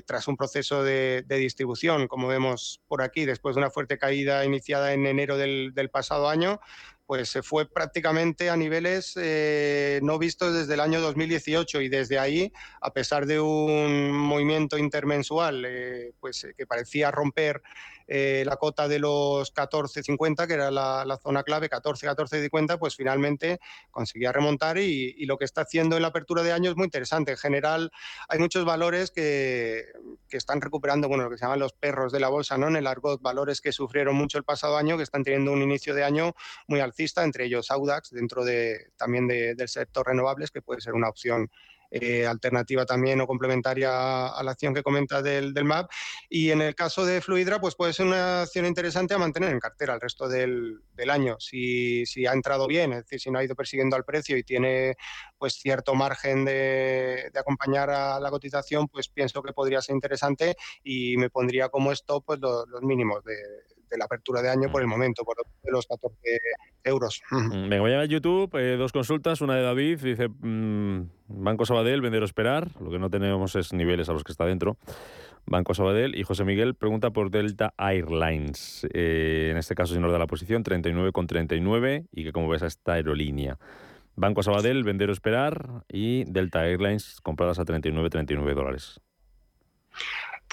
tras 0.06 0.26
un 0.26 0.36
proceso 0.36 0.82
de, 0.82 1.24
distribución, 1.28 2.08
como 2.08 2.26
vemos 2.26 2.80
por 2.88 3.02
aquí, 3.02 3.24
después 3.24 3.54
de 3.54 3.60
una 3.60 3.70
fuerte 3.70 3.98
caída 3.98 4.44
iniciada 4.44 4.92
en 4.92 5.06
enero 5.06 5.36
del, 5.36 5.90
pasado 5.92 6.28
año, 6.28 6.58
pues 7.06 7.28
se 7.28 7.42
fue 7.42 7.68
prácticamente 7.68 8.50
a 8.50 8.56
niveles 8.56 9.12
eh, 9.16 10.00
no 10.02 10.18
vistos 10.18 10.54
desde 10.54 10.74
el 10.74 10.80
año 10.80 11.00
2018 11.00 11.80
y 11.82 11.88
desde 11.88 12.18
ahí, 12.18 12.52
a 12.80 12.92
pesar 12.92 13.26
de 13.26 13.40
un 13.40 14.10
movimiento 14.12 14.78
intermensual 14.78 15.64
eh, 15.66 16.12
pues, 16.20 16.46
que 16.56 16.66
parecía 16.66 17.10
romper 17.10 17.62
eh, 18.06 18.42
la 18.44 18.56
cota 18.56 18.86
de 18.86 18.98
los 18.98 19.54
14.50, 19.54 20.46
que 20.46 20.54
era 20.54 20.70
la, 20.70 21.18
zona 21.22 21.42
clave, 21.42 21.68
14, 21.68 22.06
14.50, 22.06 22.78
pues 22.78 22.96
finalmente 22.96 23.60
conseguía 23.90 24.32
remontar 24.32 24.78
y, 24.78 25.24
lo 25.24 25.38
que 25.38 25.46
está 25.46 25.62
haciendo 25.62 25.96
en 25.96 26.02
la 26.02 26.08
apertura 26.08 26.42
de 26.42 26.52
año 26.52 26.70
es 26.70 26.76
muy 26.76 26.84
interesante. 26.84 27.32
En 27.32 27.38
general 27.38 27.90
hay 28.28 28.38
muchos 28.38 28.66
valores 28.66 29.10
que, 29.10 29.84
que, 30.28 30.36
están 30.36 30.60
recuperando, 30.60 31.08
bueno, 31.08 31.24
lo 31.24 31.30
que 31.30 31.38
se 31.38 31.44
llaman 31.44 31.60
los 31.60 31.72
perros 31.72 32.12
de 32.12 32.20
la 32.20 32.28
bolsa, 32.28 32.58
¿no? 32.58 32.68
En 32.68 32.76
el 32.76 32.86
argot, 32.86 33.22
valores 33.22 33.62
que 33.62 33.72
sufrieron 33.72 34.14
mucho 34.16 34.36
el 34.36 34.44
pasado 34.44 34.76
año, 34.76 34.98
que 34.98 35.02
están 35.02 35.24
teniendo 35.24 35.52
un 35.52 35.62
inicio 35.62 35.94
de 35.94 36.04
año 36.04 36.34
muy 36.66 36.80
alcista, 36.94 37.24
entre 37.24 37.46
ellos 37.46 37.70
Audax, 37.70 38.10
dentro 38.10 38.44
de, 38.44 38.92
también 38.96 39.26
del 39.26 39.68
sector 39.68 40.06
renovables, 40.06 40.50
que 40.50 40.62
puede 40.62 40.80
ser 40.80 40.94
una 40.94 41.08
opción 41.08 41.50
eh, 41.90 42.26
alternativa 42.26 42.84
también 42.84 43.20
o 43.20 43.26
complementaria 43.26 44.26
a 44.26 44.42
la 44.42 44.50
acción 44.52 44.74
que 44.74 44.82
comenta 44.82 45.22
del, 45.22 45.54
del, 45.54 45.64
MAP. 45.64 45.90
Y 46.28 46.50
en 46.50 46.60
el 46.60 46.74
caso 46.74 47.04
de 47.04 47.20
Fluidra, 47.20 47.60
pues 47.60 47.76
puede 47.76 47.92
ser 47.92 48.06
una 48.06 48.42
acción 48.42 48.66
interesante 48.66 49.14
a 49.14 49.18
mantener 49.18 49.50
en 49.50 49.60
cartera 49.60 49.94
el 49.94 50.00
resto 50.00 50.28
del, 50.28 50.80
del 50.92 51.10
año. 51.10 51.36
Si, 51.38 52.04
si, 52.06 52.26
ha 52.26 52.32
entrado 52.32 52.66
bien, 52.66 52.92
es 52.92 53.04
decir, 53.04 53.20
si 53.20 53.30
no 53.30 53.38
ha 53.38 53.44
ido 53.44 53.54
persiguiendo 53.54 53.94
al 53.96 54.04
precio 54.04 54.36
y 54.36 54.42
tiene 54.42 54.96
pues 55.38 55.54
cierto 55.54 55.94
margen 55.94 56.44
de, 56.44 57.30
de 57.32 57.38
acompañar 57.38 57.90
a 57.90 58.18
la 58.18 58.30
cotización, 58.30 58.88
pues 58.88 59.08
pienso 59.08 59.42
que 59.42 59.52
podría 59.52 59.80
ser 59.80 59.94
interesante 59.94 60.56
y 60.82 61.16
me 61.16 61.30
pondría 61.30 61.68
como 61.68 61.92
esto 61.92 62.22
pues 62.22 62.40
los, 62.40 62.66
los 62.68 62.82
mínimos 62.82 63.22
de, 63.24 63.36
de 63.90 63.98
la 63.98 64.04
apertura 64.04 64.42
de 64.42 64.50
año 64.50 64.70
por 64.70 64.82
el 64.82 64.88
momento, 64.88 65.24
por 65.24 65.36
los 65.64 65.86
14 65.86 66.16
euros. 66.84 67.22
Mm, 67.30 67.68
venga, 67.68 67.80
voy 67.80 67.92
a 67.92 68.04
YouTube, 68.04 68.54
eh, 68.56 68.76
dos 68.76 68.92
consultas, 68.92 69.40
una 69.40 69.56
de 69.56 69.62
David, 69.62 70.00
dice 70.00 70.28
mm, 70.28 71.08
Banco 71.28 71.66
Sabadell, 71.66 72.00
vender 72.00 72.22
o 72.22 72.24
esperar, 72.24 72.68
lo 72.80 72.90
que 72.90 72.98
no 72.98 73.10
tenemos 73.10 73.56
es 73.56 73.72
niveles 73.72 74.08
a 74.08 74.12
los 74.12 74.24
que 74.24 74.32
está 74.32 74.44
dentro. 74.44 74.76
Banco 75.46 75.74
Sabadell 75.74 76.14
y 76.14 76.22
José 76.22 76.44
Miguel 76.44 76.74
pregunta 76.74 77.10
por 77.10 77.30
Delta 77.30 77.74
Airlines, 77.76 78.86
eh, 78.94 79.48
en 79.50 79.56
este 79.58 79.74
caso 79.74 79.94
si 79.94 80.00
nos 80.00 80.10
da 80.10 80.18
la 80.18 80.26
posición 80.26 80.64
39,39 80.64 82.06
y 82.12 82.24
que 82.24 82.32
como 82.32 82.48
ves 82.48 82.62
a 82.62 82.66
esta 82.66 82.94
aerolínea. 82.94 83.58
Banco 84.16 84.42
Sabadell, 84.42 84.84
vender 84.84 85.10
o 85.10 85.12
esperar 85.12 85.84
y 85.88 86.24
Delta 86.24 86.66
Airlines 86.66 87.20
compradas 87.22 87.58
a 87.58 87.64
39,39 87.64 88.54
dólares. 88.54 89.00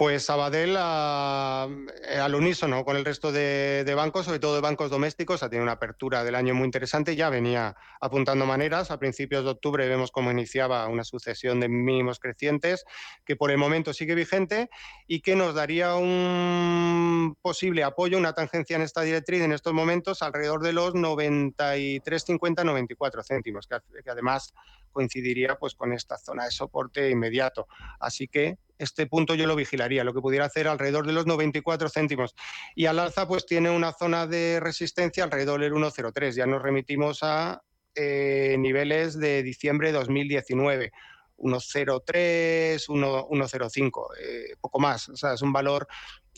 Pues 0.01 0.25
Sabadell 0.25 0.71
eh, 0.71 0.79
al 0.79 2.33
unísono 2.33 2.83
con 2.83 2.97
el 2.97 3.05
resto 3.05 3.31
de, 3.31 3.85
bancos, 3.95 4.25
sobre 4.25 4.39
todo 4.39 4.55
de 4.55 4.61
bancos 4.61 4.89
domésticos, 4.89 5.43
ha 5.43 5.49
tenido 5.49 5.61
una 5.61 5.73
apertura 5.73 6.23
del 6.23 6.33
año 6.33 6.55
muy 6.55 6.65
interesante, 6.65 7.15
ya 7.15 7.29
venía 7.29 7.75
apuntando 7.99 8.47
maneras. 8.47 8.89
A 8.89 8.97
principios 8.97 9.43
de 9.43 9.51
octubre 9.51 9.87
vemos 9.87 10.09
cómo 10.09 10.31
iniciaba 10.31 10.87
una 10.87 11.03
sucesión 11.03 11.59
de 11.59 11.69
mínimos 11.69 12.17
crecientes 12.17 12.83
que 13.25 13.35
por 13.35 13.51
el 13.51 13.59
momento 13.59 13.93
sigue 13.93 14.15
vigente 14.15 14.71
y 15.05 15.21
que 15.21 15.35
nos 15.35 15.53
daría 15.53 15.93
un 15.93 17.37
posible 17.39 17.83
apoyo, 17.83 18.17
una 18.17 18.33
tangencia 18.33 18.77
en 18.77 18.81
esta 18.81 19.03
directriz 19.03 19.43
en 19.43 19.51
estos 19.51 19.73
momentos 19.73 20.23
alrededor 20.23 20.63
de 20.63 20.73
los 20.73 20.95
93,50-94 20.95 23.23
céntimos, 23.23 23.67
que, 23.67 23.77
que 24.03 24.09
además 24.09 24.51
coincidiría 24.91 25.55
pues 25.55 25.75
con 25.75 25.93
esta 25.93 26.17
zona 26.17 26.45
de 26.45 26.51
soporte 26.51 27.09
inmediato. 27.09 27.67
Así 27.99 28.27
que 28.27 28.57
este 28.77 29.05
punto 29.05 29.35
yo 29.35 29.45
lo 29.47 29.55
vigilaría, 29.55 30.03
lo 30.03 30.13
que 30.13 30.21
pudiera 30.21 30.45
hacer 30.45 30.67
alrededor 30.67 31.05
de 31.05 31.13
los 31.13 31.27
94 31.27 31.89
céntimos. 31.89 32.35
Y 32.75 32.87
al 32.87 32.99
alza 32.99 33.27
pues 33.27 33.45
tiene 33.45 33.69
una 33.69 33.93
zona 33.93 34.27
de 34.27 34.59
resistencia 34.59 35.23
alrededor 35.23 35.61
del 35.61 35.73
1,03. 35.73 36.33
Ya 36.33 36.45
nos 36.45 36.61
remitimos 36.61 37.19
a 37.21 37.61
eh, 37.95 38.55
niveles 38.57 39.19
de 39.19 39.43
diciembre 39.43 39.91
de 39.91 39.99
2019. 39.99 40.91
1,03, 41.37 42.87
1,05, 42.87 44.07
eh, 44.19 44.55
poco 44.61 44.79
más. 44.79 45.09
O 45.09 45.15
sea, 45.15 45.33
es 45.33 45.41
un 45.41 45.51
valor 45.51 45.87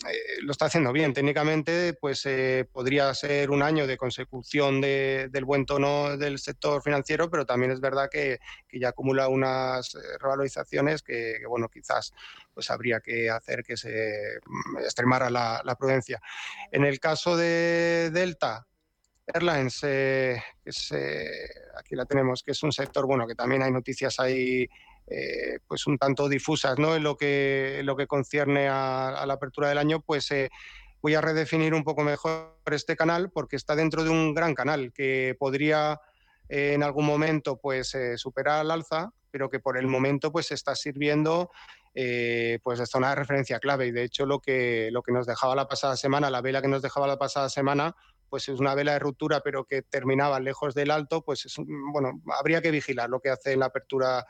eh, 0.05 0.41
lo 0.41 0.51
está 0.51 0.65
haciendo 0.65 0.91
bien. 0.91 1.13
Técnicamente, 1.13 1.93
pues 1.93 2.25
eh, 2.25 2.67
podría 2.71 3.13
ser 3.13 3.51
un 3.51 3.61
año 3.61 3.87
de 3.87 3.97
consecución 3.97 4.81
del 4.81 5.45
buen 5.45 5.65
tono 5.65 6.17
del 6.17 6.39
sector 6.39 6.81
financiero, 6.81 7.29
pero 7.29 7.45
también 7.45 7.71
es 7.71 7.79
verdad 7.79 8.09
que, 8.11 8.39
ya 8.71 8.89
acumula 8.89 9.27
unas 9.27 9.95
eh, 9.95 9.99
revalorizaciones 10.19 11.03
que, 11.03 11.41
bueno, 11.47 11.69
quizás 11.69 12.11
pues 12.53 12.69
habría 12.69 12.99
que 12.99 13.29
hacer 13.29 13.63
que 13.63 13.77
se 13.77 14.39
mm, 14.45 14.79
extremara 14.79 15.29
la, 15.29 15.75
prudencia. 15.79 16.19
En 16.71 16.85
el 16.85 16.99
caso 16.99 17.37
de 17.37 18.09
Delta, 18.11 18.67
Airlines, 19.27 19.83
aquí 21.77 21.95
la 21.95 22.05
tenemos, 22.05 22.43
que 22.43 22.51
es 22.51 22.61
un 22.63 22.71
sector, 22.71 23.05
bueno, 23.05 23.25
que 23.25 23.35
también 23.35 23.63
hay 23.63 23.71
noticias 23.71 24.19
ahí 24.19 24.67
eh, 25.07 25.59
pues 25.67 25.85
un 25.85 25.97
tanto 25.97 26.29
difusas 26.29 26.79
¿no? 26.79 26.95
en, 26.95 27.03
lo 27.03 27.17
que, 27.17 27.81
lo 27.83 27.95
que 27.95 28.07
concierne 28.07 28.69
a, 28.69 29.25
la 29.25 29.33
apertura 29.33 29.67
del 29.67 29.77
año, 29.77 29.99
pues 29.99 30.31
eh, 30.31 30.49
voy 31.01 31.15
a 31.15 31.21
redefinir 31.21 31.73
un 31.73 31.83
poco 31.83 32.03
mejor 32.03 32.57
este 32.71 32.95
canal 32.95 33.29
porque 33.29 33.57
está 33.57 33.75
dentro 33.75 34.03
de 34.03 34.09
un 34.09 34.33
gran 34.33 34.55
canal 34.55 34.93
que 34.93 35.35
podría 35.37 35.99
eh, 36.47 36.73
en 36.73 36.83
algún 36.83 37.05
momento 37.05 37.57
pues 37.57 37.97
superar 38.15 38.61
al 38.61 38.71
alza, 38.71 39.11
pero 39.29 39.49
que 39.49 39.59
por 39.59 39.77
el 39.77 39.87
momento 39.87 40.31
pues 40.31 40.51
está 40.51 40.75
sirviendo 40.75 41.51
pues 41.93 42.79
de 42.79 42.87
zona 42.87 43.09
de 43.09 43.15
referencia 43.15 43.59
clave 43.59 43.87
y 43.87 43.91
de 43.91 44.03
hecho 44.03 44.25
lo 44.25 44.39
que, 44.39 44.89
lo 44.91 45.03
que 45.03 45.11
nos 45.11 45.27
dejaba 45.27 45.53
la 45.53 45.67
pasada 45.67 45.95
semana, 45.95 46.31
la 46.31 46.41
vela 46.41 46.61
que 46.61 46.67
nos 46.67 46.81
dejaba 46.81 47.05
la 47.05 47.19
pasada 47.19 47.49
semana, 47.49 47.95
pues 48.29 48.49
es 48.49 48.59
una 48.59 48.73
vela 48.73 48.93
de 48.93 48.99
ruptura 48.99 49.41
pero 49.41 49.65
que 49.65 49.83
terminaba 49.83 50.39
lejos 50.39 50.73
del 50.73 50.89
alto, 50.89 51.23
pues 51.23 51.45
es, 51.45 51.55
bueno, 51.91 52.19
habría 52.39 52.63
que 52.63 52.71
vigilar 52.71 53.07
lo 53.09 53.19
que 53.19 53.29
hace 53.29 53.51
en 53.51 53.59
la 53.59 53.67
apertura 53.67 54.25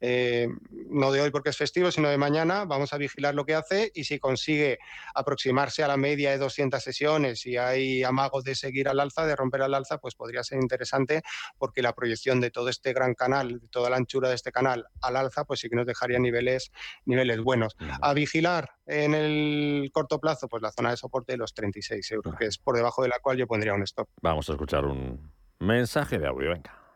eh, 0.00 0.48
no 0.70 1.10
de 1.12 1.20
hoy 1.20 1.30
porque 1.30 1.50
es 1.50 1.56
festivo, 1.56 1.90
sino 1.90 2.08
de 2.08 2.18
mañana. 2.18 2.64
Vamos 2.64 2.92
a 2.92 2.98
vigilar 2.98 3.34
lo 3.34 3.44
que 3.44 3.54
hace 3.54 3.90
y 3.94 4.04
si 4.04 4.18
consigue 4.18 4.78
aproximarse 5.14 5.82
a 5.82 5.88
la 5.88 5.96
media 5.96 6.30
de 6.30 6.38
200 6.38 6.82
sesiones 6.82 7.44
y 7.46 7.56
hay 7.56 8.02
amagos 8.04 8.44
de 8.44 8.54
seguir 8.54 8.88
al 8.88 9.00
alza, 9.00 9.26
de 9.26 9.36
romper 9.36 9.62
al 9.62 9.74
alza, 9.74 9.98
pues 9.98 10.14
podría 10.14 10.42
ser 10.42 10.60
interesante 10.60 11.22
porque 11.58 11.82
la 11.82 11.94
proyección 11.94 12.40
de 12.40 12.50
todo 12.50 12.68
este 12.68 12.92
gran 12.92 13.14
canal, 13.14 13.60
de 13.60 13.68
toda 13.68 13.90
la 13.90 13.96
anchura 13.96 14.28
de 14.28 14.34
este 14.34 14.52
canal 14.52 14.86
al 15.00 15.16
alza, 15.16 15.44
pues 15.44 15.60
sí 15.60 15.68
que 15.68 15.76
nos 15.76 15.86
dejaría 15.86 16.18
niveles, 16.18 16.70
niveles 17.04 17.40
buenos. 17.40 17.76
A 18.00 18.14
vigilar 18.14 18.70
en 18.86 19.14
el 19.14 19.90
corto 19.92 20.18
plazo, 20.20 20.48
pues 20.48 20.62
la 20.62 20.70
zona 20.70 20.90
de 20.90 20.96
soporte 20.96 21.32
de 21.32 21.38
los 21.38 21.54
36 21.54 22.10
euros, 22.12 22.34
que 22.36 22.46
es 22.46 22.58
por 22.58 22.76
debajo 22.76 23.02
de 23.02 23.08
la 23.08 23.18
cual 23.20 23.36
yo 23.36 23.46
pondría 23.46 23.74
un 23.74 23.82
stop. 23.82 24.08
Vamos 24.22 24.48
a 24.48 24.52
escuchar 24.52 24.84
un 24.84 25.32
mensaje 25.58 26.18
de 26.18 26.26
audio, 26.26 26.50
venga. 26.50 26.87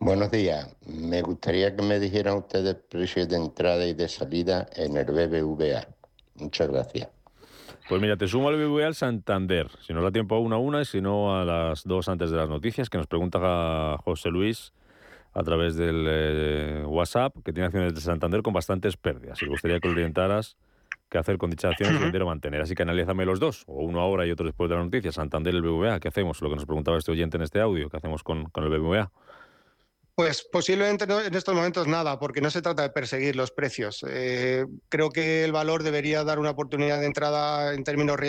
Buenos 0.00 0.30
días. 0.30 0.76
Me 0.86 1.22
gustaría 1.22 1.74
que 1.74 1.82
me 1.82 1.98
dijeran 1.98 2.36
ustedes 2.36 2.76
precios 2.76 3.28
de 3.28 3.36
entrada 3.36 3.84
y 3.84 3.94
de 3.94 4.08
salida 4.08 4.68
en 4.76 4.96
el 4.96 5.06
BBVA. 5.06 5.88
Muchas 6.36 6.68
gracias. 6.68 7.08
Pues 7.88 8.00
mira, 8.00 8.16
te 8.16 8.28
sumo 8.28 8.48
al 8.48 8.56
BBVA 8.56 8.86
al 8.86 8.94
Santander. 8.94 9.68
Si 9.80 9.92
nos 9.92 10.04
da 10.04 10.12
tiempo 10.12 10.36
a 10.36 10.40
una 10.40 10.56
a 10.56 10.58
una 10.58 10.82
y 10.82 10.84
si 10.84 11.00
no 11.00 11.36
a 11.36 11.44
las 11.44 11.82
dos 11.84 12.08
antes 12.08 12.30
de 12.30 12.36
las 12.36 12.48
noticias, 12.48 12.88
que 12.88 12.98
nos 12.98 13.08
pregunta 13.08 13.98
José 14.04 14.28
Luis 14.28 14.72
a 15.32 15.42
través 15.42 15.74
del 15.74 16.06
eh, 16.08 16.84
WhatsApp, 16.86 17.34
que 17.44 17.52
tiene 17.52 17.66
acciones 17.66 17.94
de 17.94 18.00
Santander 18.00 18.42
con 18.42 18.52
bastantes 18.52 18.96
pérdidas. 18.96 19.42
Y 19.42 19.46
me 19.46 19.50
gustaría 19.50 19.80
que 19.80 19.88
lo 19.88 19.94
orientaras 19.94 20.56
qué 21.08 21.18
hacer 21.18 21.38
con 21.38 21.50
dichas 21.50 21.72
acciones, 21.72 22.00
vender 22.00 22.22
o 22.22 22.26
mantener. 22.26 22.60
Así 22.60 22.74
que 22.74 22.82
analízame 22.82 23.24
los 23.24 23.40
dos, 23.40 23.64
o 23.66 23.82
uno 23.82 24.00
ahora 24.00 24.26
y 24.26 24.30
otro 24.30 24.46
después 24.46 24.68
de 24.70 24.76
la 24.76 24.84
noticia. 24.84 25.10
Santander 25.10 25.54
y 25.54 25.56
el 25.56 25.62
BBVA, 25.62 25.98
¿qué 26.00 26.08
hacemos? 26.08 26.40
Lo 26.42 26.50
que 26.50 26.56
nos 26.56 26.66
preguntaba 26.66 26.98
este 26.98 27.10
oyente 27.10 27.36
en 27.36 27.42
este 27.42 27.60
audio, 27.60 27.88
¿qué 27.88 27.96
hacemos 27.96 28.22
con, 28.22 28.44
con 28.50 28.64
el 28.64 28.70
BBVA? 28.70 29.10
Pues 30.18 30.42
posiblemente 30.42 31.04
en 31.04 31.32
estos 31.36 31.54
momentos 31.54 31.86
nada, 31.86 32.18
porque 32.18 32.40
no 32.40 32.50
se 32.50 32.60
trata 32.60 32.82
de 32.82 32.90
perseguir 32.90 33.36
los 33.36 33.52
precios. 33.52 34.04
Eh, 34.08 34.66
creo 34.88 35.10
que 35.10 35.44
el 35.44 35.52
valor 35.52 35.84
debería 35.84 36.24
dar 36.24 36.40
una 36.40 36.50
oportunidad 36.50 36.98
de 36.98 37.06
entrada 37.06 37.72
en 37.72 37.84
términos 37.84 38.18
riesgo 38.18 38.26